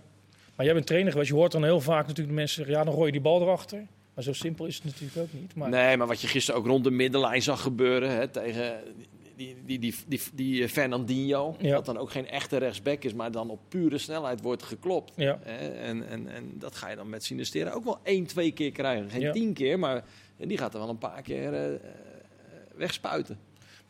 Maar 0.55 0.65
jij 0.65 0.73
bent 0.75 0.87
trainer 0.87 1.11
geweest. 1.11 1.29
Je 1.29 1.35
hoort 1.35 1.51
dan 1.51 1.63
heel 1.63 1.81
vaak 1.81 2.01
natuurlijk 2.01 2.27
de 2.29 2.33
mensen 2.35 2.55
zeggen... 2.55 2.75
ja, 2.75 2.83
dan 2.83 2.93
gooi 2.93 3.05
je 3.05 3.11
die 3.11 3.21
bal 3.21 3.41
erachter. 3.41 3.85
Maar 4.25 4.33
zo 4.33 4.41
simpel 4.41 4.65
is 4.65 4.75
het 4.75 4.83
natuurlijk 4.85 5.17
ook 5.17 5.39
niet. 5.41 5.55
Maar 5.55 5.69
Nee, 5.69 5.97
maar 5.97 6.07
wat 6.07 6.21
je 6.21 6.27
gisteren 6.27 6.59
ook 6.59 6.67
rond 6.67 6.83
de 6.83 6.91
middenlijn 6.91 7.41
zag 7.41 7.61
gebeuren 7.61 8.09
hè, 8.09 8.27
tegen 8.27 8.79
die, 9.35 9.55
die, 9.65 9.79
die, 9.79 9.95
die, 10.07 10.21
die, 10.33 10.63
eh, 10.63 10.69
Fernandinho. 10.69 11.55
Ja. 11.59 11.71
Dat 11.71 11.85
dan 11.85 11.97
ook 11.97 12.11
geen 12.11 12.27
echte 12.27 12.57
rechtsback 12.57 13.03
is, 13.03 13.13
maar 13.13 13.31
dan 13.31 13.49
op 13.49 13.59
pure 13.67 13.97
snelheid 13.97 14.41
wordt 14.41 14.63
geklopt. 14.63 15.13
ja, 15.15 15.39
Hè, 15.43 15.67
en, 15.67 16.07
en, 16.07 16.27
en 16.27 16.51
dat 16.59 16.75
ga 16.75 16.89
je 16.89 16.95
dan 16.95 17.09
met 17.09 17.23
Sinistera 17.23 17.71
ook 17.71 17.83
wel 17.83 17.99
één, 18.03 18.25
twee 18.25 18.51
keer 18.51 18.71
krijgen. 18.71 19.09
Geen 19.09 19.21
Ja. 19.21 19.31
tien 19.31 19.53
keer, 19.53 19.79
maar 19.79 20.03
die 20.37 20.57
gaat 20.57 20.73
er 20.73 20.79
wel 20.79 20.89
een 20.89 20.97
paar 20.97 21.21
keer 21.21 21.53
eh, 21.53 21.73
eh, 21.73 21.79
wegspuiten. 22.75 23.39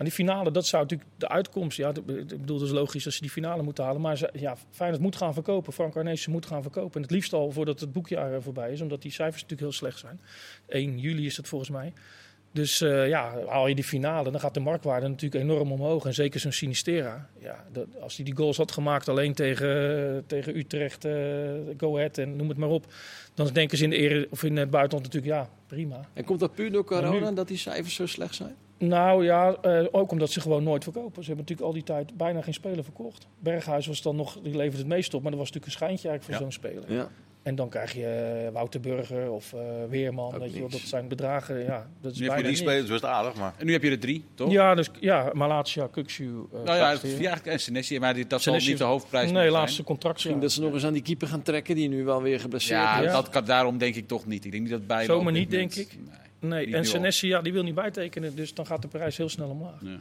Maar 0.01 0.09
die 0.09 0.25
finale, 0.25 0.51
dat 0.51 0.65
zou 0.65 0.83
natuurlijk 0.83 1.09
de 1.17 1.27
uitkomst... 1.27 1.77
Ja, 1.77 1.89
ik 1.89 2.05
bedoel, 2.27 2.57
dat 2.57 2.67
is 2.67 2.73
logisch 2.73 3.05
als 3.05 3.15
ze 3.15 3.21
die 3.21 3.29
finale 3.29 3.63
moeten 3.63 3.83
halen. 3.83 4.01
Maar 4.01 4.17
ze, 4.17 4.29
ja, 4.33 4.57
Feyenoord 4.71 5.01
moet 5.01 5.15
gaan 5.15 5.33
verkopen. 5.33 5.73
Frank 5.73 5.95
Arnezen 5.95 6.31
moet 6.31 6.45
gaan 6.45 6.61
verkopen. 6.61 6.95
En 6.95 7.01
het 7.01 7.11
liefst 7.11 7.33
al 7.33 7.51
voordat 7.51 7.79
het 7.79 7.91
boekjaar 7.91 8.33
eh, 8.33 8.41
voorbij 8.41 8.71
is. 8.71 8.81
Omdat 8.81 9.01
die 9.01 9.11
cijfers 9.11 9.41
natuurlijk 9.41 9.61
heel 9.61 9.77
slecht 9.79 9.99
zijn. 9.99 10.21
1 10.67 10.99
juli 10.99 11.25
is 11.25 11.35
dat 11.35 11.47
volgens 11.47 11.69
mij. 11.69 11.93
Dus 12.51 12.81
eh, 12.81 13.07
ja, 13.07 13.33
haal 13.47 13.67
je 13.67 13.75
die 13.75 13.83
finale, 13.83 14.31
dan 14.31 14.39
gaat 14.39 14.53
de 14.53 14.59
marktwaarde 14.59 15.07
natuurlijk 15.07 15.43
enorm 15.43 15.71
omhoog. 15.71 16.05
En 16.05 16.13
zeker 16.13 16.39
zo'n 16.39 16.51
Sinistera. 16.51 17.29
Ja, 17.39 17.65
dat, 17.71 17.87
als 18.01 18.15
hij 18.15 18.25
die 18.25 18.35
goals 18.35 18.57
had 18.57 18.71
gemaakt 18.71 19.09
alleen 19.09 19.33
tegen, 19.33 20.15
eh, 20.15 20.21
tegen 20.27 20.57
Utrecht, 20.57 21.05
eh, 21.05 21.13
Go 21.77 21.95
Ahead 21.95 22.17
en 22.17 22.35
noem 22.35 22.49
het 22.49 22.57
maar 22.57 22.69
op. 22.69 22.85
Dan 23.33 23.47
denken 23.47 23.77
ze 23.77 23.83
in, 23.83 23.89
de 23.89 23.95
ere, 23.95 24.27
of 24.29 24.43
in 24.43 24.57
het 24.57 24.69
buitenland 24.69 25.13
natuurlijk, 25.13 25.33
ja, 25.33 25.49
prima. 25.67 26.09
En 26.13 26.23
komt 26.23 26.39
dat 26.39 26.55
puur 26.55 26.71
door 26.71 26.83
corona, 26.83 27.29
nu- 27.29 27.35
dat 27.35 27.47
die 27.47 27.57
cijfers 27.57 27.95
zo 27.95 28.05
slecht 28.05 28.35
zijn? 28.35 28.55
Nou 28.81 29.23
ja, 29.23 29.55
eh, 29.61 29.85
ook 29.91 30.11
omdat 30.11 30.29
ze 30.31 30.41
gewoon 30.41 30.63
nooit 30.63 30.83
verkopen. 30.83 31.23
Ze 31.23 31.27
hebben 31.31 31.37
natuurlijk 31.37 31.67
al 31.67 31.73
die 31.73 31.83
tijd 31.83 32.17
bijna 32.17 32.41
geen 32.41 32.53
speler 32.53 32.83
verkocht. 32.83 33.27
Berghuis 33.39 33.87
was 33.87 34.01
dan 34.01 34.15
nog, 34.15 34.39
die 34.43 34.55
levert 34.55 34.77
het 34.77 34.87
meest 34.87 35.13
op, 35.13 35.21
maar 35.21 35.31
dat 35.31 35.39
was 35.39 35.51
natuurlijk 35.51 35.65
een 35.73 35.85
schijntje 35.85 36.09
eigenlijk 36.09 36.39
voor 36.39 36.47
Ja. 36.47 36.51
zo'n 36.51 36.69
speler. 36.71 36.97
Ja. 36.97 37.09
En 37.43 37.55
dan 37.55 37.69
krijg 37.69 37.93
je 37.93 38.05
eh, 38.45 38.51
Wouter 38.53 38.79
Burger 38.79 39.31
of 39.31 39.53
eh, 39.53 39.59
Weerman, 39.89 40.39
weet 40.39 40.53
je 40.53 40.65
dat 40.69 40.79
zijn 40.79 41.07
bedragen, 41.07 41.63
ja, 41.63 41.87
dat 42.01 42.11
is 42.11 42.19
Nu 42.19 42.29
heb 42.29 42.37
je 42.37 42.43
die 42.43 42.55
spelers 42.55 42.89
best 42.89 43.05
aardig, 43.05 43.35
maar... 43.35 43.53
en 43.57 43.65
nu 43.65 43.71
heb 43.71 43.83
je 43.83 43.89
er 43.89 43.99
drie, 43.99 44.23
toch? 44.33 44.51
Ja, 44.51 44.75
dus 44.75 44.89
ja, 44.99 45.29
Malatia, 45.33 45.87
Kukshu, 45.87 46.23
uh, 46.23 46.63
Nou 46.65 46.77
ja, 46.77 46.91
het 46.91 47.03
eigenlijk 47.03 47.45
en 47.45 47.59
Senesi, 47.59 47.99
maar 47.99 48.13
die, 48.13 48.27
dat 48.27 48.41
zal 48.41 48.53
Senesi- 48.53 48.69
niet 48.69 48.77
de 48.79 48.83
hoofdprijs 48.83 49.31
Nee, 49.31 49.49
laatste 49.49 49.73
zijn. 49.75 49.87
contract. 49.87 50.15
Misschien 50.15 50.35
Ja. 50.35 50.41
dat 50.41 50.51
ze 50.51 50.61
nog 50.61 50.73
eens 50.73 50.85
aan 50.85 50.93
die 50.93 51.01
keeper 51.01 51.27
gaan 51.27 51.41
trekken, 51.41 51.75
die 51.75 51.89
nu 51.89 52.03
wel 52.03 52.21
weer 52.21 52.39
geblesseerd 52.39 52.79
Ja, 52.81 52.99
is. 52.99 53.05
Ja. 53.05 53.11
dat 53.11 53.29
kan, 53.29 53.45
daarom 53.45 53.77
denk 53.77 53.95
ik 53.95 54.07
toch 54.07 54.25
niet. 54.25 54.45
Ik 54.45 54.51
denk 54.51 54.63
niet 54.63 54.71
dat 54.71 54.87
bij 54.87 55.05
Zomaar 55.05 55.31
niet, 55.33 55.51
denk 55.51 55.73
ik. 55.75 55.97
Nee. 55.97 56.29
Nee, 56.41 56.75
en. 56.75 56.85
Senesi, 56.85 57.27
ja, 57.27 57.41
die 57.41 57.53
wil 57.53 57.63
niet 57.63 57.75
bijtekenen, 57.75 58.35
dus 58.35 58.53
dan 58.53 58.65
gaat 58.65 58.81
de 58.81 58.87
prijs 58.87 59.17
heel 59.17 59.29
snel 59.29 59.49
omlaag. 59.49 59.81
Ja. 59.81 59.97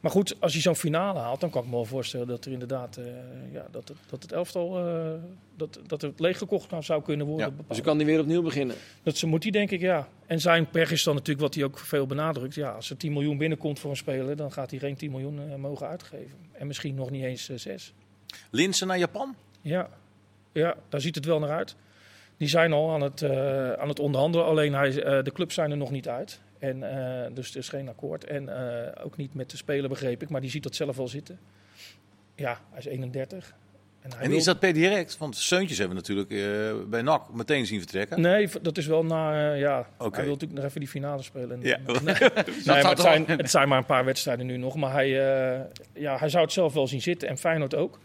Maar 0.00 0.10
goed, 0.10 0.36
als 0.38 0.52
je 0.52 0.60
zo'n 0.60 0.76
finale 0.76 1.18
haalt, 1.18 1.40
dan 1.40 1.50
kan 1.50 1.62
ik 1.62 1.68
me 1.68 1.74
wel 1.74 1.84
voorstellen 1.84 2.26
dat 2.26 2.44
er 2.44 2.52
inderdaad, 2.52 2.96
eh, 2.96 3.04
ja, 3.52 3.66
dat, 3.70 3.88
het, 3.88 3.96
dat 4.10 4.22
het 4.22 4.32
elftal, 4.32 4.78
eh, 4.78 5.12
dat, 5.56 5.80
dat 5.86 6.02
het 6.02 6.20
leeggekocht 6.20 6.84
zou 6.84 7.02
kunnen 7.02 7.26
worden. 7.26 7.54
Ja. 7.58 7.64
Dus 7.68 7.80
kan 7.80 7.96
die 7.96 8.06
weer 8.06 8.20
opnieuw 8.20 8.42
beginnen. 8.42 8.76
Dat 9.02 9.16
ze 9.16 9.26
moet 9.26 9.42
hij 9.42 9.52
denk 9.52 9.70
ik, 9.70 9.80
ja. 9.80 10.08
En 10.30 10.40
zijn 10.40 10.70
pech 10.70 10.90
is 10.90 11.02
dan 11.02 11.14
natuurlijk 11.14 11.40
wat 11.40 11.54
hij 11.54 11.64
ook 11.64 11.78
veel 11.78 12.06
benadrukt. 12.06 12.54
Ja, 12.54 12.70
als 12.70 12.90
er 12.90 12.96
10 12.96 13.12
miljoen 13.12 13.38
binnenkomt 13.38 13.78
voor 13.78 13.90
een 13.90 13.96
speler, 13.96 14.36
dan 14.36 14.52
gaat 14.52 14.70
hij 14.70 14.78
geen 14.78 14.96
10 14.96 15.10
miljoen 15.10 15.50
eh, 15.50 15.54
mogen 15.54 15.88
uitgeven. 15.88 16.38
En 16.52 16.66
misschien 16.66 16.94
nog 16.94 17.10
niet 17.10 17.24
eens 17.24 17.48
eh, 17.48 17.56
6. 17.56 17.92
Linsen 18.50 18.86
naar 18.86 18.98
Japan? 18.98 19.34
Ja. 19.60 19.88
ja, 20.52 20.76
daar 20.88 21.00
ziet 21.00 21.14
het 21.14 21.24
wel 21.24 21.38
naar 21.38 21.50
uit. 21.50 21.76
Die 22.40 22.48
zijn 22.48 22.72
al 22.72 22.92
aan 22.92 23.00
het, 23.00 23.22
eh, 23.22 23.72
aan 23.72 23.88
het 23.88 23.98
onderhandelen, 23.98 24.46
alleen 24.46 24.74
hij, 24.74 25.02
eh, 25.02 25.24
de 25.24 25.32
clubs 25.32 25.54
zijn 25.54 25.70
er 25.70 25.76
nog 25.76 25.90
niet 25.90 26.08
uit. 26.08 26.40
En, 26.58 26.82
eh, 26.82 27.34
dus 27.34 27.50
er 27.50 27.56
is 27.56 27.68
geen 27.68 27.88
akkoord. 27.88 28.24
En 28.24 28.50
ook 29.02 29.16
niet 29.16 29.34
met 29.34 29.50
de 29.50 29.56
speler 29.56 29.88
begreep 29.88 30.22
ik, 30.22 30.28
maar 30.28 30.40
die 30.40 30.50
ziet 30.50 30.62
dat 30.62 30.74
zelf 30.74 30.96
wel 30.96 31.08
zitten. 31.08 31.38
Ja, 32.34 32.58
hij 32.70 32.78
is 32.78 32.84
31. 32.84 33.54
En, 34.00 34.10
hij 34.12 34.20
En 34.20 34.28
wil- 34.28 34.38
is 34.38 34.44
dat 34.44 34.58
per 34.58 34.72
direct? 34.72 35.18
Want 35.18 35.36
Seuntjes 35.36 35.78
hebben 35.78 35.96
we 35.96 36.02
natuurlijk 36.02 36.90
bij 36.90 37.02
NAC 37.02 37.32
meteen 37.32 37.66
zien 37.66 37.78
vertrekken. 37.78 38.20
Nee, 38.20 38.48
dat 38.62 38.78
is 38.78 38.86
wel 38.86 39.04
na. 39.04 39.52
ja, 39.54 39.86
hij 39.98 40.10
wil 40.10 40.24
natuurlijk 40.24 40.52
nog 40.52 40.64
even 40.64 40.80
die 40.80 40.88
finale 40.88 41.22
spelen. 41.22 41.60
Ja. 41.62 41.78
Nee, 41.86 42.00
nee, 42.02 42.14
maar 42.66 42.80
zou 42.80 42.88
het, 42.88 43.00
zijn, 43.00 43.24
het 43.26 43.50
zijn 43.50 43.68
maar 43.68 43.78
een 43.78 43.84
paar 43.84 44.04
wedstrijden 44.04 44.46
nu 44.46 44.56
nog. 44.56 44.76
Maar 44.76 44.92
hij, 44.92 45.08
ja, 45.92 46.16
hij 46.18 46.28
zou 46.28 46.44
het 46.44 46.52
zelf 46.52 46.72
wel 46.74 46.86
zien 46.86 47.02
zitten. 47.02 47.28
En 47.28 47.38
Feyenoord 47.38 47.74
ook. 47.74 47.98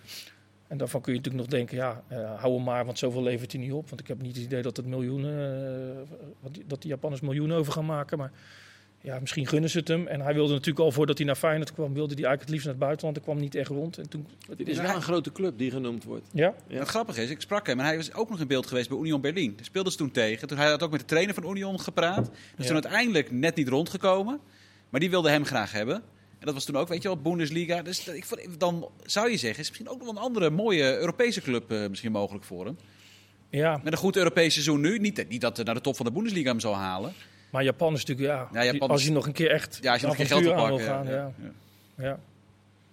En 0.67 0.77
daarvan 0.77 1.01
kun 1.01 1.13
je 1.13 1.17
natuurlijk 1.19 1.45
nog 1.45 1.53
denken, 1.57 1.77
ja, 1.77 2.03
eh, 2.07 2.39
hou 2.41 2.53
hem 2.55 2.63
maar, 2.63 2.85
want 2.85 2.99
zoveel 2.99 3.23
levert 3.23 3.51
hij 3.51 3.61
niet 3.61 3.71
op. 3.71 3.89
Want 3.89 4.01
ik 4.01 4.07
heb 4.07 4.21
niet 4.21 4.35
het 4.35 4.45
idee 4.45 4.61
dat, 4.61 4.77
het 4.77 4.85
miljoenen, 4.85 5.65
eh, 6.43 6.49
dat 6.67 6.81
die 6.81 6.89
Japanners 6.91 7.21
miljoenen 7.21 7.57
over 7.57 7.73
gaan 7.73 7.85
maken. 7.85 8.17
Maar 8.17 8.31
ja, 9.01 9.19
misschien 9.19 9.47
gunnen 9.47 9.69
ze 9.69 9.77
het 9.77 9.87
hem. 9.87 10.07
En 10.07 10.21
hij 10.21 10.33
wilde 10.33 10.51
natuurlijk 10.53 10.79
al 10.79 10.91
voordat 10.91 11.17
hij 11.17 11.25
naar 11.27 11.35
Feyenoord 11.35 11.73
kwam, 11.73 11.93
wilde 11.93 12.13
hij 12.13 12.23
eigenlijk 12.23 12.41
het 12.41 12.49
liefst 12.49 12.65
naar 12.65 12.73
het 12.75 12.83
buitenland. 12.83 13.15
Dat 13.15 13.23
kwam 13.25 13.37
niet 13.39 13.55
echt 13.55 13.69
rond. 13.69 13.97
En 13.97 14.09
toen, 14.09 14.27
Dit 14.57 14.67
is 14.67 14.77
wel 14.79 14.95
een 14.95 15.01
grote 15.01 15.31
club 15.31 15.57
die 15.57 15.71
genoemd 15.71 16.03
wordt. 16.03 16.27
ja, 16.31 16.53
Ja. 16.67 16.79
Het 16.79 16.87
grappige 16.87 17.21
is, 17.23 17.29
ik 17.29 17.41
sprak 17.41 17.67
hem 17.67 17.79
en 17.79 17.85
hij 17.85 17.95
was 17.97 18.13
ook 18.13 18.29
nog 18.29 18.39
in 18.39 18.47
beeld 18.47 18.67
geweest 18.67 18.89
bij 18.89 18.97
Union 18.97 19.21
Berlin. 19.21 19.53
Daar 19.55 19.65
speelden 19.65 19.91
ze 19.91 19.97
toen 19.97 20.11
tegen. 20.11 20.47
Toen 20.47 20.57
hij 20.57 20.69
had 20.69 20.83
ook 20.83 20.91
met 20.91 20.99
de 20.99 21.05
trainer 21.05 21.33
van 21.35 21.49
Union 21.49 21.79
gepraat. 21.79 22.25
Dus 22.25 22.33
Ja. 22.57 22.63
toen 22.63 22.73
uiteindelijk 22.83 23.31
net 23.31 23.55
niet 23.55 23.67
rondgekomen. 23.67 24.39
Maar 24.89 24.99
die 24.99 25.09
wilde 25.09 25.29
hem 25.29 25.45
graag 25.45 25.71
hebben. 25.71 26.01
En 26.39 26.45
dat 26.45 26.53
was 26.53 26.65
toen 26.65 26.75
ook, 26.77 26.87
weet 26.87 27.01
je 27.01 27.07
wel, 27.07 27.17
Bundesliga. 27.17 27.81
Dus 27.81 28.07
ik 28.07 28.25
vond, 28.25 28.41
dan 28.59 28.89
zou 29.03 29.29
je 29.31 29.37
zeggen, 29.37 29.59
is 29.59 29.67
misschien 29.67 29.89
ook 29.89 29.97
nog 29.97 30.05
wel 30.07 30.15
een 30.15 30.21
andere 30.23 30.49
mooie 30.49 30.97
Europese 30.97 31.41
club 31.41 31.71
eh, 31.71 31.87
misschien 31.89 32.11
mogelijk 32.11 32.43
voor 32.45 32.65
hem. 32.65 32.77
ja, 33.49 33.79
Met 33.83 33.93
een 33.93 33.99
goed 33.99 34.15
Europees 34.15 34.53
seizoen 34.53 34.81
nu. 34.81 34.97
Niet, 34.99 35.25
niet 35.29 35.41
dat 35.41 35.55
hij 35.55 35.65
naar 35.65 35.75
de 35.75 35.81
top 35.81 35.95
van 35.95 36.05
de 36.05 36.11
Bundesliga 36.11 36.49
hem 36.49 36.59
zou 36.59 36.75
halen. 36.75 37.13
maar 37.51 37.63
Japan 37.63 37.93
is 37.93 38.05
natuurlijk, 38.05 38.27
ja, 38.27 38.49
Ja, 38.61 38.71
Japan 38.71 38.89
als 38.89 39.01
is- 39.01 39.07
je 39.07 39.13
nog 39.13 39.25
een 39.25 39.33
keer 39.33 39.51
echt 39.51 39.79
Ja, 39.81 39.91
als 39.91 40.01
je 40.01 40.07
nog 40.07 40.15
geen 40.15 40.25
avontuur 40.25 40.53
geld 40.57 40.67
wil 40.67 40.79
gaan. 40.87 41.05
ja, 41.05 41.11
Ja, 41.11 41.31
ja. 41.97 42.03
ja. 42.03 42.19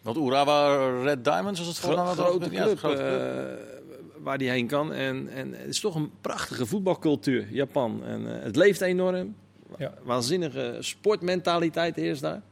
Want 0.02 0.16
Urawa 0.16 0.86
Red 1.02 1.24
Diamonds 1.24 1.58
was 1.58 1.68
het 1.68 1.78
grote 1.78 2.50
Ja, 2.50 2.64
club, 2.64 2.78
grote 2.78 2.96
club. 2.96 2.98
eh, 2.98 4.22
waar 4.22 4.38
die 4.38 4.50
heen 4.50 4.66
kan. 4.66 4.92
En, 4.92 5.28
en 5.28 5.52
het 5.52 5.68
is 5.68 5.80
toch 5.80 5.94
een 5.94 6.10
prachtige 6.20 6.66
voetbalcultuur, 6.66 7.46
Japan. 7.50 8.04
En 8.04 8.36
eh, 8.38 8.42
het 8.44 8.56
leeft 8.56 8.80
enorm. 8.80 9.34
Ja. 9.78 9.94
Waanzinnige 10.02 10.76
sportmentaliteit 10.80 11.96
heerst 11.96 12.20
daar. 12.22 12.42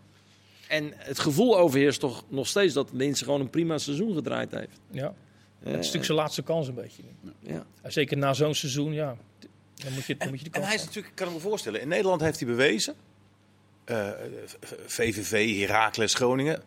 En 0.71 0.93
het 0.97 1.19
gevoel 1.19 1.59
overheerst 1.59 2.01
toch 2.01 2.25
nog 2.29 2.47
steeds 2.47 2.75
dat 2.75 2.89
Linse 2.93 3.25
gewoon 3.25 3.41
een 3.41 3.51
prima 3.51 3.79
seizoen 3.79 4.15
gedraaid 4.15 4.51
heeft. 4.51 4.81
ja. 4.91 5.05
Eh, 5.05 5.13
Het 5.67 5.69
is 5.69 5.77
natuurlijk 5.77 6.05
zijn 6.05 6.19
laatste 6.19 6.43
kans 6.43 6.69
een 6.69 6.75
beetje. 6.75 7.03
ja. 7.41 7.65
En 7.83 7.93
Zeker 7.93 8.17
na 8.17 8.35
zo'n 8.35 8.55
seizoen, 8.55 8.93
ja. 8.93 9.17
Dan 9.75 9.93
moet 9.93 10.05
je, 10.05 10.17
dan 10.17 10.29
moet 10.29 10.39
je 10.41 10.45
de 10.45 10.51
En 10.59 10.63
hij 10.63 10.75
is 10.75 10.81
natuurlijk, 10.81 11.07
ik 11.09 11.15
kan 11.15 11.29
ik 11.29 11.35
me 11.35 11.41
voorstellen, 11.41 11.81
in 11.81 11.89
Nederland 11.89 12.21
heeft 12.21 12.39
hij 12.41 12.49
bewezen. 12.49 12.95
eh, 13.85 14.09
VVV, 14.87 15.59
Heracles, 15.67 16.15
Groningen. 16.15 16.63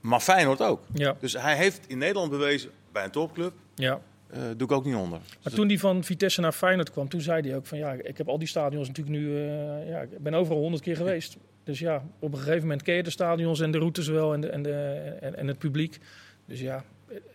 Maar 0.00 0.20
Feyenoord 0.20 0.60
ook. 0.60 0.82
Ja, 0.94 1.16
Dus 1.20 1.32
hij 1.32 1.56
heeft 1.56 1.80
in 1.86 1.98
Nederland 1.98 2.30
bewezen, 2.30 2.70
bij 2.92 3.04
een 3.04 3.10
topclub, 3.10 3.52
ja. 3.74 4.00
eh, 4.30 4.40
doe 4.56 4.66
ik 4.68 4.72
ook 4.72 4.84
niet 4.84 4.94
onder. 4.94 5.20
Maar 5.42 5.52
toen 5.52 5.66
hij 5.68 5.78
van 5.78 6.04
Vitesse 6.04 6.40
naar 6.40 6.52
Feyenoord 6.52 6.90
kwam, 6.90 7.08
toen 7.08 7.20
zei 7.20 7.48
hij 7.48 7.56
ook 7.56 7.66
van 7.66 7.78
ja, 7.78 7.92
ik 7.92 8.18
heb 8.18 8.28
al 8.28 8.38
die 8.38 8.48
stadions 8.48 8.88
natuurlijk 8.88 9.16
nu, 9.16 9.36
eh, 9.36 9.88
ja, 9.88 10.00
ik 10.00 10.18
ben 10.18 10.34
overal 10.34 10.58
honderd 10.60 10.82
keer 10.82 10.96
geweest. 10.96 11.36
Dus 11.66 11.78
ja, 11.78 12.04
op 12.18 12.32
een 12.32 12.38
gegeven 12.38 12.60
moment 12.60 12.82
ken 12.82 12.94
je 12.94 13.02
de 13.02 13.10
stadions 13.10 13.60
en 13.60 13.70
de 13.70 13.78
routes 13.78 14.06
wel 14.08 14.34
en, 14.34 14.40
de, 14.40 14.48
en, 14.48 14.62
de, 14.62 14.72
en, 15.20 15.36
en 15.36 15.46
het 15.46 15.58
publiek. 15.58 15.98
Dus 16.44 16.60
ja, 16.60 16.84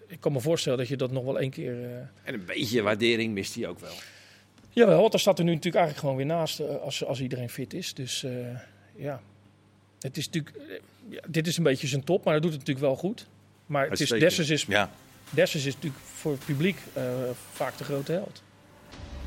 ik 0.08 0.20
kan 0.20 0.32
me 0.32 0.39
voorstellen 0.39 0.78
dat 0.78 0.88
je 0.88 0.98
dat 0.98 1.12
nog 1.12 1.24
wel 1.24 1.39
één 1.39 1.50
keer... 1.50 1.84
eh 1.84 1.98
En 2.24 2.34
een 2.34 2.46
beetje 2.46 2.82
waardering 2.82 3.34
mist 3.34 3.56
hij 3.56 3.67
ook 3.67 3.80
wel. 3.80 3.94
Jawel, 4.70 5.00
want 5.00 5.12
daar 5.12 5.20
staat 5.20 5.39
er 5.39 5.44
nu 5.46 5.54
natuurlijk 5.54 5.84
eigenlijk 5.84 6.06
gewoon 6.06 6.28
weer 6.28 6.36
naast 6.38 6.60
eh, 6.60 6.76
als, 6.76 7.06
als 7.06 7.22
iedereen 7.22 7.50
fit 7.50 7.74
is. 7.74 7.94
Dus 7.94 8.24
eh, 8.24 8.32
ja, 8.96 9.22
het 10.00 10.17
is 10.17 10.26
natuurlijk, 10.26 10.56
ja, 11.10 11.22
dit 11.28 11.48
is 11.48 11.58
een 11.58 11.63
beetje 11.63 11.88
zijn 11.88 12.04
top, 12.04 12.24
maar 12.24 12.34
dat 12.34 12.41
doet 12.41 12.52
het 12.52 12.60
natuurlijk 12.60 12.86
wel 12.86 12.96
goed. 12.96 13.28
Maar 13.65 13.89
het 13.89 14.00
is. 14.00 14.10
Dessers 14.10 14.50
is 14.50 14.65
Ja, 14.65 14.89
Dessers 15.30 15.65
is 15.65 15.74
natuurlijk 15.74 16.04
voor 16.04 16.32
het 16.32 16.46
publiek 16.46 16.78
vaak 17.52 17.78
de 17.78 17.84
grote 17.84 18.12
held. 18.12 18.44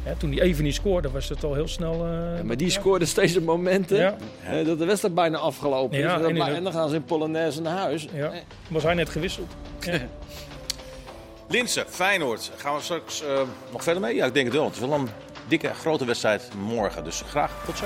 Hè, 0.05 0.17
toen 0.17 0.31
hij 0.33 0.41
even 0.41 0.65
niet 0.65 0.75
scoorde, 0.75 1.11
was 1.11 1.29
het 1.29 1.45
al 1.45 1.55
heel 1.55 1.69
snel. 1.69 1.93
eh, 2.07 2.37
Ja, 2.37 2.43
maar 2.45 2.57
die 2.57 2.67
ja. 2.67 2.73
scoorde 2.73 3.05
steeds 3.07 3.37
op 3.37 3.43
momenten 3.45 3.97
Ja, 3.97 4.17
eh, 4.45 4.67
dat 4.67 4.79
de 4.79 4.85
wedstrijd 4.85 5.15
bijna 5.15 5.39
afgelopen 5.39 5.99
is. 5.99 6.05
En, 6.05 6.09
dan, 6.11 6.23
en 6.23 6.29
in 6.37 6.45
de- 6.45 6.51
en 6.51 6.63
dan 6.65 6.73
gaan 6.73 6.89
ze 6.89 6.95
in 6.95 7.05
Polonaise 7.05 7.61
naar 7.61 7.77
huis. 7.79 8.09
ja. 8.13 8.31
Eh, 8.31 8.39
Was 8.69 8.83
hij 8.83 8.95
net 8.95 9.09
gewisseld? 9.09 9.53
Ja. 9.81 9.99
Linse, 11.49 11.85
Feyenoord. 11.89 12.51
Gaan 12.57 12.75
we 12.77 12.83
straks 12.83 13.23
eh, 13.23 13.41
nog 13.73 13.83
verder 13.83 14.03
mee? 14.03 14.15
Ja, 14.15 14.27
ik 14.27 14.35
denk 14.35 14.47
het 14.47 14.55
wel. 14.55 14.65
Het 14.65 14.75
is 14.75 14.81
wel 14.81 14.93
een 14.93 15.09
dikke, 15.49 15.75
grote 15.75 16.05
wedstrijd 16.05 16.49
morgen. 16.59 17.05
Dus 17.05 17.23
graag 17.29 17.63
tot 17.67 17.79
zo. 17.79 17.85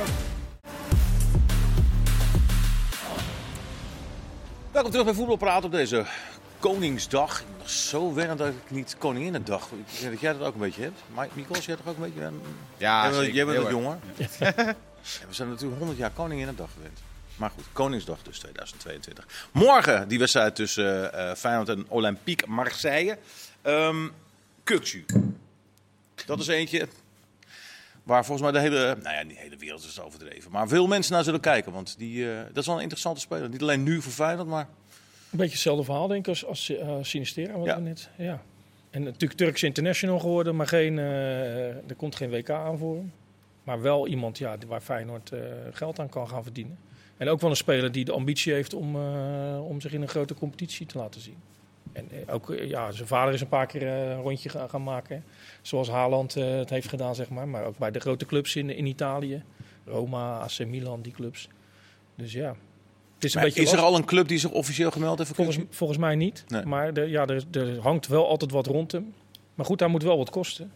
Welkom 4.72 4.90
terug 4.90 5.06
bij 5.06 5.14
Voetbalpraat 5.16 5.64
op 5.64 5.72
deze 5.72 6.04
Koningsdag. 6.58 7.42
Nog 7.68 7.76
zo 7.76 8.14
wennen 8.14 8.36
dat 8.36 8.48
ik 8.48 8.70
niet 8.70 8.96
Koninginnedag... 8.98 9.70
Ik 9.70 10.00
denk 10.00 10.12
dat 10.12 10.20
jij 10.20 10.32
dat 10.32 10.42
ook 10.42 10.54
een 10.54 10.60
beetje 10.60 10.82
hebt. 10.82 11.00
Mike 11.16 11.28
Mikkels, 11.34 11.66
jij 11.66 11.76
toch 11.76 11.86
ook 11.86 11.96
een 11.96 12.02
beetje... 12.02 12.30
Ja, 12.76 13.02
jij 13.02 13.10
bent, 13.10 13.14
zeker. 13.14 13.34
jij 13.34 13.44
bent 13.44 13.56
Heel 13.56 13.80
wat 13.80 13.96
erg. 14.18 14.38
jonger. 14.38 14.54
Ja, 14.56 14.74
we 15.28 15.34
zijn 15.34 15.48
natuurlijk 15.48 15.78
100 15.78 15.98
jaar 15.98 16.10
Koninginnedag 16.10 16.70
gewend. 16.72 16.98
Maar 17.36 17.50
goed, 17.50 17.64
Koningsdag 17.72 18.22
dus 18.22 18.38
2022. 18.38 19.48
Morgen 19.52 20.08
die 20.08 20.18
wedstrijd 20.18 20.54
tussen 20.54 21.12
eh, 21.12 21.34
Feyenoord 21.34 21.68
en 21.68 21.84
Olympique 21.88 22.50
Marseille. 22.50 23.18
Kuksu. 24.64 25.04
Dat 26.26 26.40
is 26.40 26.46
eentje 26.46 26.88
waar 28.02 28.24
volgens 28.24 28.50
mij 28.50 28.60
de 28.60 28.68
hele, 28.68 28.96
nou 29.02 29.16
ja, 29.16 29.22
niet 29.22 29.36
de 29.36 29.42
hele 29.42 29.56
wereld 29.56 29.84
is 29.84 30.00
overdreven. 30.00 30.50
Maar 30.50 30.68
veel 30.68 30.86
mensen 30.86 31.12
naar 31.12 31.24
zullen 31.24 31.40
kijken. 31.40 31.72
Want 31.72 31.98
die, 31.98 32.32
eh, 32.32 32.38
dat 32.46 32.56
is 32.56 32.66
wel 32.66 32.74
een 32.74 32.80
interessante 32.82 33.20
speler. 33.20 33.48
Niet 33.48 33.62
alleen 33.62 33.82
nu 33.82 34.02
voor 34.02 34.12
Feyenoord, 34.12 34.48
maar 34.48 34.68
Een 35.30 35.38
beetje 35.38 35.52
hetzelfde 35.52 35.84
verhaal, 35.84 36.06
denk 36.06 36.20
ik, 36.20 36.28
als, 36.28 36.46
als 36.46 36.76
eh, 36.76 36.96
Sinistera. 37.00 37.52
Wat 37.52 37.66
Ja. 37.66 37.74
we 37.76 37.80
net, 37.82 38.10
ja. 38.16 38.42
En 38.90 39.02
natuurlijk 39.02 39.40
Turks 39.40 39.62
international 39.62 40.18
geworden, 40.18 40.56
maar 40.56 40.66
geen, 40.66 40.98
eh, 40.98 41.68
er 41.68 41.94
komt 41.96 42.16
geen 42.16 42.30
WK 42.30 42.50
aan 42.50 42.78
voor 42.78 42.94
hem. 42.96 43.12
Maar 43.62 43.82
wel 43.82 44.06
iemand 44.06 44.38
ja, 44.38 44.56
waar 44.66 44.80
Feyenoord 44.80 45.32
eh, 45.32 45.40
geld 45.72 45.98
aan 45.98 46.08
kan 46.08 46.28
gaan 46.28 46.42
verdienen. 46.42 46.78
En 47.16 47.28
ook 47.28 47.40
wel 47.40 47.50
een 47.50 47.56
speler 47.56 47.92
die 47.92 48.04
de 48.04 48.12
ambitie 48.12 48.52
heeft 48.52 48.74
om, 48.74 48.96
om 49.56 49.80
zich 49.80 49.92
in 49.92 50.02
een 50.02 50.08
grote 50.08 50.34
competitie 50.34 50.86
te 50.86 50.98
laten 50.98 51.20
zien. 51.20 51.36
En 51.92 52.08
ook, 52.28 52.54
ja, 52.60 52.90
zijn 52.90 53.08
vader 53.08 53.34
is 53.34 53.40
een 53.40 53.48
paar 53.48 53.66
keer 53.66 53.82
een 53.86 54.20
rondje 54.20 54.48
gaan, 54.48 54.70
gaan 54.70 54.82
maken. 54.82 55.24
Zoals 55.62 55.88
Haaland 55.88 56.34
het 56.34 56.70
heeft 56.70 56.88
gedaan, 56.88 57.14
zeg 57.14 57.28
maar. 57.28 57.48
Maar 57.48 57.64
ook 57.64 57.78
bij 57.78 57.90
de 57.90 58.00
grote 58.00 58.26
clubs 58.26 58.56
in, 58.56 58.70
in 58.70 58.86
Italië. 58.86 59.42
Roma, 59.84 60.38
AC 60.38 60.66
Milan, 60.66 61.02
die 61.02 61.12
clubs. 61.12 61.48
Dus 62.14 62.32
ja, 62.32 62.56
is 63.24 63.34
een 63.34 63.40
Maar 63.40 63.48
beetje 63.48 63.62
is 63.64 63.72
er 63.72 63.78
al 63.80 63.96
een 63.96 64.04
club 64.04 64.28
die 64.28 64.38
zich 64.38 64.50
officieel 64.50 64.90
gemeld 64.90 65.18
heeft 65.18 65.30
voor 65.34 65.44
Volgens, 65.44 65.64
volgens 65.70 65.98
mij 65.98 66.14
niet. 66.14 66.44
Nee. 66.48 66.64
Maar 66.64 66.92
er, 66.92 67.08
ja, 67.08 67.26
er, 67.26 67.44
er 67.50 67.80
hangt 67.80 68.06
wel 68.06 68.28
altijd 68.28 68.50
wat 68.50 68.66
rond 68.66 68.92
hem. 68.92 69.12
Maar 69.54 69.66
goed, 69.66 69.80
hij 69.80 69.88
moet 69.88 70.02
wel 70.02 70.16
wat 70.18 70.30
kosten. 70.30 70.72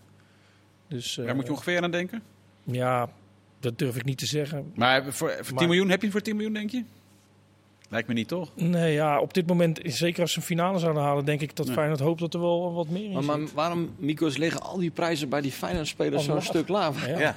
Dus, 0.89 1.19
eh, 1.19 1.25
Waar 1.25 1.35
moet 1.35 1.47
je 1.47 1.53
ongeveer 1.53 1.83
aan 1.83 1.91
denken? 1.91 2.23
Ja, 2.65 3.09
dat 3.61 3.79
durf 3.79 3.97
ik 3.97 4.05
niet 4.05 4.19
te 4.19 4.27
zeggen. 4.27 4.73
Maar 4.75 5.03
voor, 5.05 5.31
voor 5.31 5.45
10 5.45 5.55
Maar- 5.55 5.67
miljoen, 5.67 5.89
heb 5.91 6.03
je 6.03 6.11
voor 6.11 6.21
10 6.21 6.35
miljoen, 6.37 6.53
denk 6.55 6.71
je? 6.71 6.85
Lijkt 7.89 8.09
me 8.09 8.15
niet, 8.15 8.29
toch? 8.29 8.51
Nee, 8.55 8.93
ja, 8.93 9.21
op 9.21 9.35
dit 9.35 9.47
moment, 9.47 9.81
zeker 9.85 10.21
als 10.23 10.33
ze 10.33 10.39
een 10.39 10.45
finale 10.45 10.79
zouden 10.79 11.03
halen, 11.03 11.25
denk 11.25 11.41
ik 11.41 11.57
dat 11.57 11.67
Nee. 11.67 11.75
Feyenoord 11.75 12.01
hoopt 12.01 12.21
dat 12.21 12.35
er 12.35 12.41
wel 12.41 12.73
wat 12.73 12.89
meer 12.89 13.05
in 13.05 13.13
Maar, 13.13 13.23
zit. 13.23 13.31
maar 13.37 13.49
waarom, 13.55 13.95
Mikos, 13.99 14.37
liggen 14.37 14.63
al 14.63 14.79
die 14.79 14.91
prijzen 14.91 15.29
bij 15.29 15.41
die 15.41 15.53
Feyenoord-spelers 15.53 16.25
zo'n 16.25 16.41
stuk 16.43 16.69
laag? 16.69 17.07
Ja. 17.07 17.19
Ja. 17.19 17.35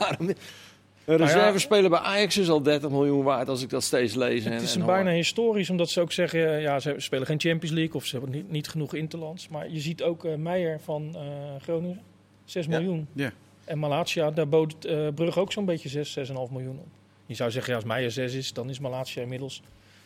Een 1.06 1.18
Nou 1.18 1.30
ja. 1.30 1.36
reservespeler 1.36 1.90
bij 1.90 2.00
Ajax 2.00 2.38
is 2.38 2.50
al 2.50 2.62
30 2.62 2.90
miljoen 2.90 3.24
waard 3.24 3.48
als 3.48 3.62
ik 3.62 3.70
dat 3.70 3.84
steeds 3.84 4.14
lees. 4.16 4.44
Het 4.44 4.54
en- 4.54 4.62
is 4.62 4.74
en 4.74 4.80
een 4.80 4.86
hoor. 4.86 4.94
bijna 4.96 5.12
historisch, 5.12 5.70
omdat 5.70 5.90
ze 5.90 6.02
ook 6.02 6.12
zeggen, 6.12 6.60
ja, 6.62 6.80
ze 6.80 6.94
spelen 6.98 7.26
geen 7.26 7.40
Champions 7.40 7.76
League 7.76 7.94
of 7.96 8.06
ze 8.06 8.18
hebben 8.18 8.36
niet, 8.36 8.52
niet 8.52 8.68
genoeg 8.68 8.94
interlands. 8.94 9.48
Maar 9.48 9.70
je 9.70 9.80
ziet 9.80 10.04
ook 10.04 10.26
eh, 10.26 10.36
Meijer 10.36 10.80
van 10.84 11.16
eh, 11.16 11.22
Groningen, 11.62 12.02
6 12.46 12.66
Ja. 12.66 12.72
miljoen. 12.72 13.08
Ja. 13.14 13.32
En 13.66 13.78
Malatia, 13.80 14.32
daar 14.32 14.48
bood 14.50 14.86
eh 14.86 15.08
Brugge 15.16 15.40
ook 15.40 15.52
zo'n 15.52 15.66
beetje 15.66 15.90
6, 15.90 16.18
6,5 16.30 16.34
miljoen 16.52 16.80
op. 16.80 16.88
Je 17.26 17.36
zou 17.36 17.52
zeggen, 17.52 17.72
ja, 17.72 17.78
als 17.80 17.88
Meijer 17.88 18.12
6 18.12 18.34
is, 18.34 18.54
dan 18.54 18.70
is 18.70 18.80
Malatia 18.80 19.22
inmiddels 19.22 19.62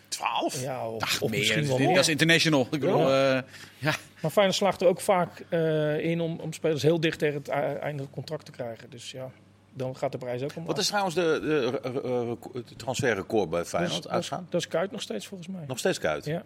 12? 0.08 0.62
Ja, 0.64 0.90
of, 0.90 1.02
Ach, 1.04 1.22
of 1.22 1.30
meer. 1.30 1.40
misschien 1.40 1.68
wel 1.68 1.78
Dat 1.94 1.98
is 1.98 2.10
international. 2.10 2.62
Ik 2.72 2.80
bedoel, 2.80 3.14
eh, 3.14 3.42
Maar 4.22 4.32
Feyenoord 4.32 4.56
slaagt 4.58 4.82
er 4.82 4.88
ook 4.88 5.02
vaak 5.02 5.46
eh, 5.50 6.00
in 6.06 6.22
om, 6.22 6.40
om 6.40 6.54
spelers 6.54 6.82
heel 6.82 7.00
dicht 7.00 7.20
tegen 7.20 7.36
het 7.38 7.48
e- 7.48 7.52
einde 7.52 7.80
van 7.98 7.98
het 7.98 8.10
contract 8.12 8.46
te 8.46 8.52
krijgen. 8.52 8.90
Dus 8.90 9.12
ja, 9.12 9.32
dan 9.80 9.96
gaat 9.96 10.12
de 10.12 10.18
prijs 10.18 10.44
ook 10.44 10.50
omlaag. 10.50 10.68
Wat 10.68 10.78
is 10.78 10.88
trouwens 10.88 11.16
de, 11.16 11.40
de, 11.42 11.80
eh, 11.84 11.96
eh, 11.96 12.38
het 12.54 12.78
transferrecord 12.78 13.50
bij 13.50 13.66
Feyenoord 13.66 13.94
dat, 13.94 14.06
is, 14.06 14.12
uitgaan? 14.12 14.48
dat 14.50 14.62
is 14.62 14.68
Kuit 14.68 14.92
nog 14.92 15.02
steeds 15.02 15.28
volgens 15.28 15.50
mij. 15.50 15.64
Nog 15.68 15.80
steeds 15.80 16.00
kuit. 16.00 16.26
Ja. 16.26 16.44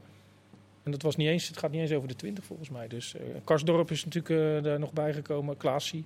En 0.84 0.92
dat 0.92 1.02
was 1.02 1.16
niet 1.16 1.28
eens, 1.28 1.48
het 1.48 1.58
gaat 1.58 1.72
niet 1.72 1.82
eens 1.82 1.92
over 1.92 2.08
de 2.08 2.16
20 2.16 2.44
volgens 2.44 2.70
mij. 2.70 2.88
Dus 2.88 3.16
eh 3.16 3.22
Karsdorp 3.44 3.92
is 3.92 4.06
natuurlijk 4.06 4.58
eh 4.58 4.64
daar 4.64 4.80
nog 4.80 4.94
bijgekomen, 4.94 5.58
Klaasie. 5.58 6.06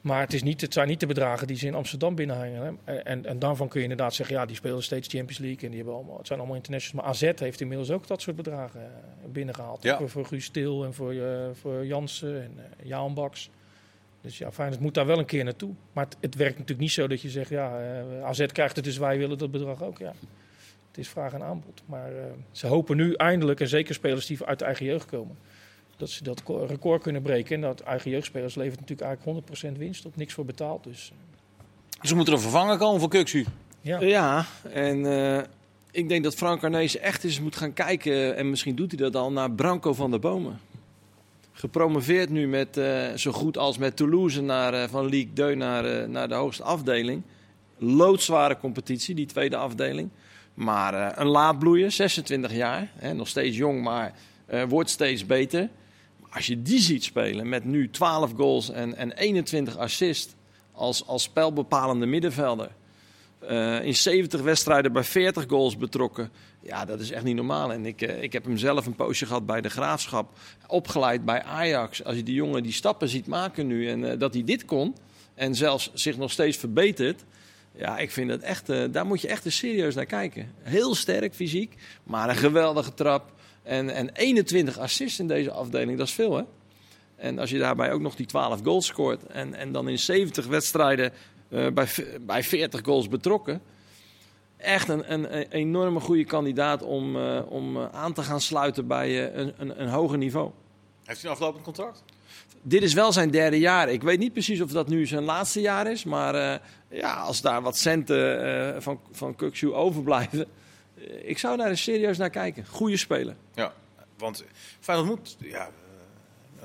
Maar 0.00 0.20
het, 0.20 0.32
is 0.32 0.42
niet, 0.42 0.60
het 0.60 0.72
zijn 0.72 0.88
niet 0.88 1.00
de 1.00 1.06
bedragen 1.06 1.46
die 1.46 1.56
ze 1.56 1.66
in 1.66 1.74
Amsterdam 1.74 2.14
binnenhangen. 2.14 2.78
Hè. 2.84 2.94
En, 2.94 3.26
en, 3.26 3.38
daarvan 3.38 3.68
kun 3.68 3.78
je 3.80 3.88
inderdaad 3.88 4.14
zeggen, 4.14 4.36
ja, 4.36 4.46
die 4.46 4.56
spelen 4.56 4.82
steeds 4.82 5.08
Champions 5.08 5.38
League. 5.38 5.62
En 5.62 5.68
die 5.68 5.76
hebben 5.76 5.94
allemaal, 5.94 6.16
het 6.16 6.26
zijn 6.26 6.38
allemaal 6.38 6.56
internationals. 6.56 7.06
Maar 7.06 7.30
AZ 7.30 7.40
heeft 7.40 7.60
inmiddels 7.60 7.90
ook 7.90 8.06
dat 8.06 8.20
soort 8.20 8.36
bedragen 8.36 8.80
eh, 8.80 9.30
binnengehaald. 9.30 9.82
Ja. 9.82 9.96
Voor, 9.96 10.08
voor 10.08 10.26
Guus 10.26 10.44
Stil 10.44 10.84
en 10.84 10.94
voor, 10.94 11.12
eh 11.12 11.48
voor 11.52 11.86
Jansen 11.86 12.42
en 12.42 12.52
uh, 12.56 12.88
Jaan 12.88 13.14
Baks. 13.14 13.50
Dus 14.28 14.38
ja, 14.38 14.52
Feyenoord 14.52 14.80
moet 14.80 14.94
daar 14.94 15.06
wel 15.06 15.18
een 15.18 15.24
keer 15.24 15.44
naartoe. 15.44 15.74
Maar 15.92 16.04
het, 16.04 16.16
het 16.20 16.34
werkt 16.34 16.52
natuurlijk 16.52 16.80
niet 16.80 16.90
zo 16.90 17.06
dat 17.06 17.20
je 17.20 17.30
zegt, 17.30 17.50
ja, 17.50 17.80
eh, 17.80 18.24
AZ 18.24 18.46
krijgt 18.46 18.76
het, 18.76 18.84
dus 18.84 18.98
wij 18.98 19.18
willen 19.18 19.38
dat 19.38 19.50
bedrag 19.50 19.82
ook. 19.82 19.98
Ja. 19.98 20.12
Het 20.88 20.98
is 20.98 21.08
vraag 21.08 21.32
en 21.32 21.42
aanbod. 21.42 21.82
Maar 21.86 22.16
eh, 22.16 22.24
ze 22.50 22.66
hopen 22.66 22.96
nu 22.96 23.14
eindelijk, 23.14 23.60
en 23.60 23.68
zeker 23.68 23.94
spelers 23.94 24.26
die 24.26 24.44
uit 24.44 24.58
de 24.58 24.64
eigen 24.64 24.86
jeugd 24.86 25.06
komen, 25.06 25.38
dat 25.96 26.10
ze 26.10 26.22
dat 26.22 26.42
record 26.66 27.02
kunnen 27.02 27.22
breken. 27.22 27.54
En 27.54 27.60
dat 27.60 27.80
eigen 27.80 28.10
jeugdspelers 28.10 28.54
levert 28.54 28.80
natuurlijk 28.80 29.08
eigenlijk 29.08 29.74
100% 29.74 29.78
winst 29.78 30.06
op, 30.06 30.16
niks 30.16 30.34
voor 30.34 30.44
betaald. 30.44 30.84
Dus 30.84 31.12
eh, 31.12 32.00
Dus 32.00 32.10
er 32.10 32.16
moet 32.16 32.26
er 32.26 32.32
een 32.32 32.40
vervanger 32.40 32.78
komen 32.78 33.00
voor 33.00 33.08
Kuxu. 33.08 33.46
ja. 33.80 34.00
Ja, 34.00 34.44
en 34.72 35.06
eh, 35.06 35.44
ik 35.90 36.08
denk 36.08 36.24
dat 36.24 36.34
Frank 36.34 36.64
Arnezen 36.64 37.02
echt 37.02 37.24
eens 37.24 37.40
moet 37.40 37.56
gaan 37.56 37.72
kijken, 37.72 38.36
en 38.36 38.50
misschien 38.50 38.74
doet 38.76 38.90
hij 38.90 39.00
dat 39.00 39.16
al, 39.16 39.32
naar 39.32 39.50
Branco 39.50 39.92
van 39.92 40.10
der 40.10 40.20
Bomen. 40.20 40.60
Gepromoveerd 41.58 42.30
nu 42.30 42.48
met, 42.48 42.76
eh, 42.76 43.12
zo 43.14 43.32
goed 43.32 43.58
als 43.58 43.78
met 43.78 43.96
Toulouse 43.96 44.40
naar, 44.40 44.74
eh, 44.74 44.88
van 44.88 45.06
Ligue 45.06 45.32
2 45.32 45.54
naar, 45.54 45.84
eh, 45.84 46.08
naar 46.08 46.28
de 46.28 46.34
hoogste 46.34 46.62
afdeling. 46.62 47.22
Loodzware 47.78 48.58
competitie, 48.58 49.14
die 49.14 49.26
tweede 49.26 49.56
afdeling. 49.56 50.10
Maar 50.54 51.18
een 51.18 51.26
laadbloeier, 51.26 51.90
26 51.90 52.52
jaar. 52.52 52.90
Hè, 52.94 53.12
nog 53.14 53.28
steeds 53.28 53.56
jong, 53.56 53.82
maar 53.82 54.12
wordt 54.68 54.90
steeds 54.90 55.26
beter. 55.26 55.68
Als 56.30 56.46
je 56.46 56.62
die 56.62 56.80
ziet 56.80 57.04
spelen 57.04 57.48
met 57.48 57.64
nu 57.64 57.90
12 57.90 58.32
goals 58.36 58.70
en, 58.70 58.96
en 58.96 59.12
21 59.12 59.76
assists 59.76 60.34
als, 60.72 61.06
als 61.06 61.22
spelbepalende 61.22 62.06
middenvelder. 62.06 62.70
In 63.82 63.96
70 63.96 64.40
wedstrijden 64.40 64.92
bij 64.92 65.04
40 65.04 65.44
goals 65.48 65.76
betrokken. 65.76 66.30
Ja, 66.60 66.84
dat 66.84 67.00
is 67.00 67.10
echt 67.10 67.24
niet 67.24 67.36
normaal. 67.36 67.72
En 67.72 67.86
ik, 67.86 68.02
eh, 68.02 68.22
ik 68.22 68.32
heb 68.32 68.44
hem 68.44 68.56
zelf 68.56 68.86
een 68.86 68.94
poosje 68.94 69.26
gehad 69.26 69.46
bij 69.46 69.60
de 69.60 69.70
Graafschap. 69.70 70.38
Opgeleid 70.66 71.24
bij 71.24 71.42
Ajax. 71.42 72.04
Als 72.04 72.16
je 72.16 72.22
die 72.22 72.34
jongen 72.34 72.62
die 72.62 72.72
stappen 72.72 73.08
ziet 73.08 73.26
maken 73.26 73.66
nu 73.66 73.88
en 73.88 74.10
eh, 74.10 74.18
dat 74.18 74.34
hij 74.34 74.44
dit 74.44 74.64
kon. 74.64 74.94
En 75.34 75.54
zelfs 75.54 75.90
zich 75.94 76.16
nog 76.16 76.30
steeds 76.30 76.56
verbetert. 76.56 77.24
Ja, 77.76 77.98
ik 77.98 78.10
vind 78.10 78.30
het 78.30 78.42
echt, 78.42 78.68
eh, 78.68 78.84
daar 78.90 79.06
moet 79.06 79.20
je 79.20 79.28
echt 79.28 79.44
eens 79.44 79.56
serieus 79.56 79.94
naar 79.94 80.06
kijken. 80.06 80.52
Heel 80.62 80.94
sterk 80.94 81.34
fysiek, 81.34 81.74
maar 82.02 82.28
een 82.28 82.36
geweldige 82.36 82.94
trap. 82.94 83.32
En, 83.62 83.90
en 83.90 84.10
21 84.12 84.78
assists 84.78 85.18
in 85.18 85.28
deze 85.28 85.50
afdeling, 85.50 85.98
dat 85.98 86.06
is 86.06 86.12
veel 86.12 86.36
hè. 86.36 86.42
En 87.16 87.38
als 87.38 87.50
je 87.50 87.58
daarbij 87.58 87.92
ook 87.92 88.00
nog 88.00 88.14
die 88.14 88.26
12 88.26 88.60
goals 88.62 88.86
scoort 88.86 89.26
en, 89.26 89.54
en 89.54 89.72
dan 89.72 89.88
in 89.88 89.98
70 89.98 90.46
wedstrijden 90.46 91.12
bij, 91.48 91.88
bij 92.20 92.42
40 92.42 92.80
goals 92.84 93.08
betrokken. 93.08 93.60
Echt 94.58 94.88
een, 94.88 95.12
een, 95.12 95.36
een 95.36 95.46
enorme 95.50 96.00
goede 96.00 96.24
kandidaat 96.24 96.82
om, 96.82 97.16
eh, 97.16 97.42
om 97.48 97.76
eh, 97.76 97.88
aan 97.92 98.12
te 98.12 98.22
gaan 98.22 98.40
sluiten 98.40 98.86
bij 98.86 99.08
eh, 99.30 99.38
een, 99.38 99.52
een, 99.56 99.82
een 99.82 99.88
hoger 99.88 100.18
niveau. 100.18 100.50
Heeft 101.04 101.20
hij 101.22 101.30
een 101.30 101.36
aflopend 101.36 101.64
contract? 101.64 102.02
Dit 102.62 102.82
is 102.82 102.94
wel 102.94 103.12
zijn 103.12 103.30
derde 103.30 103.58
jaar. 103.58 103.88
Ik 103.88 104.02
weet 104.02 104.18
niet 104.18 104.32
precies 104.32 104.60
of 104.60 104.70
dat 104.70 104.88
nu 104.88 105.06
zijn 105.06 105.22
laatste 105.22 105.60
jaar 105.60 105.90
is. 105.90 106.04
Maar 106.04 106.60
ja, 106.88 107.14
als 107.14 107.40
daar 107.40 107.62
wat 107.62 107.76
centen 107.76 108.82
van, 108.82 109.00
van 109.10 109.36
Kukshu 109.36 109.72
overblijven. 109.72 110.46
ik 111.22 111.38
zou 111.38 111.56
daar 111.56 111.68
eens 111.68 111.82
serieus 111.82 112.18
naar 112.18 112.30
kijken. 112.30 112.66
Goede 112.66 112.96
speler. 112.96 113.36
Ja, 113.54 113.72
want 114.16 114.44
Feyenoord 114.80 115.08
moet 115.08 115.36
ja, 115.40 115.70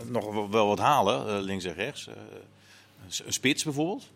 nog 0.05 0.49
wel- 0.49 0.67
wat 0.67 0.79
halen, 0.79 1.41
links 1.41 1.63
en 1.63 1.73
rechts. 1.73 2.09
Een 3.25 3.33
spits 3.33 3.63
bijvoorbeeld. 3.63 4.09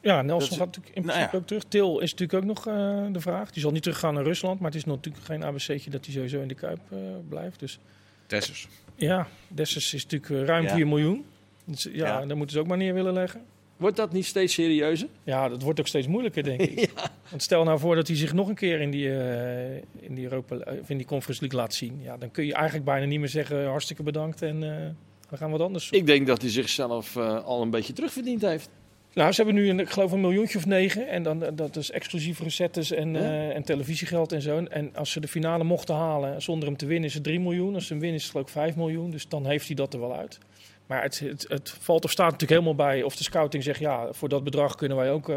Ja, 0.00 0.22
Nelson 0.22 0.48
Dat 0.48 0.58
gaat 0.58 0.66
natuurlijk 0.66 0.96
in 0.96 1.02
nou 1.02 1.12
principe 1.12 1.36
ja. 1.36 1.42
ook 1.42 1.46
terug. 1.48 1.64
Til 1.68 2.00
is 2.00 2.10
natuurlijk 2.10 2.38
ook 2.38 2.54
nog 2.54 2.66
eh, 2.66 3.06
de 3.12 3.20
vraag. 3.20 3.50
Die 3.50 3.62
zal 3.62 3.70
niet 3.70 3.82
teruggaan 3.82 4.14
naar 4.14 4.24
Rusland, 4.24 4.60
maar 4.60 4.70
het 4.70 4.78
is 4.78 4.84
natuurlijk 4.84 5.24
geen 5.24 5.44
ABC'tje 5.44 5.90
dat 5.90 6.04
hij 6.04 6.14
sowieso 6.14 6.40
in 6.40 6.48
de 6.48 6.54
Kuip 6.54 6.80
eh, 6.90 6.98
blijft. 7.28 7.60
Dus 7.60 7.78
Tessers. 8.26 8.68
ja, 8.94 9.28
Dessers 9.48 9.94
is 9.94 10.02
natuurlijk 10.02 10.30
eh, 10.30 10.44
ruim 10.46 10.64
Ja. 10.64 10.74
4 10.74 10.86
miljoen. 10.86 11.24
Dus, 11.64 11.82
ja, 11.82 11.90
Ja. 11.92 12.26
daar 12.26 12.36
moeten 12.36 12.56
ze 12.56 12.60
ook 12.62 12.68
maar 12.68 12.76
neer 12.76 12.94
willen 12.94 13.12
leggen. 13.12 13.40
Wordt 13.76 13.96
dat 13.96 14.12
niet 14.12 14.26
steeds 14.26 14.54
serieuzer? 14.54 15.08
Ja, 15.24 15.48
dat 15.48 15.62
wordt 15.62 15.80
ook 15.80 15.86
steeds 15.86 16.06
moeilijker, 16.06 16.42
denk 16.42 16.60
ik. 16.60 16.92
Want 17.30 17.42
stel 17.42 17.64
nou 17.64 17.78
voor 17.78 17.94
dat 17.94 18.06
hij 18.06 18.16
zich 18.16 18.32
nog 18.32 18.48
een 18.48 18.54
keer 18.54 18.80
in 18.80 18.90
die, 18.90 19.18
eh, 19.18 19.76
in 20.00 20.14
die, 20.14 20.24
Europa, 20.24 20.56
of 20.80 20.90
in 20.90 20.96
die 20.96 21.06
Conference 21.06 21.40
League 21.40 21.60
laat 21.60 21.74
zien. 21.74 22.00
Ja, 22.02 22.16
dan 22.16 22.30
kun 22.30 22.46
je 22.46 22.54
eigenlijk 22.54 22.84
bijna 22.84 23.06
niet 23.06 23.18
meer 23.18 23.28
zeggen 23.28 23.66
hartstikke 23.66 24.02
bedankt 24.02 24.42
en 24.42 24.62
eh, 24.62 24.86
we 25.28 25.36
gaan 25.36 25.50
wat 25.50 25.60
anders 25.60 25.84
zoeken. 25.86 26.00
Ik 26.00 26.06
denk 26.06 26.26
dat 26.26 26.40
hij 26.42 26.50
zichzelf 26.50 27.16
eh, 27.16 27.44
al 27.44 27.62
een 27.62 27.70
beetje 27.70 27.92
terugverdiend 27.92 28.42
heeft. 28.42 28.70
Nou, 29.18 29.32
ze 29.32 29.42
hebben 29.42 29.62
nu 29.62 29.68
een, 29.68 29.80
ik 29.80 29.90
geloof 29.90 30.12
een 30.12 30.20
miljoentje 30.20 30.58
of 30.58 30.66
negen. 30.66 31.08
En 31.08 31.22
dan, 31.22 31.44
eh, 31.44 31.50
dat 31.54 31.76
is 31.76 31.90
exclusief 31.90 32.40
recettes 32.40 32.90
en, 32.90 33.12
Ja. 33.12 33.20
eh, 33.20 33.54
en 33.54 33.62
televisiegeld 33.62 34.32
en 34.32 34.42
zo. 34.42 34.64
En 34.64 34.96
als 34.96 35.10
ze 35.10 35.20
de 35.20 35.28
finale 35.28 35.64
mochten 35.64 35.94
halen 35.94 36.42
zonder 36.42 36.68
hem 36.68 36.76
te 36.76 36.86
winnen 36.86 37.08
is 37.08 37.14
het 37.14 37.22
3 37.22 37.40
miljoen. 37.40 37.74
Als 37.74 37.86
ze 37.86 37.92
hem 37.92 38.00
winnen 38.00 38.18
is 38.18 38.22
het 38.24 38.32
geloof 38.32 38.46
ik 38.46 38.52
5 38.52 38.76
miljoen. 38.76 39.10
Dus 39.10 39.28
dan 39.28 39.46
heeft 39.46 39.66
hij 39.66 39.76
dat 39.76 39.94
er 39.94 40.00
wel 40.00 40.16
uit. 40.16 40.38
Maar 40.86 41.02
het, 41.02 41.18
het, 41.18 41.44
het 41.48 41.70
valt 41.80 42.04
of 42.04 42.10
staat 42.10 42.30
natuurlijk 42.30 42.60
helemaal 42.60 42.86
bij 42.86 43.02
of 43.02 43.16
de 43.16 43.22
scouting 43.22 43.62
zegt... 43.62 43.80
ja, 43.80 44.12
voor 44.12 44.28
dat 44.28 44.44
bedrag 44.44 44.74
kunnen 44.74 44.96
wij 44.96 45.10
ook 45.10 45.28
eh, 45.28 45.36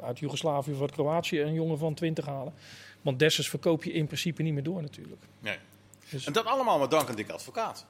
uit 0.00 0.18
Joegoslavië 0.18 0.72
of 0.72 0.80
uit 0.80 0.90
Kroatië 0.92 1.40
een 1.40 1.54
jongen 1.54 1.78
van 1.78 1.94
20 1.94 2.26
halen. 2.26 2.52
Want 3.02 3.18
Dessers 3.18 3.48
verkoop 3.48 3.84
je 3.84 3.92
in 3.92 4.06
principe 4.06 4.42
niet 4.42 4.52
meer 4.54 4.62
door 4.62 4.82
natuurlijk. 4.82 5.22
Nee. 5.40 5.56
Dus- 6.10 6.26
En 6.26 6.32
dat 6.32 6.44
allemaal 6.44 6.78
met 6.78 6.90
dank 6.90 7.08
aan 7.08 7.16
Dick 7.16 7.30
Advocaat. 7.30 7.86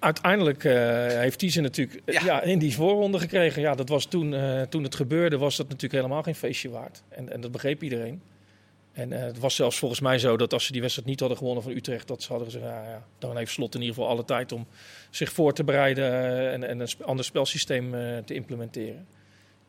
Uiteindelijk 0.00 0.64
eh, 0.64 1.06
heeft 1.06 1.40
hij 1.40 1.50
ze 1.50 1.60
natuurlijk 1.60 2.00
eh, 2.04 2.14
Ja. 2.14 2.24
ja. 2.24 2.42
in 2.42 2.58
die 2.58 2.74
voorronde 2.74 3.18
gekregen. 3.18 3.62
Ja, 3.62 3.74
dat 3.74 3.88
was 3.88 4.04
toen, 4.04 4.34
eh, 4.34 4.62
toen 4.62 4.82
het 4.82 4.94
gebeurde, 4.94 5.38
was 5.38 5.56
dat 5.56 5.66
natuurlijk 5.66 5.94
helemaal 5.94 6.22
geen 6.22 6.34
feestje 6.34 6.70
waard. 6.70 7.02
En, 7.08 7.32
en 7.32 7.40
dat 7.40 7.52
begreep 7.52 7.82
iedereen. 7.82 8.22
En 8.92 9.10
het 9.10 9.38
was 9.38 9.54
zelfs 9.54 9.78
volgens 9.78 10.00
mij 10.00 10.18
zo 10.18 10.36
dat 10.36 10.52
als 10.52 10.64
ze 10.64 10.72
die 10.72 10.80
wedstrijd 10.80 11.08
niet 11.08 11.20
hadden 11.20 11.38
gewonnen 11.38 11.62
van 11.62 11.72
Utrecht, 11.72 12.08
dat 12.08 12.22
ze 12.22 12.28
hadden 12.28 12.50
gezegd, 12.50 12.64
ja, 12.64 12.82
ja, 12.84 13.04
dan 13.18 13.36
heeft 13.36 13.52
Slot 13.52 13.74
in 13.74 13.80
ieder 13.80 13.94
geval 13.94 14.10
alle 14.10 14.24
tijd 14.24 14.52
om 14.52 14.66
zich 15.10 15.32
voor 15.32 15.52
te 15.52 15.64
bereiden 15.64 16.12
en, 16.50 16.64
en 16.64 16.80
een 16.80 16.88
ander 17.04 17.24
spelsysteem 17.24 17.90
te 18.24 18.34
implementeren. 18.34 19.06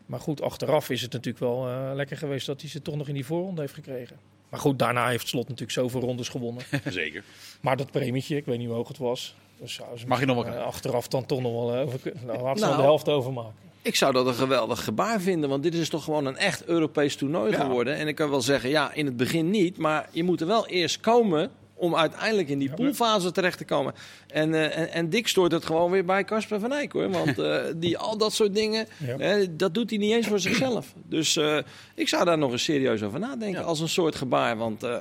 Maar 0.06 0.20
goed, 0.20 0.42
achteraf 0.42 0.90
is 0.90 1.02
het 1.02 1.12
natuurlijk 1.12 1.44
wel 1.44 1.96
lekker 1.96 2.18
geweest 2.18 2.46
dat 2.46 2.62
hij 2.62 2.70
ze 2.70 2.82
toch 2.82 2.96
nog 2.96 3.08
in 3.08 3.14
die 3.14 3.26
voorronde 3.26 3.62
heeft 3.62 3.74
gekregen. 3.74 4.18
Maar 4.50 4.60
goed, 4.60 4.80
daarna 4.80 5.08
heeft 5.08 5.28
Slot 5.28 5.44
natuurlijk 5.44 5.72
zoveel 5.72 6.02
rondes 6.02 6.30
gewonnen. 6.30 6.64
Zeker. 6.90 7.24
Maar 7.62 7.78
dat 7.78 7.92
premietje, 7.92 8.36
ik 8.36 8.46
weet 8.46 8.58
niet 8.58 8.68
hoe 8.68 8.76
hoog 8.76 8.88
het 8.88 8.98
was. 8.98 9.36
Dus 9.62 9.74
ze 9.74 10.08
Mag 10.08 10.20
je 10.20 10.26
nog 10.26 10.36
wel 10.36 10.44
krijgen. 10.46 10.66
achteraf 10.66 11.08
dan 11.08 11.26
toch 11.26 11.42
nog 11.42 11.52
wel 11.52 11.76
over 11.76 12.00
kunnen. 12.00 12.26
Nou, 12.26 12.42
laten 12.42 12.62
Nou. 12.62 12.76
de 12.76 12.82
helft 12.82 13.10
overmaken. 13.10 13.54
Ik 13.82 13.96
zou 13.96 14.14
dat 14.14 14.28
een 14.28 14.34
geweldig 14.34 14.84
gebaar 14.84 15.22
vinden, 15.22 15.50
want 15.50 15.64
dit 15.64 15.74
is 15.74 15.90
toch 15.90 16.04
gewoon 16.04 16.26
een 16.26 16.38
echt 16.38 16.66
Europees 16.66 17.16
toernooi 17.16 17.52
Ja. 17.52 17.60
geworden. 17.64 17.96
En 17.96 18.08
ik 18.08 18.16
kan 18.16 18.30
wel 18.30 18.42
zeggen, 18.42 18.70
ja, 18.70 18.94
in 18.94 19.06
het 19.06 19.18
begin 19.18 19.50
niet, 19.50 19.78
maar 19.78 20.10
je 20.12 20.24
moet 20.24 20.42
er 20.42 20.48
wel 20.48 20.68
eerst 20.68 21.00
komen 21.00 21.52
om 21.74 21.96
uiteindelijk 21.96 22.50
in 22.50 22.60
die 22.60 22.74
poolfase 22.74 23.32
terecht 23.32 23.58
te 23.58 23.66
komen. 23.66 23.94
En, 24.28 24.54
eh, 24.54 24.78
en, 24.78 24.92
en 24.92 25.10
Dick 25.10 25.28
stoort 25.28 25.52
het 25.52 25.66
gewoon 25.66 25.92
weer 25.92 26.06
bij 26.06 26.24
Casper 26.24 26.60
van 26.60 26.72
Eyck, 26.72 26.92
hoor. 26.92 27.10
Want 27.10 27.40
eh, 27.40 27.60
die, 27.76 27.98
al 27.98 28.18
dat 28.18 28.34
soort 28.34 28.54
dingen, 28.56 28.88
Ja. 29.18 29.46
dat 29.52 29.74
doet 29.74 29.90
hij 29.90 30.00
niet 30.00 30.12
eens 30.14 30.28
voor 30.28 30.40
zichzelf. 30.40 30.94
Dus 31.06 31.36
eh, 31.36 31.58
ik 31.96 32.08
zou 32.08 32.26
daar 32.26 32.38
nog 32.38 32.52
eens 32.52 32.64
serieus 32.64 33.04
over 33.04 33.20
nadenken 33.20 33.60
Ja. 33.62 33.66
als 33.68 33.80
een 33.80 33.90
soort 33.90 34.16
gebaar. 34.16 34.58
Want 34.58 34.84
eh, 34.84 34.98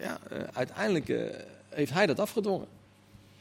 ja, 0.00 0.18
uiteindelijk 0.52 1.12
heeft 1.68 1.92
hij 1.92 2.06
dat 2.06 2.20
afgedwongen. 2.20 2.66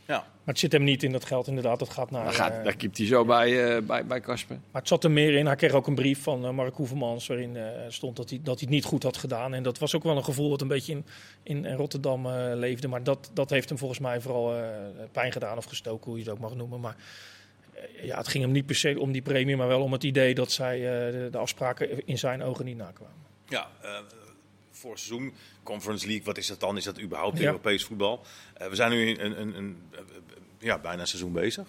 Ja. 0.07 0.17
Maar 0.17 0.55
het 0.55 0.59
zit 0.59 0.71
hem 0.71 0.83
niet 0.83 1.03
in 1.03 1.11
dat 1.11 1.25
geld 1.25 1.47
inderdaad. 1.47 1.79
Dat 1.79 1.89
gaat 1.89 2.11
naar... 2.11 2.23
Daar, 2.23 2.33
gaat, 2.33 2.51
eh, 2.51 2.63
daar 2.63 2.75
kiept 2.75 2.97
hij 2.97 3.07
zo 3.07 3.25
bij, 3.25 3.75
eh, 3.75 3.81
bij, 3.83 4.05
bij 4.05 4.19
Casper. 4.19 4.55
Maar 4.71 4.81
het 4.81 4.87
zat 4.87 5.03
er 5.03 5.11
meer 5.11 5.33
in. 5.33 5.45
Hij 5.45 5.55
kreeg 5.55 5.71
ook 5.71 5.87
een 5.87 5.95
brief 5.95 6.23
van 6.23 6.45
eh, 6.45 6.51
Mark 6.51 6.75
Hoevermans 6.75 7.27
waarin 7.27 7.57
eh, 7.57 7.63
stond 7.87 8.15
dat 8.15 8.29
hij, 8.29 8.39
dat 8.43 8.59
hij 8.59 8.63
het 8.63 8.69
niet 8.69 8.85
goed 8.85 9.03
had 9.03 9.17
gedaan. 9.17 9.53
En 9.53 9.63
dat 9.63 9.79
was 9.79 9.95
ook 9.95 10.03
wel 10.03 10.17
een 10.17 10.23
gevoel 10.23 10.49
wat 10.49 10.61
een 10.61 10.67
beetje 10.67 11.03
in, 11.43 11.65
in 11.65 11.75
Rotterdam 11.75 12.25
eh, 12.25 12.51
leefde. 12.53 12.87
Maar 12.87 13.03
dat, 13.03 13.29
dat 13.33 13.49
heeft 13.49 13.69
hem 13.69 13.77
volgens 13.77 13.99
mij 13.99 14.21
vooral 14.21 14.55
eh, 14.55 14.61
pijn 15.11 15.31
gedaan 15.31 15.57
of 15.57 15.65
gestoken, 15.65 16.05
hoe 16.05 16.17
je 16.19 16.23
het 16.23 16.33
ook 16.33 16.39
mag 16.39 16.55
noemen. 16.55 16.79
Maar 16.79 16.95
ja, 18.01 18.17
het 18.17 18.27
ging 18.27 18.43
hem 18.43 18.53
niet 18.53 18.65
per 18.65 18.75
se 18.75 18.99
om 18.99 19.11
die 19.11 19.21
premie, 19.21 19.57
maar 19.57 19.67
wel 19.67 19.81
om 19.81 19.91
het 19.91 20.03
idee 20.03 20.33
dat 20.35 20.51
zij 20.51 20.75
eh, 20.75 21.11
de, 21.11 21.27
de 21.31 21.37
afspraken 21.37 22.07
in 22.07 22.17
zijn 22.17 22.43
ogen 22.43 22.65
niet 22.65 22.77
nakwamen. 22.77 23.15
Ja, 23.47 23.67
eh 23.81 23.89
voor 24.79 24.97
seizoen, 24.97 25.33
Conference 25.63 26.05
League, 26.07 26.25
wat 26.25 26.37
is 26.37 26.47
dat 26.47 26.59
dan? 26.59 26.77
Is 26.77 26.83
dat 26.83 26.99
überhaupt 27.01 27.37
Ja. 27.37 27.45
Europees 27.45 27.83
voetbal? 27.83 28.25
Eh, 28.53 28.67
we 28.67 28.75
zijn 28.75 28.91
nu 28.91 29.07
in 29.09 29.19
een, 29.19 29.41
een, 29.41 29.57
een, 29.57 29.77
eh, 29.91 29.99
ja, 30.59 30.77
bijna 30.79 31.01
een 31.01 31.07
seizoen 31.07 31.31
bezig. 31.33 31.65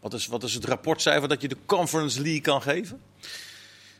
Wat 0.00 0.12
is, 0.14 0.26
wat 0.26 0.42
is 0.42 0.54
het 0.54 0.64
rapportcijfer 0.64 1.28
dat 1.28 1.42
je 1.42 1.48
de 1.48 1.56
Conference 1.66 2.20
League 2.22 2.40
kan 2.40 2.62
geven? 2.62 3.00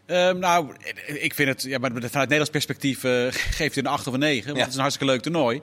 Ehm, 0.07 0.38
nou, 0.38 0.74
ik 1.07 1.35
vind 1.35 1.48
het, 1.48 1.62
ja, 1.62 1.78
maar 1.78 1.90
vanuit 1.90 2.12
Nederlands 2.12 2.50
perspectief 2.50 3.04
eh, 3.04 3.26
geeft 3.59 3.74
hij 3.74 3.85
een 3.85 3.90
8 3.90 4.07
of 4.07 4.12
een 4.12 4.18
9. 4.20 4.44
Want 4.44 4.57
Ja. 4.57 4.61
het 4.62 4.68
is 4.68 4.74
een 4.74 4.81
hartstikke 4.81 5.12
leuk 5.12 5.22
toernooi. 5.22 5.62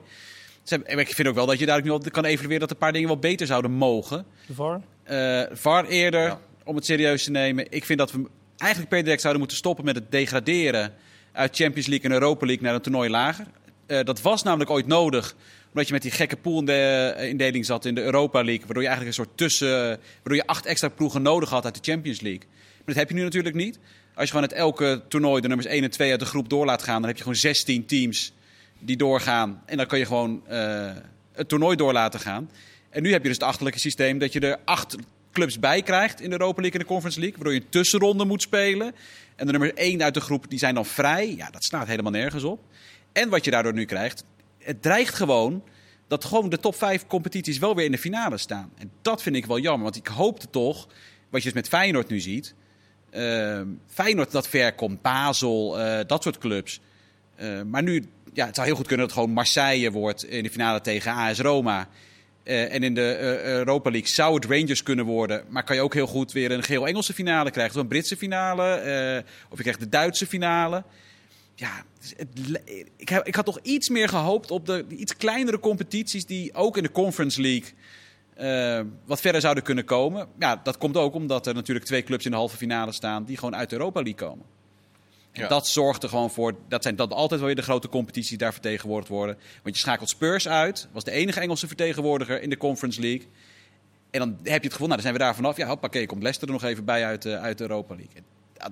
En 0.84 0.98
ik 0.98 1.14
vind 1.14 1.28
ook 1.28 1.34
wel 1.34 1.46
dat 1.46 1.58
je 1.58 1.66
daar 1.66 1.82
nu 1.82 1.98
kan 1.98 2.24
evalueren 2.24 2.60
dat 2.60 2.70
een 2.70 2.76
paar 2.76 2.92
dingen 2.92 3.08
wel 3.08 3.18
beter 3.18 3.46
zouden 3.46 3.70
mogen. 3.70 4.26
De 4.46 4.54
VAR? 4.54 4.80
Eh 5.02 5.42
VAR 5.56 5.84
eerder, 5.86 6.22
Ja. 6.22 6.40
om 6.64 6.76
het 6.76 6.84
serieus 6.84 7.24
te 7.24 7.30
nemen. 7.30 7.66
Ik 7.70 7.84
vind 7.84 7.98
dat 7.98 8.12
we 8.12 8.28
eigenlijk 8.56 8.90
per 8.90 9.02
direct 9.02 9.20
zouden 9.20 9.40
moeten 9.40 9.58
stoppen 9.58 9.84
met 9.84 9.94
het 9.94 10.10
degraderen 10.10 10.94
uit 11.36 11.56
Champions 11.56 11.86
League 11.86 12.10
en 12.10 12.12
Europa 12.12 12.46
League 12.46 12.64
naar 12.64 12.74
een 12.74 12.80
toernooi 12.80 13.10
lager. 13.10 13.46
Eh, 13.86 14.00
dat 14.04 14.20
was 14.20 14.42
namelijk 14.42 14.70
ooit 14.70 14.86
nodig, 14.86 15.34
omdat 15.68 15.86
je 15.86 15.92
met 15.92 16.02
die 16.02 16.10
gekke 16.10 16.36
poolindeling 16.36 17.66
zat 17.66 17.84
in 17.84 17.94
de 17.94 18.02
Europa 18.02 18.42
League. 18.44 18.64
Waardoor 18.64 18.82
je 18.82 18.88
eigenlijk 18.88 19.18
een 19.18 19.24
soort 19.24 19.36
tussen, 19.36 19.98
waardoor 20.14 20.34
je 20.34 20.46
acht 20.46 20.66
extra 20.66 20.88
ploegen 20.88 21.22
nodig 21.22 21.50
had 21.50 21.64
uit 21.64 21.84
de 21.84 21.92
Champions 21.92 22.20
League. 22.20 22.42
Maar 22.76 22.94
dat 22.94 22.96
heb 22.96 23.08
je 23.08 23.14
nu 23.14 23.22
natuurlijk 23.22 23.54
niet. 23.54 23.78
Als 24.14 24.24
je 24.24 24.30
gewoon 24.30 24.48
uit 24.50 24.58
elke 24.58 25.02
toernooi 25.08 25.40
de 25.40 25.48
nummers 25.48 25.68
1 25.68 25.82
en 25.82 25.90
2 25.90 26.10
uit 26.10 26.20
de 26.20 26.26
groep 26.26 26.48
door 26.48 26.64
laat 26.64 26.82
gaan, 26.82 26.98
dan 26.98 27.06
heb 27.06 27.16
je 27.16 27.22
gewoon 27.22 27.38
16 27.38 27.86
teams 27.86 28.32
die 28.78 28.96
doorgaan. 28.96 29.62
En 29.66 29.76
dan 29.76 29.86
kan 29.86 29.98
je 29.98 30.06
gewoon 30.06 30.42
eh, 30.46 30.90
het 31.32 31.48
toernooi 31.48 31.76
door 31.76 31.92
laten 31.92 32.20
gaan. 32.20 32.50
En 32.90 33.02
nu 33.02 33.12
heb 33.12 33.22
je 33.22 33.28
dus 33.28 33.36
het 33.36 33.46
achterlijke 33.46 33.78
systeem 33.78 34.18
dat 34.18 34.32
je 34.32 34.40
er 34.40 34.58
acht 34.64 34.96
clubs 35.32 35.58
bij 35.58 35.82
krijgt 35.82 36.20
in 36.20 36.30
de 36.30 36.40
Europa 36.40 36.60
League 36.60 36.80
en 36.80 36.86
de 36.86 36.92
Conference 36.92 37.20
League. 37.20 37.36
Waardoor 37.36 37.54
je 37.54 37.60
een 37.60 37.70
tussenronde 37.70 38.24
moet 38.24 38.42
spelen. 38.42 38.94
En 39.36 39.46
de 39.46 39.52
nummer 39.52 39.74
1 39.74 40.02
uit 40.02 40.14
de 40.14 40.20
groep 40.20 40.48
die 40.48 40.58
zijn 40.58 40.74
dan 40.74 40.86
vrij. 40.86 41.34
Ja, 41.36 41.50
dat 41.50 41.64
slaat 41.64 41.86
helemaal 41.86 42.12
nergens 42.12 42.44
op. 42.44 42.60
En 43.12 43.28
wat 43.28 43.44
je 43.44 43.50
daardoor 43.50 43.72
nu 43.72 43.84
krijgt, 43.84 44.24
het 44.58 44.82
dreigt 44.82 45.14
gewoon 45.14 45.62
dat 46.08 46.24
gewoon 46.24 46.48
de 46.48 46.58
top 46.58 46.74
5 46.74 47.06
competities 47.06 47.58
wel 47.58 47.74
weer 47.74 47.84
in 47.84 47.90
de 47.90 47.98
finale 47.98 48.38
staan. 48.38 48.72
En 48.78 48.90
dat 49.02 49.22
vind 49.22 49.36
ik 49.36 49.46
wel 49.46 49.58
jammer, 49.58 49.82
want 49.82 49.96
ik 49.96 50.06
hoopte 50.06 50.50
toch, 50.50 50.88
wat 51.30 51.42
je 51.42 51.48
dus 51.48 51.52
met 51.52 51.68
Feyenoord 51.68 52.08
nu 52.08 52.20
ziet, 52.20 52.54
uh, 53.10 53.60
Feyenoord 53.86 54.30
dat 54.30 54.48
ver 54.48 54.74
komt, 54.74 55.02
Basel, 55.02 55.80
uh, 55.80 55.98
dat 56.06 56.22
soort 56.22 56.38
clubs. 56.38 56.80
Uh, 57.40 57.62
maar 57.62 57.82
nu, 57.82 58.04
ja, 58.32 58.46
het 58.46 58.54
zou 58.54 58.66
heel 58.66 58.76
goed 58.76 58.86
kunnen 58.86 59.06
dat 59.06 59.14
het 59.14 59.24
gewoon 59.24 59.36
Marseille 59.36 59.90
wordt 59.90 60.24
in 60.24 60.42
de 60.42 60.50
finale 60.50 60.80
tegen 60.80 61.12
AS 61.12 61.38
Roma. 61.38 61.88
Uh, 62.46 62.74
en 62.74 62.82
in 62.82 62.94
de 62.94 63.18
uh, 63.20 63.44
Europa 63.44 63.90
League 63.90 64.08
zou 64.08 64.34
het 64.34 64.44
Rangers 64.44 64.82
kunnen 64.82 65.04
worden. 65.04 65.44
Maar 65.48 65.64
kan 65.64 65.76
je 65.76 65.82
ook 65.82 65.94
heel 65.94 66.06
goed 66.06 66.32
weer 66.32 66.50
een 66.50 66.62
geel 66.62 66.86
Engelse 66.86 67.12
finale 67.12 67.50
krijgen. 67.50 67.74
Of 67.74 67.80
een 67.80 67.88
Britse 67.88 68.16
finale. 68.16 68.82
Uh, 69.24 69.50
of 69.50 69.56
je 69.56 69.62
krijgt 69.62 69.80
de 69.80 69.88
Duitse 69.88 70.26
finale. 70.26 70.84
Ja, 71.54 71.84
het, 72.16 72.28
ik, 72.96 73.10
ik 73.10 73.34
had 73.34 73.44
toch 73.44 73.58
iets 73.62 73.88
meer 73.88 74.08
gehoopt 74.08 74.50
op 74.50 74.66
de 74.66 74.84
iets 74.88 75.16
kleinere 75.16 75.58
competities. 75.58 76.26
die 76.26 76.54
ook 76.54 76.76
in 76.76 76.82
de 76.82 76.92
Conference 76.92 77.40
League. 77.40 77.72
wat 79.04 79.20
verder 79.20 79.40
zouden 79.40 79.64
kunnen 79.64 79.84
komen. 79.84 80.28
Ja, 80.38 80.60
dat 80.62 80.78
komt 80.78 80.96
ook 80.96 81.14
omdat 81.14 81.46
er 81.46 81.54
natuurlijk 81.54 81.86
twee 81.86 82.02
clubs 82.02 82.24
in 82.24 82.30
de 82.30 82.36
halve 82.36 82.56
finale 82.56 82.92
staan. 82.92 83.24
die 83.24 83.36
gewoon 83.36 83.56
uit 83.56 83.70
de 83.70 83.76
Europa 83.76 84.02
League 84.02 84.28
komen. 84.28 84.55
Ja. 85.36 85.48
dat 85.48 85.66
zorgt 85.66 86.02
er 86.02 86.08
gewoon 86.08 86.30
voor. 86.30 86.54
Dat 86.68 86.82
zijn 86.82 86.96
dat 86.96 87.12
altijd 87.12 87.40
wel 87.40 87.48
weer 87.48 87.58
de 87.58 87.62
grote 87.62 87.88
competities 87.88 88.28
die 88.28 88.38
daar 88.38 88.52
vertegenwoordigd 88.52 89.10
worden. 89.10 89.38
Want 89.62 89.74
je 89.74 89.80
schakelt 89.80 90.08
Spurs 90.08 90.48
uit. 90.48 90.88
Was 90.92 91.04
de 91.04 91.10
enige 91.10 91.40
Engelse 91.40 91.66
vertegenwoordiger 91.66 92.42
in 92.42 92.50
de 92.50 92.56
Conference 92.56 93.00
League. 93.00 93.26
En 94.10 94.18
dan 94.18 94.28
heb 94.42 94.44
je 94.44 94.68
het 94.68 94.72
gevoel, 94.72 94.88
nou, 94.88 95.00
dan 95.00 95.00
zijn 95.00 95.12
we 95.12 95.18
daar 95.18 95.34
vanaf. 95.34 95.56
Ja, 95.56 95.66
hoppakee, 95.66 96.06
komt 96.06 96.22
Leicester 96.22 96.48
er 96.48 96.54
nog 96.54 96.64
even 96.64 96.84
bij 96.84 97.04
uit, 97.04 97.24
uh, 97.24 97.42
uit 97.42 97.58
de 97.58 97.64
Europa 97.64 97.94
League. 97.94 98.22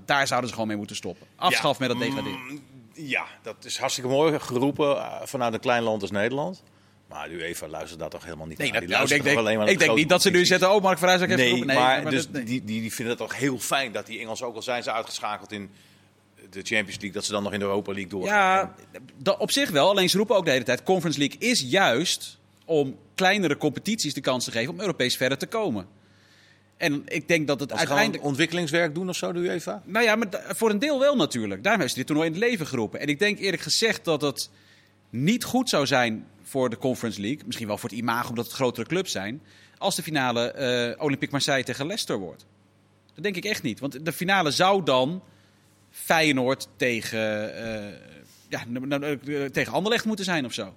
Daar 0.05 0.27
zouden 0.27 0.49
ze 0.49 0.55
gewoon 0.55 0.69
mee 0.69 0.79
moeten 0.79 0.97
stoppen. 0.97 1.27
Afschaf 1.37 1.79
ja, 1.79 1.87
met 1.87 1.89
dat 1.89 2.07
degraderen. 2.07 2.39
Mm, 2.39 2.63
ja, 2.95 3.25
dat 3.43 3.65
is 3.65 3.79
hartstikke 3.79 4.11
mooi 4.11 4.39
geroepen 4.41 4.97
uh, 4.97 5.21
vanuit 5.23 5.55
een 5.55 5.61
klein 5.61 5.83
land 5.83 6.03
als 6.03 6.11
Nederland. 6.11 6.63
Maar 7.09 7.31
u 7.31 7.43
even 7.43 7.71
luistert 7.71 8.01
daar 8.01 8.09
toch 8.09 8.25
helemaal 8.25 8.47
niet 8.47 8.59
nee, 8.59 8.73
naar. 8.73 8.81
Dat, 8.81 8.91
nou, 8.91 9.15
ik 9.15 9.23
denk, 9.23 9.39
alleen 9.39 9.59
maar 9.59 9.69
ik 9.69 9.79
denk 9.79 9.95
niet 9.95 10.09
dat 10.09 10.23
ze 10.23 10.31
nu 10.31 10.47
zetten, 10.47 10.75
oh 10.75 10.83
Mark 10.83 10.99
Verhuis 10.99 11.21
heeft 11.21 11.37
nee, 11.37 11.45
geroepen. 11.45 11.67
Nee, 11.67 11.77
maar, 11.77 12.03
maar 12.03 12.11
dus 12.11 12.29
dat, 12.29 12.47
die, 12.47 12.65
die, 12.65 12.81
die 12.81 12.93
vinden 12.93 13.17
het 13.19 13.29
toch 13.29 13.39
heel 13.39 13.59
fijn 13.59 13.93
dat 13.93 14.07
die 14.07 14.21
Engelsen, 14.21 14.47
ook 14.47 14.55
al 14.55 14.63
zijn 14.63 14.83
ze 14.83 14.93
uitgeschakeld 14.93 15.53
in 15.53 15.71
de 16.51 16.63
Champions 16.63 16.95
League, 16.95 17.13
dat 17.13 17.25
ze 17.25 17.33
dan 17.33 17.43
nog 17.43 17.53
in 17.53 17.59
de 17.59 17.65
Europa 17.65 17.93
League 17.93 18.11
doorgaan. 18.11 18.37
Ja, 18.37 18.75
dat 19.17 19.39
op 19.39 19.51
zich 19.51 19.71
wel. 19.71 19.89
Alleen 19.89 20.11
ze 20.11 20.17
roepen 20.17 20.37
ook 20.37 20.45
de 20.45 20.51
hele 20.51 20.65
tijd, 20.65 20.83
Conference 20.83 21.19
League 21.19 21.39
is 21.39 21.61
juist 21.61 22.39
om 22.65 22.97
kleinere 23.15 23.57
competities 23.57 24.15
de 24.15 24.21
kans 24.21 24.45
te 24.45 24.51
geven 24.51 24.73
om 24.73 24.81
Europees 24.81 25.17
verder 25.17 25.39
te 25.39 25.47
komen. 25.47 25.87
En 26.77 27.03
ik 27.07 27.29
denk 27.29 27.47
dat 27.47 27.61
het 27.61 27.71
Als 27.71 27.81
uiteindelijk... 27.81 28.25
ontwikkelingswerk 28.25 28.95
doen 28.95 29.09
of 29.09 29.17
zo, 29.17 29.33
de 29.33 29.39
UEFA? 29.39 29.83
Nou 29.85 30.05
ja, 30.05 30.17
maar 30.17 30.29
voor 30.49 30.71
een 30.71 30.79
deel 30.79 30.99
wel 30.99 31.17
natuurlijk. 31.17 31.63
Daarom 31.65 31.89
ze 31.89 31.95
dit 31.95 32.07
toernooi 32.07 32.29
in 32.29 32.35
het 32.35 32.43
leven 32.43 32.67
geroepen. 32.67 33.01
En 33.01 33.07
ik 33.09 33.19
denk 33.19 33.39
eerlijk 33.39 33.63
gezegd 33.63 34.05
dat 34.05 34.21
het 34.21 34.51
niet 35.11 35.45
goed 35.45 35.69
zou 35.69 35.87
zijn 35.87 36.27
voor 36.43 36.71
de 36.71 36.79
Conference 36.79 37.21
League. 37.21 37.43
Misschien 37.47 37.67
wel 37.67 37.79
voor 37.79 37.89
het 37.89 37.99
imago, 37.99 38.29
omdat 38.29 38.45
het 38.45 38.55
grotere 38.55 38.87
clubs 38.87 39.13
zijn. 39.13 39.43
Als 39.79 39.97
de 39.97 40.03
finale 40.03 40.55
uh, 40.97 41.03
Olympique 41.05 41.33
Marseille 41.33 41.65
tegen 41.65 41.87
Leicester 41.87 42.19
wordt. 42.19 42.47
Dat 43.15 43.25
denk 43.25 43.37
ik 43.37 43.45
echt 43.45 43.63
niet. 43.63 43.81
Want 43.81 44.05
de 44.05 44.13
finale 44.13 44.51
zou 44.51 44.85
dan 44.85 45.23
Feyenoord 45.95 46.69
tegen, 46.77 47.53
uh, 47.57 47.95
ja, 48.49 48.65
tegen 49.53 49.73
Anderlecht 49.73 50.05
moeten 50.05 50.25
zijn 50.25 50.45
of 50.45 50.53
zo. 50.53 50.75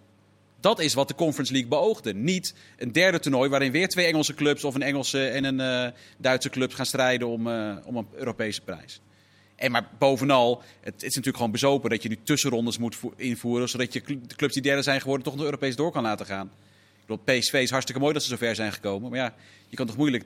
Dat 0.59 0.79
is 0.79 0.93
wat 0.93 1.07
de 1.07 1.15
Conference 1.15 1.51
League 1.51 1.69
beoogde. 1.69 2.13
Niet 2.13 2.53
een 2.77 2.91
derde 2.91 3.19
toernooi 3.19 3.49
waarin 3.49 3.71
weer 3.71 3.87
twee 3.87 4.05
Engelse 4.05 4.33
clubs 4.33 4.63
of 4.63 4.75
een 4.75 4.81
Engelse 4.81 5.27
en 5.27 5.43
een 5.43 5.85
uh, 5.85 5.99
Duitse 6.17 6.49
club 6.49 6.73
gaan 6.73 6.85
strijden 6.85 7.27
om, 7.27 7.47
om 7.85 7.97
een 7.97 8.07
Europese 8.15 8.61
prijs. 8.61 9.01
En 9.55 9.71
maar 9.71 9.89
bovenal, 9.97 10.61
het, 10.81 10.95
is 10.95 11.01
natuurlijk 11.01 11.35
gewoon 11.37 11.51
bezopen 11.51 11.89
dat 11.89 12.03
je 12.03 12.09
nu 12.09 12.17
tussenrondes 12.23 12.77
moet 12.77 12.97
invoeren, 13.15 13.69
zodat 13.69 13.93
je 13.93 14.01
de 14.05 14.35
clubs 14.35 14.53
die 14.53 14.61
derde 14.61 14.81
zijn 14.81 15.01
geworden 15.01 15.25
toch 15.25 15.35
nog 15.35 15.45
Europees 15.45 15.75
door 15.75 15.91
kan 15.91 16.03
laten 16.03 16.25
gaan. 16.25 16.51
Ik 17.01 17.05
bedoel, 17.05 17.23
PSV 17.39 17.53
is 17.53 17.69
hartstikke 17.69 18.01
mooi 18.01 18.13
dat 18.13 18.23
ze 18.23 18.29
zover 18.29 18.55
zijn 18.55 18.73
gekomen. 18.73 19.09
Maar 19.09 19.19
ja, 19.19 19.35
je 19.67 19.75
kan 19.75 19.87
toch 19.87 19.97
moeilijk 19.97 20.25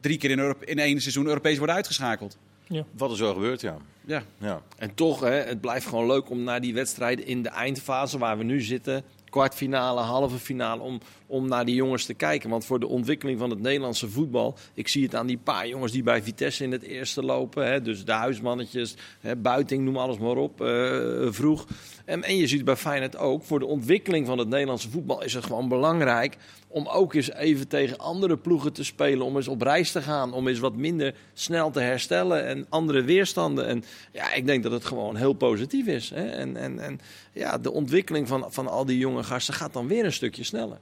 drie 0.00 0.18
keer 0.18 0.30
in, 0.30 0.56
in 0.60 0.78
één 0.78 1.00
seizoen 1.00 1.26
Europees 1.26 1.56
worden 1.58 1.76
uitgeschakeld. 1.76 2.38
Ja. 2.68 2.84
Wat 2.96 3.10
er 3.10 3.16
zo 3.16 3.34
gebeurt, 3.34 3.60
ja. 3.60 3.76
ja. 4.04 4.22
ja. 4.38 4.62
En 4.76 4.94
toch, 4.94 5.20
hè, 5.20 5.34
het 5.34 5.60
blijft 5.60 5.86
gewoon 5.86 6.06
leuk 6.06 6.30
om 6.30 6.42
naar 6.42 6.60
die 6.60 6.74
wedstrijden 6.74 7.26
in 7.26 7.42
de 7.42 7.48
eindfase 7.48 8.18
waar 8.18 8.38
we 8.38 8.44
nu 8.44 8.60
zitten, 8.60 9.04
kwartfinale, 9.30 10.00
halve 10.00 10.38
finale, 10.38 10.82
om, 10.82 11.00
om 11.26 11.48
naar 11.48 11.64
die 11.64 11.74
jongens 11.74 12.04
te 12.04 12.14
kijken. 12.14 12.50
Want 12.50 12.64
voor 12.64 12.80
de 12.80 12.86
ontwikkeling 12.86 13.38
van 13.38 13.50
het 13.50 13.60
Nederlandse 13.60 14.08
voetbal, 14.08 14.56
ik 14.74 14.88
zie 14.88 15.02
het 15.02 15.14
aan 15.14 15.26
die 15.26 15.38
paar 15.38 15.68
jongens 15.68 15.92
die 15.92 16.02
bij 16.02 16.22
Vitesse 16.22 16.64
in 16.64 16.72
het 16.72 16.82
eerste 16.82 17.22
lopen. 17.22 17.66
Hè, 17.66 17.82
dus 17.82 18.04
de 18.04 18.12
huismannetjes, 18.12 18.94
hè, 19.20 19.36
Buiting, 19.36 19.84
noem 19.84 19.96
alles 19.96 20.18
maar 20.18 20.36
op, 20.36 20.60
uh, 20.60 21.32
vroeg. 21.32 21.66
En, 22.04 22.22
en 22.22 22.36
je 22.36 22.46
ziet 22.46 22.64
bij 22.64 22.76
Feyenoord 22.76 23.16
ook, 23.16 23.42
voor 23.42 23.58
de 23.58 23.66
ontwikkeling 23.66 24.26
van 24.26 24.38
het 24.38 24.48
Nederlandse 24.48 24.90
voetbal 24.90 25.22
is 25.22 25.34
het 25.34 25.44
gewoon 25.44 25.68
belangrijk 25.68 26.36
om 26.76 26.86
ook 26.86 27.14
eens 27.14 27.32
even 27.32 27.68
tegen 27.68 27.98
andere 27.98 28.36
ploegen 28.36 28.72
te 28.72 28.84
spelen. 28.84 29.26
Om 29.26 29.36
eens 29.36 29.48
op 29.48 29.62
reis 29.62 29.92
te 29.92 30.02
gaan. 30.02 30.32
Om 30.32 30.48
eens 30.48 30.58
wat 30.58 30.76
minder 30.76 31.14
snel 31.32 31.70
te 31.70 31.80
herstellen. 31.80 32.46
En 32.46 32.66
andere 32.68 33.02
weerstanden. 33.02 33.66
En 33.66 33.84
ja, 34.12 34.32
ik 34.32 34.46
denk 34.46 34.62
dat 34.62 34.72
het 34.72 34.84
gewoon 34.84 35.16
heel 35.16 35.32
positief 35.32 35.86
is. 35.86 36.10
Hè? 36.10 36.26
En, 36.26 36.56
en, 36.56 36.78
en 36.78 37.00
ja, 37.32 37.58
de 37.58 37.72
ontwikkeling 37.72 38.28
van, 38.28 38.46
van 38.48 38.68
al 38.68 38.84
die 38.84 38.98
jonge 38.98 39.22
gasten 39.22 39.54
gaat 39.54 39.72
dan 39.72 39.88
weer 39.88 40.04
een 40.04 40.12
stukje 40.12 40.44
sneller. 40.44 40.78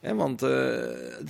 Want 0.00 0.40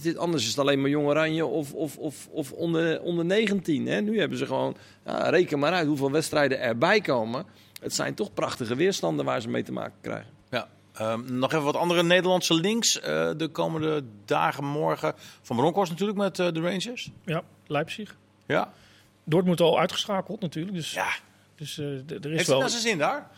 dit, 0.03 0.17
anders 0.17 0.43
is 0.43 0.49
het 0.49 0.59
alleen 0.59 0.81
maar 0.81 0.91
Jong 0.91 1.07
Oranje 1.07 1.47
of, 1.47 1.73
of, 1.73 1.97
of, 1.97 2.29
of 2.31 2.53
onder, 2.53 3.03
onder 3.03 3.25
19. 3.25 3.87
Hè? 3.87 4.01
Nu 4.01 4.19
hebben 4.19 4.39
ze 4.39 4.47
gewoon, 4.47 4.77
ja, 5.05 5.29
reken 5.29 5.59
maar 5.59 5.73
uit 5.73 5.87
hoeveel 5.87 6.11
wedstrijden 6.11 6.61
erbij 6.61 7.01
komen. 7.01 7.45
Het 7.81 7.95
zijn 7.95 8.15
toch 8.15 8.35
prachtige 8.35 8.75
weerstanden 8.75 9.25
waar 9.25 9.41
ze 9.41 9.49
mee 9.49 9.63
te 9.63 9.73
maken 9.73 9.99
krijgen. 10.01 10.31
Ja, 10.51 10.69
Um, 11.01 11.39
nog 11.39 11.53
even 11.53 11.65
wat 11.65 11.77
andere 11.77 12.03
Nederlandse 12.03 12.55
links 12.55 12.97
uh, 12.97 13.03
de 13.37 13.49
komende 13.53 14.05
dagen, 14.25 14.65
morgen. 14.65 15.15
Van 15.43 15.57
Bronckhorst 15.57 15.91
natuurlijk 15.91 16.19
met 16.19 16.39
uh, 16.39 16.53
de 16.53 16.61
Rangers. 16.61 17.11
Ja, 17.25 17.43
Leipzig. 17.67 18.17
Ja. 18.47 18.73
Dortmund 19.25 19.61
al 19.61 19.79
uitgeschakeld 19.79 20.41
natuurlijk. 20.41 20.75
Dus, 20.75 20.93
ja. 20.93 21.09
dus 21.55 21.79
uh, 21.79 21.87
er 21.87 22.01
is 22.01 22.31
heeft 22.31 22.47
wel... 22.47 22.61
Heeft 22.61 22.71
zijn 22.71 22.83
zin 22.83 22.99
daar? 22.99 23.31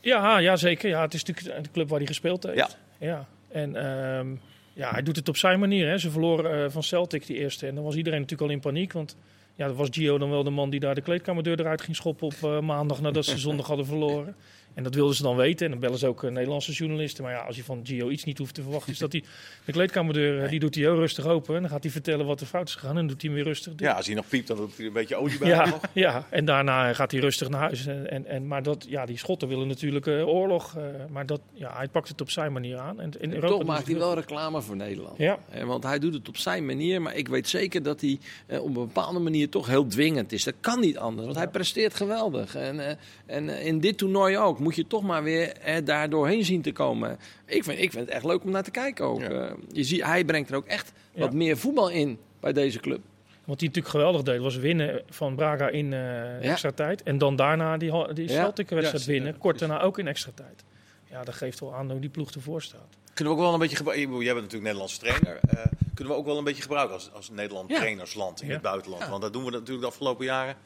Ja, 0.00 0.38
ja, 0.38 0.56
zeker. 0.56 0.88
Ja, 0.88 1.00
het 1.00 1.14
is 1.14 1.24
natuurlijk 1.24 1.64
de 1.64 1.70
club 1.70 1.88
waar 1.88 1.98
hij 1.98 2.06
gespeeld 2.06 2.42
heeft. 2.42 2.56
Ja. 2.56 2.68
ja. 2.98 3.26
En 3.48 3.86
um, 3.86 4.40
ja, 4.72 4.90
hij 4.90 5.02
doet 5.02 5.16
het 5.16 5.28
op 5.28 5.36
zijn 5.36 5.60
manier. 5.60 5.88
Hè. 5.88 5.98
Ze 5.98 6.10
verloren 6.10 6.72
van 6.72 6.82
Celtic 6.82 7.26
die 7.26 7.36
eerste. 7.36 7.66
En 7.66 7.74
dan 7.74 7.84
was 7.84 7.94
iedereen 7.94 8.20
natuurlijk 8.20 8.50
al 8.50 8.56
in 8.56 8.62
paniek. 8.62 8.92
Want 8.92 9.16
ja, 9.54 9.72
was 9.72 9.88
Gio 9.90 10.18
dan 10.18 10.30
wel 10.30 10.44
de 10.44 10.50
man 10.50 10.70
die 10.70 10.80
daar 10.80 10.94
de 10.94 11.00
kleedkamerdeur 11.00 11.60
eruit 11.60 11.80
ging 11.80 11.96
schoppen 11.96 12.26
op 12.26 12.62
maandag 12.62 13.00
nadat 13.00 13.24
ze 13.24 13.38
zondag 13.48 13.66
hadden 13.66 13.86
verloren. 13.86 14.36
En 14.74 14.82
dat 14.82 14.94
wilden 14.94 15.16
ze 15.16 15.22
dan 15.22 15.36
weten. 15.36 15.64
En 15.64 15.70
dan 15.72 15.80
bellen 15.80 15.98
ze 15.98 16.06
ook 16.06 16.22
uh, 16.22 16.30
Nederlandse 16.30 16.72
journalisten. 16.72 17.24
Maar 17.24 17.32
ja, 17.32 17.40
als 17.40 17.56
je 17.56 17.64
van 17.64 17.80
Gio 17.82 18.08
iets 18.08 18.24
niet 18.24 18.38
hoeft 18.38 18.54
te 18.54 18.62
verwachten, 18.62 18.92
is 18.92 18.98
dat 18.98 19.12
hij 19.12 19.24
de 19.64 19.72
kleedkamerdeur 19.72 20.38
nee. 20.40 20.48
die 20.48 20.60
doet 20.60 20.74
hij 20.74 20.84
heel 20.84 20.94
rustig 20.94 21.26
open. 21.26 21.54
En 21.54 21.60
dan 21.60 21.70
gaat 21.70 21.82
hij 21.82 21.92
vertellen 21.92 22.26
wat 22.26 22.40
er 22.40 22.46
fout 22.46 22.68
is 22.68 22.74
gegaan. 22.74 22.90
En 22.90 22.96
dan 22.96 23.06
doet 23.06 23.22
hij 23.22 23.30
hem 23.30 23.38
weer 23.38 23.48
rustig. 23.48 23.72
Ja, 23.76 23.92
als 23.92 24.06
hij 24.06 24.14
nog 24.14 24.28
piept, 24.28 24.46
dan 24.46 24.56
doet 24.56 24.76
hij 24.76 24.86
een 24.86 24.92
beetje 24.92 25.16
olie 25.16 25.38
bij. 25.38 25.48
Ja, 25.48 25.80
ja, 25.92 26.26
en 26.30 26.44
daarna 26.44 26.92
gaat 26.92 27.10
hij 27.10 27.20
rustig 27.20 27.48
naar 27.48 27.60
huis. 27.60 27.86
En, 27.86 28.10
en, 28.10 28.26
en, 28.26 28.46
maar 28.46 28.62
dat, 28.62 28.86
ja, 28.88 29.06
die 29.06 29.18
Schotten 29.18 29.48
willen 29.48 29.68
natuurlijk 29.68 30.06
uh, 30.06 30.28
oorlog. 30.28 30.76
Uh, 30.76 30.84
maar 31.10 31.26
dat, 31.26 31.40
ja, 31.52 31.76
hij 31.76 31.88
pakt 31.88 32.08
het 32.08 32.20
op 32.20 32.30
zijn 32.30 32.52
manier 32.52 32.78
aan. 32.78 33.00
En, 33.00 33.10
in 33.18 33.30
en 33.30 33.34
Europa 33.34 33.56
toch 33.56 33.66
maakt 33.66 33.86
hij 33.86 33.96
wel 33.96 34.14
reclame 34.14 34.62
voor 34.62 34.76
Nederland. 34.76 35.18
Ja. 35.18 35.38
want 35.64 35.84
hij 35.84 35.98
doet 35.98 36.14
het 36.14 36.28
op 36.28 36.36
zijn 36.36 36.66
manier. 36.66 37.02
Maar 37.02 37.14
ik 37.16 37.28
weet 37.28 37.48
zeker 37.48 37.82
dat 37.82 38.00
hij 38.00 38.18
op 38.58 38.66
een 38.66 38.72
bepaalde 38.72 39.18
manier 39.18 39.48
toch 39.48 39.66
heel 39.66 39.86
dwingend 39.86 40.32
is. 40.32 40.44
Dat 40.44 40.54
kan 40.60 40.80
niet 40.80 40.98
anders. 40.98 41.24
Want 41.24 41.38
hij 41.38 41.48
presteert 41.48 41.94
geweldig. 41.94 42.54
En, 42.54 42.98
en 43.26 43.48
in 43.48 43.80
dit 43.80 43.98
toernooi 43.98 44.38
ook. 44.38 44.58
Moet 44.64 44.76
je 44.76 44.86
toch 44.86 45.02
maar 45.02 45.22
weer 45.22 45.56
er 45.60 45.84
daar 45.84 46.10
doorheen 46.10 46.44
zien 46.44 46.62
te 46.62 46.72
komen. 46.72 47.18
Ik 47.46 47.64
vind, 47.64 47.78
ik 47.78 47.90
vind 47.90 48.06
het 48.06 48.14
echt 48.14 48.24
leuk 48.24 48.44
om 48.44 48.50
naar 48.50 48.62
te 48.62 48.70
kijken 48.70 49.04
ook. 49.04 49.20
Ja. 49.20 49.30
Uh, 49.30 49.50
je 49.72 49.84
ziet, 49.84 50.04
hij 50.04 50.24
brengt 50.24 50.50
er 50.50 50.56
ook 50.56 50.66
echt 50.66 50.92
ja. 51.12 51.20
wat 51.20 51.32
meer 51.32 51.56
voetbal 51.56 51.90
in 51.90 52.18
bij 52.40 52.52
deze 52.52 52.80
club. 52.80 53.00
Wat 53.44 53.60
hij 53.60 53.68
natuurlijk 53.68 53.94
geweldig 53.94 54.22
deed, 54.22 54.40
was 54.40 54.56
winnen 54.56 55.02
van 55.08 55.34
Braga 55.34 55.68
in 55.68 55.92
uh, 55.92 56.50
extra 56.50 56.68
ja. 56.68 56.74
tijd. 56.74 57.02
En 57.02 57.18
dan 57.18 57.36
daarna 57.36 57.76
die, 57.76 58.12
die 58.12 58.28
Celtic-wedstrijd 58.28 59.04
winnen. 59.04 59.38
Kort 59.38 59.58
daarna 59.58 59.80
ook 59.80 59.98
in 59.98 60.06
extra 60.06 60.30
tijd. 60.34 60.64
Ja, 61.10 61.24
dat 61.24 61.34
geeft 61.34 61.60
wel 61.60 61.74
aan 61.74 61.90
hoe 61.90 62.00
die 62.00 62.10
ploeg 62.10 62.30
ervoor 62.30 62.62
staat. 62.62 62.96
Kunnen 63.14 63.34
we 63.34 63.40
ook 63.40 63.44
wel 63.44 63.54
een 63.54 63.60
beetje 63.60 63.76
gebruiken? 63.76 64.10
Jij 64.10 64.34
bent 64.34 64.34
natuurlijk 64.34 64.62
Nederlandse 64.62 64.98
trainer. 64.98 65.40
Uh, 65.54 65.60
kunnen 65.94 66.12
we 66.12 66.18
ook 66.18 66.26
wel 66.26 66.38
een 66.38 66.44
beetje 66.44 66.62
gebruiken 66.62 66.94
als, 66.94 67.10
als 67.12 67.30
Nederland 67.30 67.68
trainersland 67.68 68.42
in 68.42 68.50
het 68.50 68.62
buitenland? 68.62 69.08
Want 69.08 69.22
dat 69.22 69.32
doen 69.32 69.44
we 69.44 69.50
natuurlijk 69.50 69.80
de 69.80 69.86
afgelopen 69.86 70.24
jaren 70.24 70.56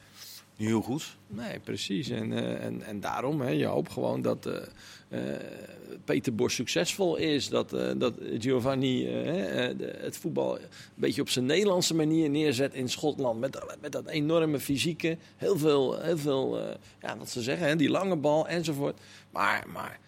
niet 0.59 0.67
heel 0.67 0.81
goed. 0.81 1.17
Nee, 1.27 1.59
precies. 1.59 2.09
En, 2.09 2.31
uh, 2.31 2.63
en, 2.63 2.81
en 2.81 2.99
daarom, 2.99 3.41
hè, 3.41 3.49
je 3.49 3.65
hoopt 3.65 3.91
gewoon 3.91 4.21
dat 4.21 4.47
uh, 4.47 4.53
uh, 5.09 5.35
Peter 6.05 6.35
Bos 6.35 6.53
succesvol 6.55 7.15
is. 7.15 7.49
Dat, 7.49 7.69
dat 7.97 8.13
Giovanni 8.39 9.05
het 9.97 10.17
voetbal 10.17 10.57
een 10.57 10.65
beetje 10.95 11.21
op 11.21 11.29
zijn 11.29 11.45
Nederlandse 11.45 11.95
manier 11.95 12.29
neerzet 12.29 12.73
in 12.73 12.89
Schotland. 12.89 13.39
Met, 13.39 13.59
met 13.81 13.91
dat 13.91 14.07
enorme 14.07 14.59
fysieke, 14.59 15.17
heel 15.37 15.57
veel, 15.57 15.99
heel 15.99 16.17
veel 16.17 16.77
ja, 17.01 17.17
wat 17.17 17.29
ze 17.29 17.41
zeggen, 17.41 17.67
hè, 17.67 17.75
die 17.75 17.89
lange 17.89 18.15
bal 18.15 18.47
enzovoort. 18.47 18.99
Maar, 19.31 19.65
maar 19.73 19.99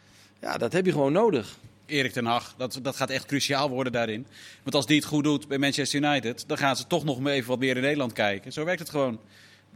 ja, 0.41 0.57
dat 0.57 0.73
heb 0.73 0.85
je 0.85 0.91
gewoon 0.91 1.13
nodig. 1.13 1.57
Erik 1.85 2.11
ten 2.11 2.25
Hag, 2.25 2.53
dat, 2.57 2.79
dat 2.81 2.95
gaat 2.95 3.09
echt 3.09 3.25
cruciaal 3.25 3.69
worden 3.69 3.93
daarin. 3.93 4.27
Want 4.63 4.75
als 4.75 4.85
die 4.85 4.95
het 4.95 5.05
goed 5.05 5.23
doet 5.23 5.47
bij 5.47 5.57
Manchester 5.57 6.03
United, 6.03 6.43
dan 6.47 6.57
gaan 6.57 6.75
ze 6.75 6.87
toch 6.87 7.03
nog 7.03 7.27
even 7.27 7.49
wat 7.49 7.59
meer 7.59 7.75
in 7.75 7.81
Nederland 7.81 8.13
kijken. 8.13 8.51
Zo 8.53 8.65
werkt 8.65 8.79
het 8.79 8.89
gewoon 8.89 9.19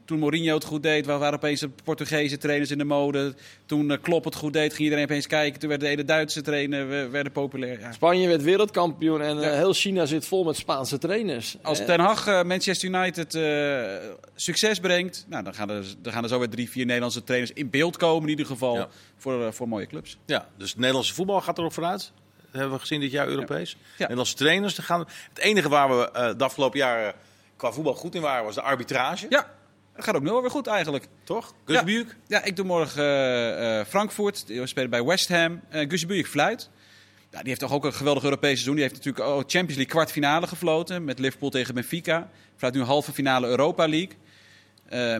Toen 0.06 0.20
Mourinho 0.20 0.54
het 0.54 0.64
goed 0.64 0.84
deed, 0.84 1.06
waren 1.06 1.34
opeens 1.34 1.60
de 1.60 1.70
Portugese 1.84 2.38
trainers 2.38 2.72
in 2.72 2.78
de 2.78 2.84
mode. 2.84 3.34
Toen 3.66 3.92
uh, 3.92 3.98
Klopp 4.02 4.26
het 4.26 4.36
goed 4.36 4.54
deed, 4.54 4.72
ging 4.72 4.84
iedereen 4.84 5.04
opeens 5.04 5.28
kijken. 5.28 5.60
Toen 5.60 5.70
werden 5.70 5.88
de 5.88 5.94
hele 5.94 6.08
Duitse 6.08 6.42
trainers 6.42 7.10
werden 7.12 7.32
populair. 7.32 7.80
Ja. 7.80 7.92
Spanje 7.92 8.28
werd 8.28 8.44
wereldkampioen 8.44 9.22
en 9.22 9.38
uh, 9.38 9.44
heel 9.44 9.74
China 9.74 10.06
zit 10.06 10.28
vol 10.28 10.44
met 10.44 10.56
Spaanse 10.56 10.98
trainers. 10.98 11.56
Als 11.62 11.86
Ten 11.86 12.00
Hag 12.00 12.28
uh, 12.28 12.44
Manchester 12.44 12.90
United 12.90 13.40
succes 14.36 14.80
brengt, 14.80 15.26
nou, 15.28 15.44
dan, 15.44 15.54
gaan 15.54 15.70
er, 15.70 15.86
dan 16.02 16.14
gaan 16.14 16.24
er 16.24 16.30
zo 16.30 16.40
weer 16.40 16.50
drie, 16.50 16.70
vier 16.70 16.86
Nederlandse 16.86 17.24
trainers 17.24 17.52
in 17.54 17.70
beeld 17.70 17.98
komen 17.98 18.24
in 18.24 18.30
ieder 18.30 18.46
geval 18.46 18.76
ja. 18.76 18.88
voor, 19.18 19.54
voor 19.54 19.68
mooie 19.68 19.88
clubs. 19.88 20.18
Ja, 20.26 20.48
dus 20.58 20.70
het 20.70 20.78
Nederlandse 20.78 21.14
voetbal 21.14 21.42
gaat 21.42 21.58
erop 21.58 21.74
vooruit. 21.74 22.12
Dat 22.38 22.52
hebben 22.52 22.74
we 22.74 22.80
gezien 22.80 23.00
dit 23.00 23.12
jaar 23.12 23.28
Europees. 23.28 23.72
Ja. 23.72 23.78
Ja. 23.78 23.98
Nederlandse 23.98 24.36
trainers. 24.36 24.78
Gaan, 24.78 25.00
het 25.30 25.40
enige 25.40 25.70
waar 25.70 25.90
we 25.90 26.34
de 26.38 26.44
afgelopen 26.44 26.80
jaren 26.80 27.14
qua 27.56 27.72
voetbal 27.72 27.94
goed 27.94 28.16
in 28.16 28.22
waren, 28.22 28.46
was 28.46 28.56
de 28.56 28.62
arbitrage. 28.62 29.26
Ja. 29.30 29.54
Dat 29.96 30.06
gaat 30.06 30.16
ook 30.16 30.24
nu 30.24 30.32
weer 30.32 30.50
goed 30.50 30.68
eigenlijk. 30.68 31.08
Toch? 31.24 31.54
Gus 31.66 31.82
ja. 31.86 32.04
ja, 32.28 32.44
ik 32.44 32.56
doe 32.56 32.66
morgen 32.66 33.04
uh, 33.04 33.78
uh, 33.78 33.86
Frankfurt. 33.86 34.48
Die 34.48 34.68
spelen 34.68 34.90
bij 34.90 35.04
West 35.04 35.30
Ham. 35.30 35.62
Uh, 35.74 35.90
Gus 35.90 36.06
Buurk 36.06 36.28
fluit. 36.28 36.70
Ja, 37.32 37.40
die 37.40 37.48
heeft 37.48 37.60
toch 37.60 37.72
ook 37.72 37.86
een 37.86 37.94
geweldig 37.94 38.24
Europees 38.24 38.52
seizoen. 38.52 38.74
Die 38.74 38.84
heeft 38.84 38.96
natuurlijk 38.96 39.26
ook 39.26 39.40
Champions 39.40 39.76
League 39.76 39.86
kwartfinale 39.86 40.48
gefloten. 40.48 41.04
Met 41.04 41.20
Liverpool 41.20 41.50
tegen 41.50 41.74
Benfica. 41.74 42.30
Fluit 42.56 42.74
nu 42.74 42.82
halve 42.82 43.14
finale 43.14 43.48
Europa 43.48 43.88
League. 43.88 44.16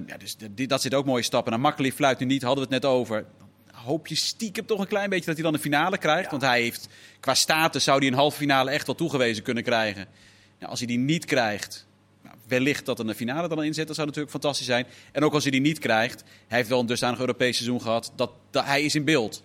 ja, 0.08 0.18
dus 0.18 0.36
die, 0.52 0.68
dat 0.68 0.82
zit 0.82 0.94
ook 0.94 1.06
mooie 1.06 1.24
stappen. 1.24 1.54
En 1.54 1.60
Makkeli 1.60 1.92
fluit 1.92 2.20
nu 2.20 2.26
niet, 2.26 2.42
hadden 2.42 2.68
we 2.68 2.74
het 2.74 2.84
net 2.84 2.92
over. 2.92 3.26
Hoop 3.72 4.08
je 4.08 4.16
stiekem 4.16 4.66
toch 4.66 4.80
een 4.80 4.88
klein 4.88 5.10
beetje 5.10 5.26
dat 5.26 5.36
hij 5.36 5.44
dan 5.44 5.54
een 5.54 5.60
finale 5.60 5.98
krijgt. 5.98 6.24
Ja. 6.24 6.30
Want 6.30 6.42
hij 6.42 6.62
heeft, 6.62 6.88
qua 7.20 7.34
status 7.34 7.84
zou 7.84 7.98
hij 8.00 8.08
een 8.08 8.14
halve 8.14 8.38
finale 8.38 8.72
echt 8.72 8.86
wel 8.86 8.96
toegewezen 8.96 9.44
kunnen 9.44 9.64
krijgen. 9.64 10.08
Ja, 10.60 10.68
als 10.68 10.80
hij 10.80 10.88
die 10.88 10.98
niet 10.98 11.26
krijgt, 11.26 11.85
wellicht 12.48 12.86
dat 12.86 13.00
er 13.00 13.08
een 13.08 13.16
finale 13.16 13.48
dan 13.48 13.64
in 13.64 13.74
zit. 13.74 13.88
Dat 13.88 13.96
zou 13.96 14.08
natuurlijk 14.08 14.34
fantastisch 14.34 14.66
zijn. 14.66 14.86
En 15.12 15.24
ook 15.24 15.34
als 15.34 15.44
hij 15.44 15.52
die 15.52 15.62
niet 15.62 15.80
krijgt, 15.80 16.24
hij 16.48 16.58
heeft 16.58 16.70
wel 16.70 16.80
een 16.80 16.86
dusdanig 16.86 17.20
Europees 17.20 17.56
seizoen 17.56 17.82
gehad, 17.82 18.12
dat, 18.16 18.32
dat 18.52 18.66
hij 18.66 18.84
is 18.84 18.96
in 18.96 19.04
beeld. 19.04 19.44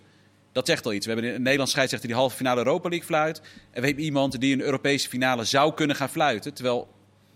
Dat 0.51 0.67
zegt 0.67 0.85
al 0.85 0.93
iets. 0.93 1.05
We 1.05 1.11
hebben 1.13 1.33
een 1.33 1.41
Nederlands 1.41 1.71
scheidsrechter 1.71 2.09
die 2.09 2.17
halve 2.17 2.35
finale 2.35 2.57
Europa 2.57 2.89
League 2.89 3.07
fluit. 3.07 3.41
En 3.71 3.81
we 3.81 3.87
hebben 3.87 4.03
iemand 4.03 4.39
die 4.39 4.53
een 4.53 4.61
Europese 4.61 5.09
finale 5.09 5.43
zou 5.43 5.73
kunnen 5.73 5.95
gaan 5.95 6.09
fluiten. 6.09 6.53
Terwijl 6.53 6.87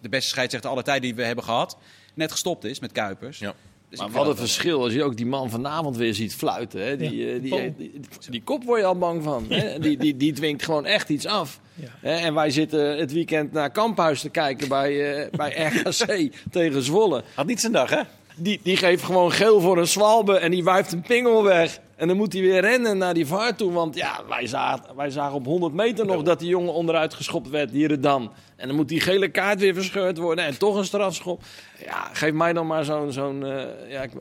de 0.01 0.09
beste 0.09 0.29
scheidsrechter 0.29 0.69
aller 0.69 0.83
tijden 0.83 1.03
die 1.03 1.15
we 1.15 1.23
hebben 1.23 1.43
gehad, 1.43 1.77
net 2.13 2.31
gestopt 2.31 2.63
is 2.63 2.79
met 2.79 2.91
Kuipers. 2.91 3.39
Ja. 3.39 3.55
Dus 3.97 4.13
maar 4.13 4.23
wat 4.23 4.27
een 4.27 4.35
verschil 4.35 4.83
als 4.83 4.93
je 4.93 5.03
ook 5.03 5.17
die 5.17 5.25
man 5.25 5.49
vanavond 5.49 5.97
weer 5.97 6.13
ziet 6.13 6.35
fluiten. 6.35 6.85
Hè? 6.85 6.97
Die, 6.97 7.15
ja. 7.15 7.39
die, 7.39 7.51
die, 7.51 7.73
die, 7.77 8.01
die, 8.29 8.43
kop 8.43 8.63
word 8.63 8.79
je 8.79 8.85
al 8.85 8.97
bang 8.97 9.23
van. 9.23 9.45
Hè? 9.49 9.79
Die, 9.79 9.97
die, 9.97 10.17
die 10.17 10.33
dwingt 10.33 10.63
gewoon 10.63 10.85
echt 10.85 11.09
iets 11.09 11.25
af. 11.25 11.59
Ja. 11.73 11.87
Hè? 11.99 12.15
En 12.15 12.33
wij 12.33 12.49
zitten 12.49 12.97
het 12.97 13.11
weekend 13.11 13.51
naar 13.51 13.71
Kamphuis 13.71 14.21
te 14.21 14.29
kijken 14.29 14.67
bij, 14.67 15.19
uh, 15.21 15.29
bij 15.31 15.71
RKC 15.73 16.33
tegen 16.51 16.81
Zwolle. 16.81 17.23
Had 17.33 17.45
niet 17.45 17.59
zijn 17.59 17.71
dag, 17.71 17.89
hè? 17.89 18.01
Die, 18.37 18.59
die 18.63 18.77
geeft 18.77 19.03
gewoon 19.03 19.31
geel 19.31 19.61
voor 19.61 19.77
een 19.77 19.87
zwalbe 19.87 20.37
en 20.37 20.51
die 20.51 20.63
wuift 20.63 20.91
een 20.91 21.01
pingel 21.01 21.43
weg. 21.43 21.79
En 21.95 22.07
dan 22.07 22.17
moet 22.17 22.33
hij 22.33 22.41
weer 22.41 22.61
rennen 22.61 22.97
naar 22.97 23.13
die 23.13 23.25
vaart 23.25 23.57
toe. 23.57 23.71
Want 23.71 23.95
ja, 23.95 24.21
wij 24.27 24.47
zagen, 24.47 24.95
wij 24.95 25.09
zagen 25.09 25.35
op 25.35 25.45
100 25.45 25.73
meter 25.73 26.05
nog 26.05 26.23
dat 26.23 26.39
die 26.39 26.49
jongen 26.49 26.73
onderuit 26.73 27.13
geschopt 27.13 27.49
werd, 27.49 27.71
hier 27.71 28.01
dan. 28.01 28.31
En 28.55 28.67
dan 28.67 28.75
moet 28.75 28.87
die 28.87 28.99
gele 28.99 29.29
kaart 29.29 29.59
weer 29.59 29.73
verscheurd 29.73 30.17
worden 30.17 30.45
en 30.45 30.57
toch 30.57 30.75
een 30.75 30.85
strafschop. 30.85 31.43
Ja, 31.83 32.09
geef 32.13 32.33
mij 32.33 32.53
dan 32.53 32.67
maar 32.67 32.83
zo'n... 32.83 33.11
zo'n 33.11 33.41
uh, 33.41 33.63
ja, 33.89 34.01
ik, 34.01 34.11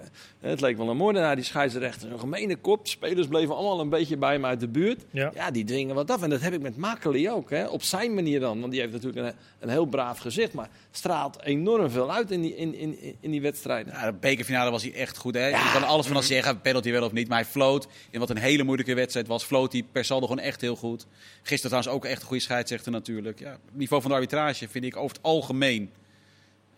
het 0.41 0.61
leek 0.61 0.77
wel 0.77 0.89
een 0.89 0.97
moordenaar, 0.97 1.35
die 1.35 1.45
scheidsrechter. 1.45 2.09
Zo'n 2.09 2.18
gemene 2.18 2.57
kop. 2.57 2.87
Spelers 2.87 3.27
bleven 3.27 3.55
allemaal 3.55 3.81
een 3.81 3.89
beetje 3.89 4.16
bij 4.16 4.33
hem 4.33 4.45
uit 4.45 4.61
de 4.61 4.68
buurt. 4.68 5.05
Ja. 5.11 5.31
ja, 5.35 5.51
die 5.51 5.64
dwingen 5.64 5.95
wat 5.95 6.11
af. 6.11 6.22
En 6.22 6.31
dat 6.31 6.41
heb 6.41 6.53
ik 6.53 6.61
met 6.61 6.77
Makeli 6.77 7.31
ook. 7.31 7.51
Hè. 7.51 7.66
Op 7.66 7.83
zijn 7.83 8.14
manier 8.14 8.41
dan. 8.41 8.61
Want 8.61 8.72
die 8.72 8.81
heeft 8.81 8.93
natuurlijk 8.93 9.27
een, 9.27 9.35
een 9.61 9.68
heel 9.68 9.85
braaf 9.85 10.18
gezicht. 10.18 10.53
Maar 10.53 10.68
straalt 10.91 11.43
enorm 11.43 11.91
veel 11.91 12.12
uit 12.12 12.31
in 12.31 12.41
die, 12.41 12.57
in, 12.57 12.75
in, 12.75 13.16
in 13.20 13.31
die 13.31 13.41
wedstrijden. 13.41 13.93
Ja, 13.93 14.07
de 14.07 14.16
bekerfinale 14.20 14.70
was 14.70 14.83
hij 14.83 14.95
echt 14.95 15.16
goed. 15.16 15.35
Hè? 15.35 15.47
Ja. 15.47 15.64
Je 15.64 15.70
kan 15.72 15.85
alles 15.85 16.07
van 16.07 16.22
zeggen, 16.22 16.61
penalty 16.61 16.91
wel 16.91 17.05
of 17.05 17.12
niet. 17.12 17.29
Maar 17.29 17.39
hij 17.39 17.47
floot. 17.65 17.87
In 18.11 18.21
wat 18.21 18.31
een 18.31 18.37
hele 18.37 18.62
moeilijke 18.62 18.95
wedstrijd 18.95 19.27
was, 19.27 19.45
floot 19.45 19.73
hij 19.73 19.83
per 19.93 20.05
saldo 20.05 20.27
gewoon 20.27 20.45
echt 20.45 20.61
heel 20.61 20.77
goed. 20.77 21.07
Gisteren 21.43 21.61
trouwens 21.71 21.89
ook 21.89 22.05
echt 22.05 22.21
een 22.21 22.27
goede 22.27 22.43
scheidsrechter 22.43 22.93
natuurlijk. 22.93 23.39
Ja, 23.39 23.51
het 23.51 23.61
niveau 23.73 24.03
van 24.03 24.11
de 24.11 24.17
arbitrage 24.17 24.69
vind 24.69 24.85
ik 24.85 24.97
over 24.97 25.17
het 25.17 25.25
algemeen... 25.25 25.93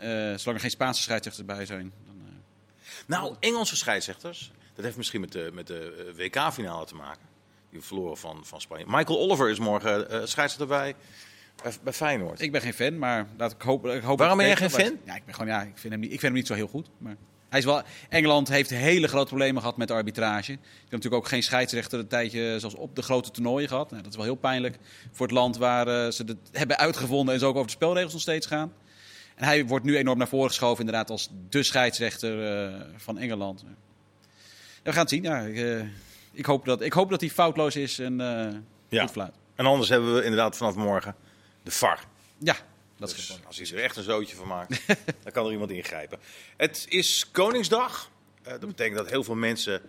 Uh, 0.01 0.07
zolang 0.09 0.39
er 0.45 0.61
geen 0.61 0.70
Spaanse 0.70 1.03
scheidsrechters 1.03 1.47
bij 1.47 1.66
zijn. 1.66 1.93
Dan, 2.07 2.16
uh... 2.16 2.32
Nou, 3.07 3.34
Engelse 3.41 3.76
scheidsrechters. 3.76 4.53
Dat 4.74 4.84
heeft 4.84 4.97
misschien 4.97 5.20
met 5.20 5.32
de, 5.32 5.51
met 5.53 5.66
de 5.66 6.12
eh, 6.16 6.24
WK-finale 6.24 6.87
te 6.87 6.95
maken. 6.95 7.22
Die 7.70 7.80
verloren 7.80 8.16
van, 8.16 8.41
van 8.45 8.61
Spanje. 8.61 8.84
Michael 8.87 9.18
Oliver 9.18 9.51
is 9.51 9.59
morgen 9.59 10.01
uh, 10.01 10.07
scheidsrechter 10.07 10.66
bij, 10.66 10.95
bij, 11.62 11.72
bij, 11.82 11.93
Feyenoord. 11.93 12.41
Ik 12.41 12.53
ben 12.53 12.61
geen 12.61 12.74
fan, 12.74 12.99
maar 12.99 13.26
laat 13.37 13.53
ik 13.53 13.62
hoop, 13.62 13.87
ik 13.87 14.03
hoop 14.03 14.18
Waarom 14.18 14.37
ben 14.37 14.47
jij 14.47 14.57
geen 14.57 14.70
fan? 14.70 14.99
Ja, 15.05 15.14
ik, 15.14 15.24
ben 15.24 15.34
gewoon, 15.34 15.51
ja, 15.51 15.62
ik, 15.62 15.78
vind 15.78 15.93
hem 15.93 16.03
niet, 16.03 16.12
ik 16.12 16.20
vind 16.20 16.22
hem 16.22 16.32
niet 16.32 16.47
zo 16.47 16.55
heel 16.55 16.66
goed. 16.66 16.89
Maar 16.99 17.16
hij 17.57 17.64
is 17.64 17.72
wel, 17.72 17.82
Engeland 18.09 18.48
heeft 18.48 18.70
hele 18.70 19.09
grote 19.09 19.26
problemen 19.26 19.61
gehad 19.61 19.76
met 19.76 19.90
arbitrage. 19.90 20.50
Hebt 20.50 20.90
natuurlijk 20.90 21.22
ook 21.22 21.28
geen 21.28 21.42
scheidsrechter 21.42 21.98
een 21.98 22.07
tijdje 22.07 22.59
zoals 22.59 22.74
op 22.74 22.96
de 22.96 23.02
grote 23.02 23.30
toernooien 23.30 23.68
gehad. 23.68 23.90
Nou, 23.90 24.02
dat 24.02 24.11
is 24.11 24.16
wel 24.16 24.26
heel 24.26 24.34
pijnlijk 24.34 24.78
voor 25.12 25.26
het 25.26 25.34
land 25.34 25.57
waar 25.57 25.88
uh, 25.88 26.11
ze 26.11 26.22
het 26.26 26.36
hebben 26.52 26.78
uitgevonden 26.78 27.34
en 27.34 27.40
zo 27.40 27.48
ook 27.48 27.54
over 27.54 27.66
de 27.66 27.72
spelregels 27.72 28.12
nog 28.12 28.22
steeds 28.22 28.46
gaan. 28.46 28.72
En 29.34 29.44
hij 29.44 29.66
wordt 29.66 29.84
nu 29.84 29.96
enorm 29.96 30.18
naar 30.18 30.28
voren 30.28 30.48
geschoven, 30.48 30.84
inderdaad, 30.84 31.11
als 31.11 31.30
de 31.48 31.62
scheidsrechter 31.62 32.66
uh, 32.68 32.80
van 32.96 33.18
Engeland. 33.18 33.64
We 34.82 34.92
gaan 34.92 35.00
het 35.00 35.11
zien. 35.11 35.22
Ja, 35.22 35.38
ik, 35.38 35.57
uh, 35.57 35.82
ik, 36.32 36.46
hoop 36.46 36.64
dat, 36.64 36.80
ik 36.80 36.92
hoop 36.92 37.11
dat 37.11 37.20
hij 37.20 37.30
foutloos 37.30 37.76
is 37.76 37.98
en 37.98 38.16
ja. 38.88 39.00
goed 39.00 39.11
fluit. 39.11 39.34
En 39.54 39.66
anders 39.66 39.88
hebben 39.88 40.14
we 40.14 40.22
inderdaad 40.22 40.57
vanaf 40.57 40.74
morgen 40.74 41.14
de 41.62 41.70
VAR. 41.70 42.04
Ja, 42.38 42.57
dat 42.97 43.09
dus, 43.09 43.18
is 43.18 43.38
als 43.47 43.57
hij 43.57 43.78
er 43.78 43.84
echt 43.84 43.97
een 43.97 44.03
zootje 44.03 44.36
van 44.36 44.47
maakt, 44.47 44.86
dan 45.22 45.32
kan 45.32 45.47
er 45.47 45.53
iemand 45.53 45.70
ingrijpen. 45.70 46.18
Het 46.57 46.86
is 46.88 47.30
Koningsdag. 47.30 48.11
dat 48.42 48.61
betekent 48.61 48.97
dat 48.97 49.11
heel 49.11 49.24
veel 49.24 49.34
mensen 49.34 49.82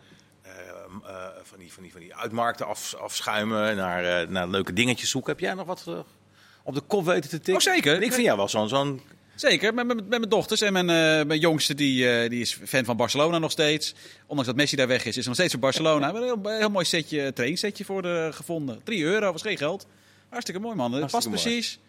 van, 1.43 1.60
die, 1.60 1.74
van, 1.74 1.84
die, 1.84 1.91
van 1.91 2.01
die 2.01 2.16
uitmarkten 2.16 2.68
af, 2.68 2.93
afschuimen, 2.93 3.76
naar, 3.76 4.32
naar 4.32 4.47
leuke 4.47 4.74
dingetjes 4.74 5.10
zoeken. 5.10 5.32
Heb 5.32 5.41
jij 5.41 5.53
nog 5.53 5.66
wat 5.66 6.05
op 6.64 6.74
de 6.74 6.82
kop 6.82 7.05
weten 7.05 7.30
te 7.30 7.39
tikken? 7.39 7.53
Oh, 7.53 7.74
zeker. 7.74 7.95
En 7.95 8.01
ik 8.01 8.14
vind 8.14 8.26
jou 8.26 8.38
wel 8.38 8.49
zo'n 8.49 8.70
zo'n 8.70 9.01
Zeker, 9.39 9.74
met, 9.74 9.88
met, 9.88 9.95
met, 9.95 10.08
mijn 10.08 10.30
dochters 10.30 10.62
en 10.62 10.74
mijn, 10.74 10.86
uh, 10.86 11.28
mijn 11.28 11.39
jongste, 11.39 11.74
die, 11.74 12.24
uh, 12.24 12.30
die 12.30 12.41
is 12.41 12.60
fan 12.66 12.86
van 12.86 12.97
Barcelona 12.97 13.38
nog 13.38 13.51
steeds. 13.51 13.93
Ondanks 14.22 14.45
dat 14.45 14.55
Messi 14.55 14.76
daar 14.76 14.88
weg 14.88 14.99
is, 15.01 15.08
is 15.08 15.16
hij 15.16 15.24
nog 15.26 15.36
steeds 15.36 15.51
van 15.51 15.60
Barcelona. 15.60 15.97
We 16.14 16.20
hebben 16.20 16.22
een 16.22 16.49
heel, 16.49 16.60
heel 16.60 16.70
mooi 16.70 16.86
setje, 16.86 17.34
trainingssetje 17.34 17.86
voor 17.86 18.01
de 18.01 18.30
gevonden. 18.34 18.82
3 18.84 19.03
euro, 19.03 19.32
was 19.32 19.41
geen 19.41 19.58
geld. 19.58 19.88
Hartstikke 20.30 20.62
mooi 20.62 20.76
man, 20.76 20.93
het 20.93 21.12
past 21.12 21.30
precies. 21.30 21.80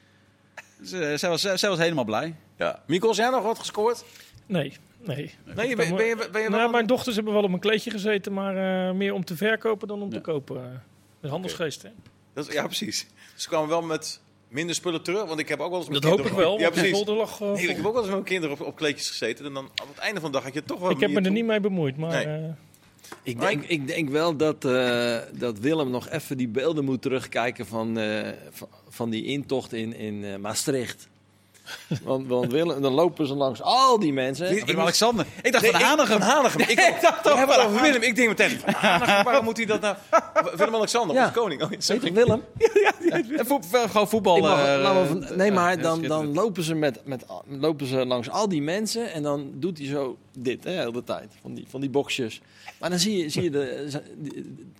Zij, 0.80 1.28
was, 1.28 1.40
zij 1.40 1.68
was 1.68 1.78
helemaal 1.78 2.04
blij. 2.04 2.34
Ja. 2.56 2.82
Mikos, 2.86 3.16
jij 3.16 3.30
nog 3.30 3.42
wat 3.42 3.58
gescoord? 3.58 4.04
Nee, 4.46 4.72
nee. 4.98 5.34
nee 5.54 5.76
ben, 5.76 5.96
ben, 5.96 6.06
je, 6.06 6.28
ben 6.32 6.42
je 6.42 6.48
nou, 6.48 6.70
mijn 6.70 6.86
dochters 6.86 7.16
hebben 7.16 7.34
wel 7.34 7.42
op 7.42 7.52
een 7.52 7.58
kleedje 7.58 7.90
gezeten, 7.90 8.32
maar 8.32 8.54
meer 8.94 9.12
om 9.12 9.24
te 9.24 9.36
verkopen 9.36 9.88
dan 9.88 10.02
om 10.02 10.08
ja. 10.08 10.14
te 10.14 10.20
kopen. 10.20 10.82
De 11.20 11.28
handelsgeest, 11.28 11.78
okay. 11.78 11.90
hè? 11.90 12.10
Dat 12.34 12.48
is, 12.48 12.54
ja, 12.54 12.64
precies. 12.64 13.06
Ze 13.34 13.48
kwamen 13.48 13.68
wel 13.68 13.82
met 13.82 14.20
minder 14.48 14.74
spullen 14.74 15.02
terug. 15.02 15.24
Want 15.24 15.40
ik 15.40 15.48
heb 15.48 15.60
ook 15.60 15.70
wel 15.70 15.78
eens 15.78 15.88
met 15.88 16.02
Dat 16.02 16.10
hoop 16.10 16.26
ik 16.26 16.32
wel. 16.32 16.58
Ja, 16.58 16.70
precies. 16.70 17.04
Lag, 17.06 17.40
uh, 17.40 17.52
nee, 17.52 17.68
ik 17.68 17.76
heb 17.76 17.86
ook 17.86 17.92
wel 17.92 18.02
eens 18.02 18.04
met 18.04 18.10
mijn 18.10 18.22
kinderen 18.24 18.60
op, 18.60 18.66
op 18.66 18.76
kleedjes 18.76 19.08
gezeten. 19.08 19.44
En 19.44 19.52
dan 19.52 19.64
op 19.64 19.88
het 19.88 19.98
einde 19.98 20.20
van 20.20 20.30
de 20.30 20.36
dag 20.36 20.46
had 20.46 20.54
je 20.54 20.62
toch 20.62 20.80
wel... 20.80 20.90
Ik 20.90 21.00
heb 21.00 21.10
me 21.10 21.20
er 21.20 21.30
niet 21.30 21.44
mee 21.44 21.60
bemoeid, 21.60 21.96
maar... 21.96 22.26
Nee. 22.26 22.40
Uh, 22.40 22.48
ik 23.22 23.40
denk, 23.40 23.64
ik 23.64 23.86
denk 23.86 24.08
wel 24.10 24.36
dat, 24.36 24.64
uh, 24.64 25.16
dat 25.32 25.58
Willem 25.58 25.90
nog 25.90 26.08
even 26.08 26.36
die 26.36 26.48
beelden 26.48 26.84
moet 26.84 27.02
terugkijken 27.02 27.66
van, 27.66 27.98
van, 28.50 28.68
van, 28.88 29.10
die 29.10 29.24
intocht 29.24 29.72
in, 29.72 29.94
in 29.96 30.40
Maastricht. 30.40 31.08
Want, 32.04 32.26
want 32.26 32.52
Willem, 32.52 32.82
dan 32.82 32.92
lopen 32.92 33.26
ze 33.26 33.34
langs 33.34 33.62
al 33.62 33.98
die 33.98 34.12
mensen. 34.12 34.56
Ik, 34.56 34.66
ik 34.66 34.78
Alexander. 34.78 35.26
Ik 35.42 35.52
dacht 35.52 35.64
nee, 35.64 35.72
van 35.72 35.80
Hanegem. 35.80 36.18
Van 36.18 36.28
Hanegem. 36.28 36.60
Ik, 36.60 36.68
ik 36.70 36.98
dacht 37.00 37.30
ook 37.30 37.38
van 37.38 37.64
over 37.66 37.80
Willem. 37.80 38.02
Ik 38.02 38.16
denk 38.16 38.28
meteen 38.28 38.58
van 38.58 38.72
Hanegem. 38.72 39.24
Waarom 39.24 39.44
moet 39.44 39.56
hij 39.56 39.66
dat 39.66 39.80
nou? 39.80 39.96
Willem-Alexander, 40.56 41.16
ja. 41.16 41.28
koning. 41.28 41.62
Oh, 41.62 41.68
Weet 41.68 41.86
je 41.86 42.12
Willem? 42.12 42.42
ja, 42.58 42.92
ja, 43.00 43.22
ja. 43.28 43.44
Vo 43.44 43.60
gewoon 43.70 44.08
voetbal. 44.08 44.38
Mag, 44.38 44.58
uh, 44.58 45.10
nee, 45.36 45.52
maar 45.52 45.80
dan, 45.80 46.02
dan 46.02 46.34
lopen, 46.34 46.62
ze 46.62 46.74
met, 46.74 47.00
met, 47.04 47.24
lopen 47.46 47.86
ze 47.86 48.06
langs 48.06 48.30
al 48.30 48.48
die 48.48 48.62
mensen. 48.62 49.12
En 49.12 49.22
dan 49.22 49.50
doet 49.54 49.78
hij 49.78 49.86
zo 49.86 50.16
dit, 50.42 50.64
hè, 50.64 51.02
tijd. 51.02 51.32
Van 51.40 51.54
die, 51.54 51.64
van 51.68 51.80
die 51.80 51.90
boxjes. 51.90 52.40
Maar 52.78 52.90
dan 52.90 52.98
zie 52.98 53.16
je, 53.16 53.28
zie 53.28 53.42
je 53.42 53.50
de, 53.50 54.00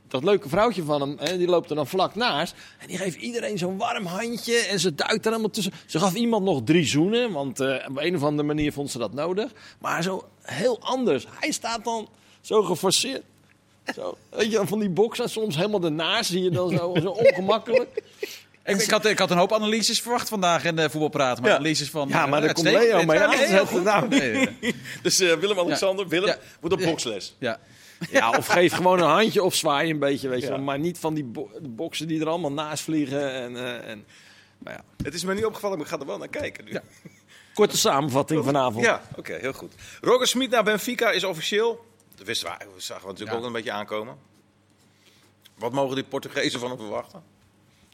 dat 0.09 0.24
leuke 0.24 0.48
vrouwtje 0.48 0.82
van 0.82 1.00
hem, 1.00 1.16
hè, 1.18 1.38
die 1.38 1.48
loopt 1.48 1.70
er 1.70 1.76
dan 1.76 1.86
vlak 1.86 2.14
naast. 2.14 2.54
En 2.78 2.86
die 2.86 2.96
geeft 2.96 3.16
iedereen 3.16 3.59
zo'n 3.59 3.76
warm 3.76 4.04
handje. 4.04 4.56
En 4.56 4.80
ze 4.80 4.94
duikt 4.94 5.26
er 5.26 5.32
allemaal 5.32 5.50
tussen. 5.50 5.72
Ze 5.86 5.98
gaf 5.98 6.14
iemand 6.14 6.44
nog 6.44 6.61
drie 6.64 6.86
zoenen, 6.86 7.32
want 7.32 7.61
uh, 7.61 7.84
op 7.88 7.98
een 7.98 8.16
of 8.16 8.22
andere 8.22 8.48
manier 8.48 8.72
vond 8.72 8.90
ze 8.90 8.98
dat 8.98 9.12
nodig. 9.12 9.52
Maar 9.78 10.02
zo 10.02 10.28
heel 10.42 10.80
anders. 10.80 11.26
Hij 11.40 11.50
staat 11.50 11.84
dan 11.84 12.09
zo 12.40 12.62
geforceerd. 12.62 13.22
Zo, 13.94 14.16
weet 14.30 14.50
je, 14.50 14.66
van 14.66 14.78
die 14.78 14.90
boksen 14.90 15.30
soms 15.30 15.56
helemaal 15.56 15.84
ernaast 15.84 16.30
zie 16.30 16.42
je 16.42 16.50
dan 16.50 16.70
zo, 16.70 16.94
zo 17.00 17.09
ongemakkelijk. 17.09 18.02
Ik, 18.69 18.81
ik, 18.81 18.91
had, 18.91 19.05
ik 19.05 19.19
had 19.19 19.31
een 19.31 19.39
hoop 19.39 19.53
analyses 19.53 20.01
verwacht 20.01 20.29
vandaag 20.29 20.64
in 20.64 20.77
de 20.77 20.91
voetbalpraat. 20.91 21.41
Maar 21.41 21.51
ja. 21.51 21.57
analyses 21.57 21.91
van... 21.91 22.09
Ja, 22.09 22.27
maar 22.27 22.41
uh, 22.41 22.45
daar 22.45 22.55
komt 22.55 22.66
Leo 22.66 23.05
mee 23.05 23.21
aan 23.21 23.66
te 23.66 23.81
Nou, 23.81 24.09
nee, 24.09 24.49
Dus 25.03 25.21
uh, 25.21 25.35
Willem-Alexander, 25.35 26.09
Willem, 26.09 26.29
ja. 26.29 26.39
moet 26.61 26.73
op 26.73 26.81
boksles. 26.81 27.37
Ja. 27.39 27.61
Ja, 28.11 28.31
of 28.31 28.47
geef 28.47 28.73
gewoon 28.73 28.99
een 28.99 29.09
handje 29.09 29.43
of 29.43 29.55
zwaai 29.55 29.91
een 29.91 29.99
beetje, 29.99 30.29
weet 30.29 30.43
je 30.43 30.49
ja. 30.49 30.57
Maar 30.57 30.79
niet 30.79 30.99
van 30.99 31.14
die 31.14 31.25
bo 31.25 31.51
boksen 31.62 32.09
die 32.09 32.21
er 32.21 32.29
allemaal 32.29 32.53
naast 32.53 32.83
vliegen. 32.83 33.33
En, 33.33 33.53
uh, 33.53 33.89
en, 33.89 34.05
maar 34.59 34.73
ja. 34.73 35.05
Het 35.05 35.14
is 35.14 35.25
me 35.25 35.35
niet 35.35 35.45
opgevallen, 35.45 35.79
maar 35.79 35.87
ik 35.87 35.93
ga 35.93 35.99
er 36.01 36.07
wel 36.07 36.19
naar 36.19 36.29
kijken 36.29 36.64
nu. 36.64 36.73
Ja. 36.73 36.83
Korte 37.55 37.77
samenvatting 37.77 38.45
vanavond. 38.45 38.85
Ja, 38.85 39.03
oké, 39.16 39.35
heel 39.41 39.53
goed. 39.53 39.75
Roger 40.01 40.27
Smit 40.27 40.51
naar 40.51 40.64
Benfica 40.64 41.11
is 41.11 41.25
officieel. 41.25 41.87
Dat 42.16 42.27
wisten 42.27 42.51
we, 42.51 42.64
dat 42.64 42.83
zagen 42.83 43.03
we 43.03 43.09
natuurlijk 43.09 43.37
Ja. 43.37 43.43
ook 43.43 43.47
een 43.47 43.53
beetje 43.53 43.73
aankomen. 43.73 44.16
Wat 45.55 45.73
mogen 45.73 45.95
die 45.95 46.05
Portugezen 46.05 46.61
van 46.61 46.69
hem 46.69 46.79
verwachten? 46.79 47.23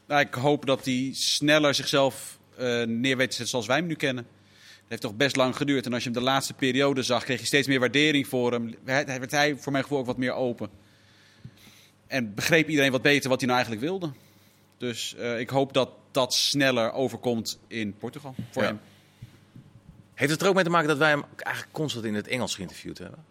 Nou, 0.07 0.21
ik 0.21 0.33
hoop 0.33 0.65
dat 0.65 0.85
hij 0.85 1.09
sneller 1.13 1.73
zichzelf 1.73 2.39
eh 2.57 2.83
neer 2.83 3.17
weet 3.17 3.29
te 3.29 3.35
zetten 3.35 3.47
zoals 3.47 3.65
wij 3.65 3.77
hem 3.77 3.85
nu 3.85 3.95
kennen. 3.95 4.27
Het 4.63 4.83
heeft 4.87 5.01
toch 5.01 5.15
best 5.15 5.35
lang 5.35 5.55
geduurd. 5.55 5.85
En 5.85 5.93
als 5.93 6.03
je 6.03 6.09
hem 6.09 6.17
de 6.19 6.23
laatste 6.25 6.53
periode 6.53 7.03
zag, 7.03 7.23
kreeg 7.23 7.39
je 7.39 7.45
steeds 7.45 7.67
meer 7.67 7.79
waardering 7.79 8.27
voor 8.27 8.51
hem. 8.51 8.75
Hij- 8.85 9.03
hij- 9.05 9.19
Werd 9.19 9.31
hij 9.31 9.55
voor 9.57 9.71
mijn 9.71 9.83
gevoel 9.83 9.99
ook 9.99 10.05
wat 10.05 10.17
meer 10.17 10.33
open. 10.33 10.69
En 12.07 12.33
begreep 12.33 12.67
iedereen 12.69 12.91
wat 12.91 13.01
beter 13.01 13.29
wat 13.29 13.39
hij 13.39 13.49
nou 13.49 13.59
eigenlijk 13.61 13.89
wilde. 13.89 14.11
Dus 14.77 15.15
eh, 15.15 15.39
ik 15.39 15.49
hoop 15.49 15.73
dat 15.73 15.89
dat 16.11 16.33
sneller 16.33 16.91
overkomt 16.91 17.59
in 17.67 17.95
Portugal. 17.97 18.35
Voor 18.51 18.61
Ja. 18.61 18.67
hem. 18.67 18.79
Heeft 20.13 20.31
het 20.31 20.41
er 20.41 20.47
ook 20.47 20.55
mee 20.55 20.63
te 20.63 20.69
maken 20.69 20.87
dat 20.87 20.97
wij 20.97 21.09
hem 21.09 21.23
eigenlijk 21.37 21.75
constant 21.75 22.05
in 22.05 22.13
het 22.15 22.27
Engels 22.27 22.55
geïnterviewd 22.55 22.97
hebben? 22.97 23.25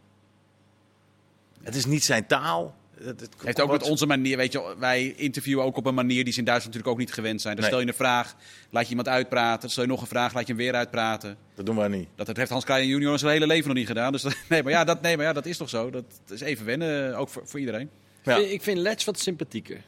Het 1.63 1.75
is 1.75 1.85
niet 1.87 2.05
zijn 2.05 2.27
taal. 2.27 2.75
Het, 3.03 3.21
het 3.21 3.31
Heeft 3.45 3.61
ook 3.61 3.71
met 3.71 3.83
onze 3.83 4.07
manier, 4.07 4.37
weet 4.37 4.53
je, 4.53 4.75
wij 4.79 5.07
interviewen 5.17 5.65
ook 5.65 5.77
op 5.77 5.87
een 5.87 5.95
manier 5.95 6.25
die 6.25 6.33
ze 6.33 6.39
in 6.39 6.45
Duitsland 6.45 6.75
natuurlijk 6.75 7.01
ook 7.01 7.07
niet 7.07 7.17
gewend 7.17 7.41
zijn. 7.41 7.55
Dan 7.57 7.63
Nee. 7.65 7.73
stel 7.73 7.85
je 7.85 7.91
een 7.93 7.99
vraag, 7.99 8.37
laat 8.71 8.83
je 8.83 8.89
iemand 8.89 9.09
uitpraten. 9.09 9.71
Stel 9.71 9.83
je 9.83 9.89
nog 9.89 10.01
een 10.01 10.07
vraag, 10.07 10.33
laat 10.35 10.43
je 10.47 10.53
hem 10.53 10.57
weer 10.63 10.75
uitpraten. 10.75 11.37
Dat 11.55 11.67
doen 11.67 11.77
wij 11.77 11.89
niet. 11.89 12.09
Dat 12.15 12.37
heeft 12.37 12.51
Hans 12.51 12.65
Klein 12.65 12.87
junior 12.87 13.19
zijn 13.19 13.33
hele 13.33 13.47
leven 13.47 13.69
nog 13.69 13.77
niet 13.77 13.87
gedaan. 13.87 14.13
Dus 14.13 14.23
dat, 14.23 14.37
nee, 14.49 14.63
maar 14.63 14.73
ja, 14.73 14.85
dat, 14.85 15.01
nee, 15.03 15.17
maar 15.17 15.27
ja, 15.27 15.33
dat 15.33 15.47
is 15.47 15.57
toch 15.57 15.69
zo. 15.69 15.91
Dat 15.91 16.05
is 16.31 16.41
even 16.41 16.67
wennen, 16.67 17.13
eh, 17.13 17.21
ook 17.21 17.29
voor, 17.29 17.43
voor 17.49 17.61
iedereen. 17.61 17.91
Ja. 18.23 18.37
Ik 18.37 18.63
vind 18.63 18.79
Letch 18.79 19.05
wat 19.05 19.19
sympathieker. 19.19 19.81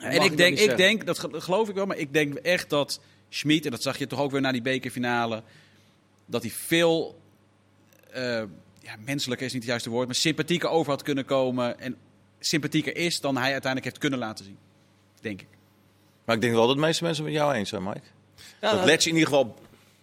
Mag 0.00 0.12
en 0.12 0.22
ik 0.22 0.36
denk, 0.36 0.52
ik 0.52 0.58
zeggen? 0.58 0.76
denk, 0.76 1.06
dat 1.06 1.18
ge- 1.18 1.40
geloof 1.40 1.68
ik 1.68 1.74
wel, 1.74 1.86
maar 1.86 1.96
ik 1.98 2.12
denk 2.12 2.34
echt 2.34 2.70
dat 2.70 3.00
Schmid, 3.28 3.64
en 3.64 3.70
dat 3.70 3.82
zag 3.82 3.98
je 3.98 4.06
toch 4.06 4.20
ook 4.20 4.30
weer 4.30 4.40
na 4.40 4.52
die 4.52 4.62
bekerfinale, 4.62 5.42
dat 6.26 6.42
hij 6.42 6.50
veel, 6.50 7.20
eh, 8.10 8.42
ja, 8.88 8.94
menselijker 9.04 9.46
is 9.46 9.52
niet 9.52 9.62
het 9.62 9.70
juiste 9.70 9.90
woord, 9.90 10.06
maar 10.06 10.14
sympathieker 10.14 10.68
over 10.68 10.90
had 10.90 11.02
kunnen 11.02 11.24
komen. 11.24 11.80
En 11.80 11.96
sympathieker 12.38 12.96
is 12.96 13.20
dan 13.20 13.36
hij 13.36 13.52
uiteindelijk 13.52 13.84
heeft 13.84 13.98
kunnen 13.98 14.18
laten 14.18 14.44
zien. 14.44 14.58
Denk 15.20 15.40
ik. 15.40 15.48
Maar 16.24 16.34
ik 16.34 16.42
denk 16.42 16.54
wel 16.54 16.66
dat 16.66 16.76
de 16.76 16.82
meeste 16.82 17.04
mensen 17.04 17.24
met 17.24 17.32
jou 17.32 17.52
eens 17.54 17.68
zijn, 17.68 17.82
Mike. 17.82 18.00
Ja, 18.60 18.74
dat 18.74 18.84
Letch 18.84 19.06
in 19.06 19.12
ieder 19.14 19.28
geval 19.28 19.54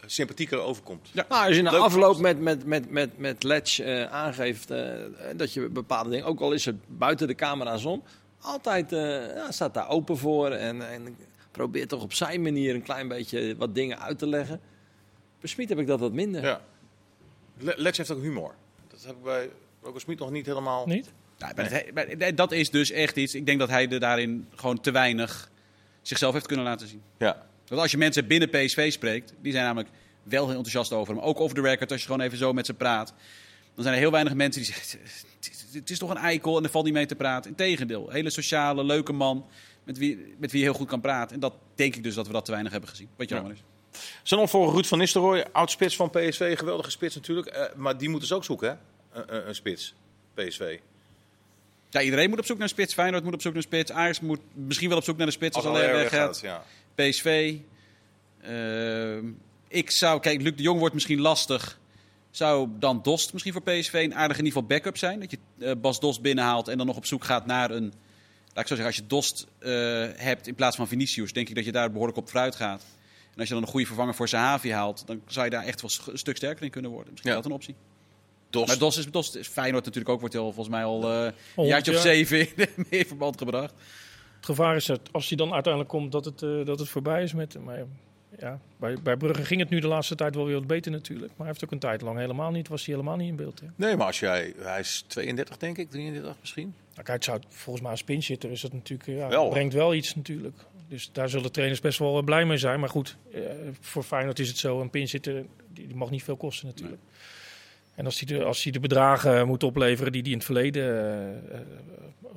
sympathieker 0.05 0.59
overkomt. 0.59 1.09
Ja. 1.11 1.25
Nou, 1.29 1.47
als 1.47 1.55
je 1.55 1.61
na 1.61 1.71
Leuk. 1.71 1.81
afloop 1.81 2.19
met, 2.19 2.39
met, 2.39 2.65
met, 2.65 2.91
met, 2.91 3.17
met 3.17 3.43
Letch 3.43 3.79
eh, 3.79 4.03
aangeeft 4.03 4.71
eh, 4.71 4.93
dat 5.35 5.53
je 5.53 5.69
bepaalde 5.69 6.09
dingen, 6.09 6.25
ook 6.25 6.39
al 6.39 6.51
is 6.51 6.65
het 6.65 6.75
buiten 6.87 7.27
de 7.27 7.35
camera's 7.35 7.85
om, 7.85 8.03
altijd 8.41 8.93
eh, 8.93 9.35
ja, 9.35 9.51
staat 9.51 9.73
daar 9.73 9.89
open 9.89 10.17
voor 10.17 10.51
en, 10.51 10.89
en 10.91 11.17
probeert 11.51 11.89
toch 11.89 12.01
op 12.01 12.13
zijn 12.13 12.41
manier 12.41 12.75
een 12.75 12.83
klein 12.83 13.07
beetje 13.07 13.55
wat 13.57 13.75
dingen 13.75 13.99
uit 13.99 14.19
te 14.19 14.27
leggen. 14.27 14.59
Bij 15.39 15.49
Smit 15.49 15.69
heb 15.69 15.79
ik 15.79 15.87
dat 15.87 15.99
wat 15.99 16.13
minder. 16.13 16.43
Ja. 16.43 16.61
Le- 17.57 17.73
Letch 17.77 17.97
heeft 17.97 18.11
ook 18.11 18.21
humor. 18.21 18.55
Dat 19.05 19.15
heb 19.15 19.15
ik 19.15 19.23
bij 19.23 19.49
Roger 19.81 20.01
Smit 20.01 20.19
nog 20.19 20.31
niet 20.31 20.45
helemaal... 20.45 20.85
Niet? 20.87 21.11
Ja, 21.37 21.51
maar 21.55 21.71
het- 21.71 21.93
maar 22.19 22.35
dat 22.35 22.51
is 22.51 22.69
dus 22.69 22.91
echt 22.91 23.15
iets. 23.15 23.35
Ik 23.35 23.45
denk 23.45 23.59
dat 23.59 23.69
hij 23.69 23.89
er 23.89 23.99
daarin 23.99 24.47
gewoon 24.55 24.79
te 24.81 24.91
weinig 24.91 25.49
zichzelf 26.01 26.33
heeft 26.33 26.45
kunnen 26.47 26.65
laten 26.65 26.87
zien. 26.87 27.01
Ja. 27.17 27.45
Want 27.67 27.81
als 27.81 27.91
je 27.91 27.97
mensen 27.97 28.27
binnen 28.27 28.49
PSV 28.49 28.91
spreekt, 28.91 29.33
die 29.41 29.51
zijn 29.51 29.63
namelijk 29.65 29.89
wel 30.23 30.41
heel 30.45 30.55
enthousiast 30.55 30.91
over 30.93 31.13
hem. 31.15 31.23
Ook 31.23 31.39
off 31.39 31.53
the 31.53 31.61
record, 31.61 31.91
als 31.91 31.99
je 32.01 32.05
gewoon 32.07 32.21
even 32.21 32.37
zo 32.37 32.53
met 32.53 32.65
ze 32.65 32.73
praat. 32.73 33.13
Dan 33.73 33.83
zijn 33.83 33.95
er 33.95 34.01
heel 34.01 34.11
weinig 34.11 34.33
mensen 34.33 34.61
die 34.63 34.73
zeggen, 34.73 34.99
het 35.73 35.89
is, 35.89 35.97
toch 35.99 36.09
een 36.09 36.17
eikel 36.17 36.57
en 36.57 36.63
er 36.63 36.69
valt 36.69 36.85
niet 36.85 36.93
mee 36.93 37.05
te 37.05 37.15
praten. 37.15 37.49
Integendeel, 37.49 38.09
hele 38.09 38.29
sociale, 38.29 38.83
leuke 38.83 39.13
man 39.13 39.45
met 39.83 39.97
wie, 39.97 40.35
met 40.37 40.51
wie 40.51 40.59
je 40.59 40.65
heel 40.65 40.75
goed 40.75 40.87
kan 40.87 41.01
praten. 41.01 41.33
En 41.33 41.39
dat 41.39 41.53
denk 41.75 41.95
ik 41.95 42.03
dus 42.03 42.15
dat 42.15 42.27
we 42.27 42.33
dat 42.33 42.45
te 42.45 42.51
weinig 42.51 42.71
hebben 42.71 42.89
gezien. 42.89 43.09
Wat 43.15 43.29
Ja. 43.29 43.35
jammer 43.35 43.53
is. 43.53 43.63
Zijn 44.23 44.39
opvolger 44.41 44.73
Ruud 44.73 44.85
van 44.85 44.97
Nistelrooy, 44.97 45.45
oud-spits 45.51 45.95
van 45.95 46.09
PSV. 46.09 46.57
Geweldige 46.57 46.91
spits 46.91 47.15
natuurlijk. 47.15 47.47
eh, 47.47 47.63
maar 47.75 47.97
die 47.97 48.09
moeten 48.09 48.27
ze 48.27 48.35
ook 48.35 48.43
zoeken, 48.43 48.69
hè? 48.69 48.75
Een, 49.15 49.35
een, 49.35 49.47
een 49.47 49.55
spits. 49.55 49.93
PSV. 50.33 50.79
Ja, 51.89 52.01
iedereen 52.01 52.29
moet 52.29 52.39
op 52.39 52.45
zoek 52.45 52.57
naar 52.57 52.67
een 52.67 52.73
spits. 52.73 52.93
Feyenoord 52.93 53.23
moet 53.23 53.33
op 53.33 53.41
zoek 53.41 53.53
naar 53.53 53.61
een 53.61 53.67
spits. 53.67 53.91
Ajax 53.91 54.19
moet 54.19 54.39
misschien 54.53 54.89
wel 54.89 54.97
op 54.97 55.03
zoek 55.03 55.17
naar 55.17 55.27
een 55.27 55.33
spits 55.33 55.55
als, 55.55 55.65
weggaat. 55.65 55.91
weggaat, 55.91 56.39
ja. 56.39 56.63
PSV. 56.95 57.55
Ehm, 58.41 59.25
ik 59.67 59.91
zou, 59.91 60.19
kijk, 60.19 60.41
Luc 60.41 60.55
de 60.55 60.63
Jong 60.63 60.79
wordt 60.79 60.93
misschien 60.93 61.19
lastig. 61.21 61.79
Zou 62.31 62.69
dan 62.79 62.99
Dost 63.03 63.33
misschien 63.33 63.53
voor 63.53 63.61
PSV 63.63 63.93
een 63.93 64.15
aardige 64.15 64.39
in 64.39 64.45
ieder 64.45 64.61
geval 64.61 64.77
backup 64.77 64.97
zijn? 64.97 65.19
Dat 65.19 65.31
je 65.31 65.37
eh, 65.59 65.71
Bas 65.81 65.99
Dost 65.99 66.21
binnenhaalt 66.21 66.67
en 66.67 66.77
dan 66.77 66.85
nog 66.87 66.95
op 66.97 67.05
zoek 67.05 67.23
gaat 67.23 67.45
naar 67.45 67.71
een... 67.71 67.93
Laat 68.53 68.63
ik 68.63 68.67
zo 68.67 68.75
zeggen, 68.75 68.85
als 68.85 68.95
je 68.95 69.07
Dost 69.07 69.47
eh, 69.59 69.71
hebt 70.15 70.47
in 70.47 70.55
plaats 70.55 70.75
van 70.75 70.87
Vinicius, 70.87 71.33
denk 71.33 71.49
ik 71.49 71.55
dat 71.55 71.65
je 71.65 71.71
daar 71.71 71.91
behoorlijk 71.91 72.17
op 72.17 72.29
vooruit 72.29 72.55
gaat. 72.55 72.83
En 73.33 73.39
als 73.39 73.47
je 73.47 73.53
dan 73.53 73.63
een 73.63 73.69
goede 73.69 73.85
vervanger 73.85 74.15
voor 74.15 74.27
Sahavi 74.27 74.71
haalt, 74.71 75.03
dan 75.07 75.21
zou 75.27 75.45
je 75.45 75.51
daar 75.51 75.63
echt 75.63 75.81
wel 75.81 75.91
een 76.13 76.17
stuk 76.17 76.35
sterker 76.35 76.63
in 76.63 76.69
kunnen 76.69 76.91
worden. 76.91 77.11
Misschien 77.11 77.31
Ja. 77.31 77.37
dat 77.37 77.45
een 77.45 77.51
optie. 77.51 77.75
Dos. 78.59 78.67
Maar 78.67 78.77
Dost 78.77 78.97
is, 78.97 79.11
Dost 79.11 79.35
is 79.35 79.47
Feyenoord 79.47 79.85
natuurlijk 79.85 80.13
ook, 80.13 80.19
wordt 80.19 80.33
heel, 80.33 80.53
volgens 80.53 80.75
mij 80.75 80.83
al 80.83 81.11
eh, 81.11 81.31
een 81.55 81.65
jaartje 81.65 81.91
of 81.91 82.03
jaar. 82.03 82.15
zeven 82.15 82.39
in 82.39 82.85
meer 82.89 83.05
verband 83.05 83.37
gebracht. 83.37 83.73
Het 84.35 84.45
gevaar 84.45 84.75
is 84.75 84.85
dat 84.85 84.99
als 85.11 85.27
hij 85.27 85.37
dan 85.37 85.53
uiteindelijk 85.53 85.93
komt, 85.93 86.11
dat 86.11 86.25
het, 86.25 86.41
eh, 86.41 86.65
dat 86.65 86.79
het 86.79 86.89
voorbij 86.89 87.23
is 87.23 87.33
met 87.33 87.53
hem. 87.53 87.63
Maar 87.63 87.85
ja, 88.39 88.59
bij, 88.77 88.97
bij 89.03 89.17
Brugge 89.17 89.45
ging 89.45 89.59
het 89.59 89.69
nu 89.69 89.79
de 89.79 89.87
laatste 89.87 90.15
tijd 90.15 90.35
wel 90.35 90.45
weer 90.45 90.55
wat 90.55 90.67
beter 90.67 90.91
natuurlijk. 90.91 91.27
Maar 91.27 91.37
hij 91.37 91.47
heeft 91.47 91.63
ook 91.63 91.71
een 91.71 91.79
tijd 91.79 92.01
lang 92.01 92.17
helemaal 92.17 92.51
niet, 92.51 92.67
was 92.67 92.85
hij 92.85 92.95
helemaal 92.95 93.17
niet 93.17 93.29
in 93.29 93.35
beeld. 93.35 93.59
Hè. 93.59 93.67
Nee, 93.75 93.95
maar 93.95 94.07
als 94.07 94.19
jij... 94.19 94.53
Hij 94.57 94.79
is 94.79 95.03
32, 95.07 95.57
denk 95.57 95.77
ik. 95.77 95.89
33 95.89 96.35
misschien. 96.39 96.73
Nou, 96.93 97.03
kijk, 97.03 97.07
het 97.07 97.23
zou, 97.23 97.39
volgens 97.49 97.81
mij 97.81 97.91
als 97.91 98.03
pinchitter 98.03 98.51
is 98.51 98.61
dat 98.61 98.73
natuurlijk, 98.73 99.09
eh, 99.09 99.17
ja, 99.17 99.27
Wel. 99.27 99.49
brengt 99.49 99.73
wel 99.73 99.93
iets 99.93 100.15
natuurlijk. 100.15 100.57
Dus 100.87 101.09
daar 101.11 101.29
zullen 101.29 101.51
trainers 101.51 101.81
best 101.81 101.99
wel 101.99 102.17
eh, 102.17 102.23
blij 102.23 102.45
mee 102.45 102.57
zijn. 102.57 102.79
Maar 102.79 102.89
goed, 102.89 103.17
eh, 103.33 103.41
voor 103.79 104.03
Feyenoord 104.03 104.39
is 104.39 104.47
het 104.47 104.57
zo, 104.57 104.81
een 104.81 104.89
pinchitter 104.89 105.45
die, 105.73 105.87
die 105.87 105.95
mag 105.95 106.09
niet 106.09 106.23
veel 106.23 106.35
kosten 106.35 106.67
natuurlijk. 106.67 107.01
En 107.95 108.05
als 108.05 108.19
hij, 108.19 108.37
de, 108.37 108.43
als 108.43 108.63
hij 108.63 108.71
de 108.71 108.79
bedragen 108.79 109.47
moet 109.47 109.63
opleveren 109.63 110.11
die 110.11 110.21
hij 110.21 110.31
in 110.31 110.37
het 110.37 110.45
verleden, 110.45 110.83
eh, 110.83 111.55
eh, 111.59 111.61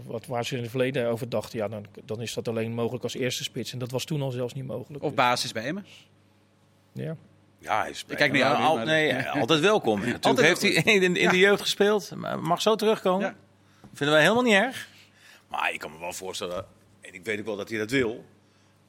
wat, 0.05 0.27
waar 0.27 0.45
ze 0.45 0.57
in 0.57 0.61
het 0.63 0.71
verleden 0.71 1.09
over 1.09 1.29
dachten, 1.29 1.59
ja, 1.59 1.69
dan, 1.69 1.87
dan 2.05 2.21
is 2.23 2.35
dat 2.35 2.49
alleen 2.49 2.73
mogelijk 2.73 3.03
als 3.05 3.15
eerste 3.15 3.43
spits. 3.43 3.73
En 3.73 3.79
dat 3.79 3.91
was 3.91 4.05
toen 4.05 4.23
al 4.23 4.31
zelfs 4.31 4.55
niet 4.55 4.67
mogelijk. 4.67 5.05
Of 5.05 5.15
basis 5.15 5.53
bij 5.53 5.65
Emmen. 5.65 5.87
ja. 6.93 7.17
Ja, 7.61 7.81
hij 7.81 7.91
is 7.91 8.05
Ik 8.09 8.17
kijk 8.17 8.33
naar 8.33 8.41
jou 8.41 8.59
nu, 8.59 8.65
Al- 8.65 8.77
nee, 8.79 9.29
altijd 9.41 9.61
welkom. 9.61 9.99
Natuurlijk 9.99 10.25
Altijd 10.25 10.47
heeft 10.47 10.63
hij 10.85 10.95
in, 10.95 11.17
in 11.17 11.29
de 11.29 11.39
jeugd 11.39 11.61
gespeeld. 11.61 12.15
Maar 12.17 12.39
Mag 12.41 12.63
zo 12.63 12.75
terugkomen. 12.77 13.27
Ja. 13.27 13.35
Vinden 13.93 14.15
wij 14.15 14.23
helemaal 14.23 14.45
niet 14.45 14.55
erg. 14.55 14.89
Maar 15.49 15.73
ik 15.73 15.79
kan 15.79 15.93
me 15.93 15.99
wel 15.99 16.13
voorstellen, 16.13 16.67
en 17.01 17.15
ik 17.15 17.25
weet 17.25 17.39
ook 17.39 17.45
wel 17.45 17.57
dat 17.57 17.69
hij 17.69 17.79
dat 17.79 17.91
wil. 17.91 18.25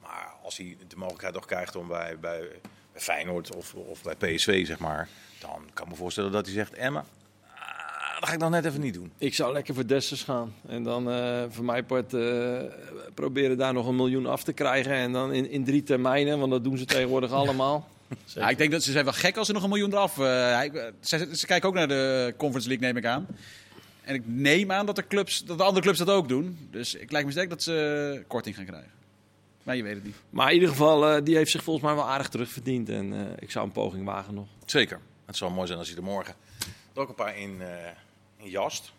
Maar 0.02 0.32
als 0.42 0.56
hij 0.56 0.76
de 0.88 0.96
mogelijkheid 0.96 1.34
nog 1.34 1.46
krijgt 1.46 1.76
om 1.76 1.88
bij, 1.88 2.18
bij, 2.18 2.40
bij 2.92 3.00
Feyenoord 3.02 3.56
of, 3.56 3.74
of 3.74 4.02
bij 4.02 4.14
PSV, 4.14 4.66
zeg 4.66 4.78
maar. 4.78 5.08
Dan 5.40 5.62
kan 5.72 5.84
ik 5.84 5.90
me 5.90 5.96
voorstellen 5.96 6.32
dat 6.32 6.44
hij 6.44 6.54
zegt, 6.54 6.74
Emma, 6.74 7.04
ah, 7.54 8.20
dat 8.20 8.28
ga 8.28 8.34
ik 8.34 8.40
nog 8.40 8.50
net 8.50 8.64
even 8.64 8.80
niet 8.80 8.94
doen. 8.94 9.12
Ik 9.18 9.34
zou 9.34 9.52
lekker 9.52 9.74
voor 9.74 9.86
Dessers 9.86 10.22
gaan. 10.22 10.54
En 10.68 10.82
dan 10.82 11.10
eh, 11.10 11.42
voor 11.48 11.64
mijn 11.64 11.86
part 11.86 12.14
eh, 12.14 12.58
proberen 13.14 13.56
daar 13.56 13.72
nog 13.72 13.86
een 13.86 13.96
miljoen 13.96 14.26
af 14.26 14.42
te 14.42 14.52
krijgen. 14.52 14.92
En 14.92 15.12
dan 15.12 15.32
in, 15.32 15.50
in 15.50 15.64
drie 15.64 15.82
termijnen, 15.82 16.38
want 16.38 16.50
dat 16.50 16.64
doen 16.64 16.78
ze 16.78 16.84
tegenwoordig 16.84 17.30
allemaal. 17.40 17.88
Ja, 18.24 18.48
ik 18.48 18.58
denk 18.58 18.70
dat 18.70 18.82
ze 18.82 18.92
zijn 18.92 19.04
wel 19.04 19.12
gek 19.12 19.36
als 19.36 19.46
ze 19.46 19.52
nog 19.52 19.62
een 19.62 19.68
miljoen 19.68 19.92
eraf. 19.92 20.18
eh, 20.18 20.60
ze, 21.00 21.28
ze 21.32 21.46
kijken 21.46 21.68
ook 21.68 21.74
naar 21.74 21.88
de 21.88 22.34
Conference 22.36 22.68
League, 22.68 22.86
neem 22.86 22.96
ik 22.96 23.06
aan. 23.06 23.26
En 24.02 24.14
ik 24.14 24.22
neem 24.24 24.72
aan 24.72 24.86
dat 24.86 24.96
de, 24.96 25.06
clubs, 25.06 25.44
dat 25.44 25.58
de 25.58 25.64
andere 25.64 25.82
clubs 25.82 25.98
dat 25.98 26.08
ook 26.10 26.28
doen. 26.28 26.68
Dus 26.70 26.94
ik 26.94 27.10
lijkt 27.10 27.26
me 27.26 27.32
sterk 27.32 27.50
dat 27.50 27.62
ze 27.62 28.24
korting 28.26 28.56
gaan 28.56 28.64
krijgen. 28.64 28.90
Maar 29.62 29.76
je 29.76 29.82
weet 29.82 29.94
het 29.94 30.04
niet. 30.04 30.16
Maar 30.30 30.48
in 30.48 30.54
ieder 30.54 30.68
geval, 30.68 31.08
eh, 31.08 31.24
die 31.24 31.36
heeft 31.36 31.50
zich 31.50 31.62
volgens 31.62 31.84
mij 31.86 31.94
wel 31.94 32.08
aardig 32.08 32.28
terugverdiend. 32.28 32.88
En 32.88 33.12
eh, 33.12 33.20
ik 33.38 33.50
zou 33.50 33.66
een 33.66 33.72
poging 33.72 34.04
wagen 34.04 34.34
nog. 34.34 34.46
Zeker. 34.64 35.00
Het 35.26 35.36
zou 35.36 35.52
mooi 35.52 35.66
zijn 35.66 35.78
als 35.78 35.88
hij 35.88 35.96
er 35.96 36.02
morgen 36.02 36.34
er 36.94 37.00
ook 37.00 37.08
een 37.08 37.14
paar 37.14 37.36
in, 37.38 37.62
eh, 37.62 37.68
in 38.36 38.50
jast. 38.50 38.92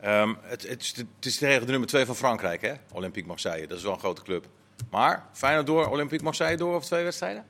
Ehm, 0.00 0.34
het, 0.42 0.68
het, 0.68 0.80
is 0.82 0.92
de, 0.94 1.06
het 1.16 1.26
is 1.26 1.38
tegen 1.38 1.60
de 1.64 1.70
nummer 1.70 1.88
2 1.88 2.04
van 2.04 2.16
Frankrijk, 2.16 2.60
hè? 2.60 2.72
Olympique 2.92 3.28
Marseille. 3.28 3.66
Dat 3.66 3.76
is 3.78 3.82
wel 3.84 3.92
een 3.92 3.98
grote 3.98 4.22
club. 4.22 4.46
Maar 4.90 5.26
Feyenoord 5.32 5.66
door, 5.66 5.86
Olympique 5.88 6.24
Marseille 6.24 6.56
door 6.56 6.74
over 6.74 6.86
twee 6.86 7.04
wedstrijden? 7.04 7.44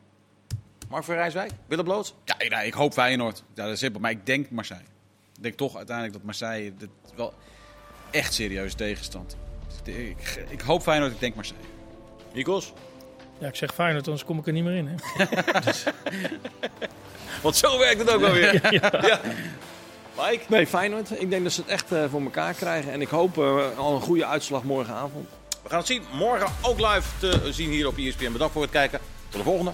Mark 0.88 1.04
van 1.04 1.14
Rijswijk, 1.14 1.50
Willem 1.66 1.84
Bloot? 1.84 2.14
Ja, 2.24 2.38
ik- 2.38 2.50
nou, 2.50 2.66
ik 2.66 2.74
hoop 2.74 2.92
Feyenoord. 2.92 3.42
Ja, 3.54 3.64
dat 3.64 3.72
is 3.72 3.78
simpel. 3.78 4.00
Maar 4.00 4.10
ik 4.10 4.26
denk 4.26 4.50
Marseille. 4.50 4.84
Ik 5.36 5.42
denk 5.42 5.56
toch 5.56 5.76
uiteindelijk 5.76 6.16
dat 6.16 6.24
Marseille 6.24 6.74
dit 6.76 6.88
wel 7.16 7.34
echt 8.10 8.34
serieus 8.34 8.74
tegenstand. 8.74 9.36
Ik, 9.84 10.44
ik 10.48 10.60
hoop 10.60 10.82
Feyenoord, 10.82 11.12
ik 11.12 11.20
denk 11.20 11.34
Marseille. 11.34 11.64
Nikos? 12.32 12.72
ja, 13.38 13.46
ik 13.46 13.56
zeg 13.56 13.74
Feyenoord, 13.74 14.06
anders 14.06 14.24
kom 14.24 14.38
ik 14.38 14.46
er 14.46 14.52
niet 14.52 14.64
meer 14.64 14.74
in. 14.74 14.86
Hè. 14.86 15.24
Want 17.42 17.56
zo 17.56 17.78
werkt 17.78 18.00
het 18.00 18.10
ook 18.10 18.22
alweer. 18.22 18.72
ja. 18.80 19.20
Mike? 20.16 20.44
Nee, 20.48 20.66
Feyenoord. 20.66 21.20
Ik 21.20 21.30
denk 21.30 21.42
dat 21.42 21.52
ze 21.52 21.60
het 21.60 21.70
echt 21.70 21.92
eh, 21.92 22.04
voor 22.10 22.22
elkaar 22.22 22.54
krijgen. 22.54 22.92
En 22.92 23.00
ik 23.00 23.08
hoop 23.08 23.38
eh, 23.38 23.78
al 23.78 23.94
een 23.94 24.00
goede 24.00 24.26
uitslag 24.26 24.62
morgenavond. 24.62 25.28
We 25.62 25.68
gaan 25.68 25.78
het 25.78 25.86
zien. 25.86 26.02
Morgen 26.12 26.46
ook 26.62 26.78
live 26.78 27.08
te 27.18 27.52
zien 27.52 27.70
hier 27.70 27.86
op 27.86 27.96
ESPN. 27.96 28.32
Bedankt 28.32 28.52
voor 28.52 28.62
het 28.62 28.70
kijken. 28.70 29.00
Tot 29.28 29.38
de 29.40 29.46
volgende. 29.46 29.72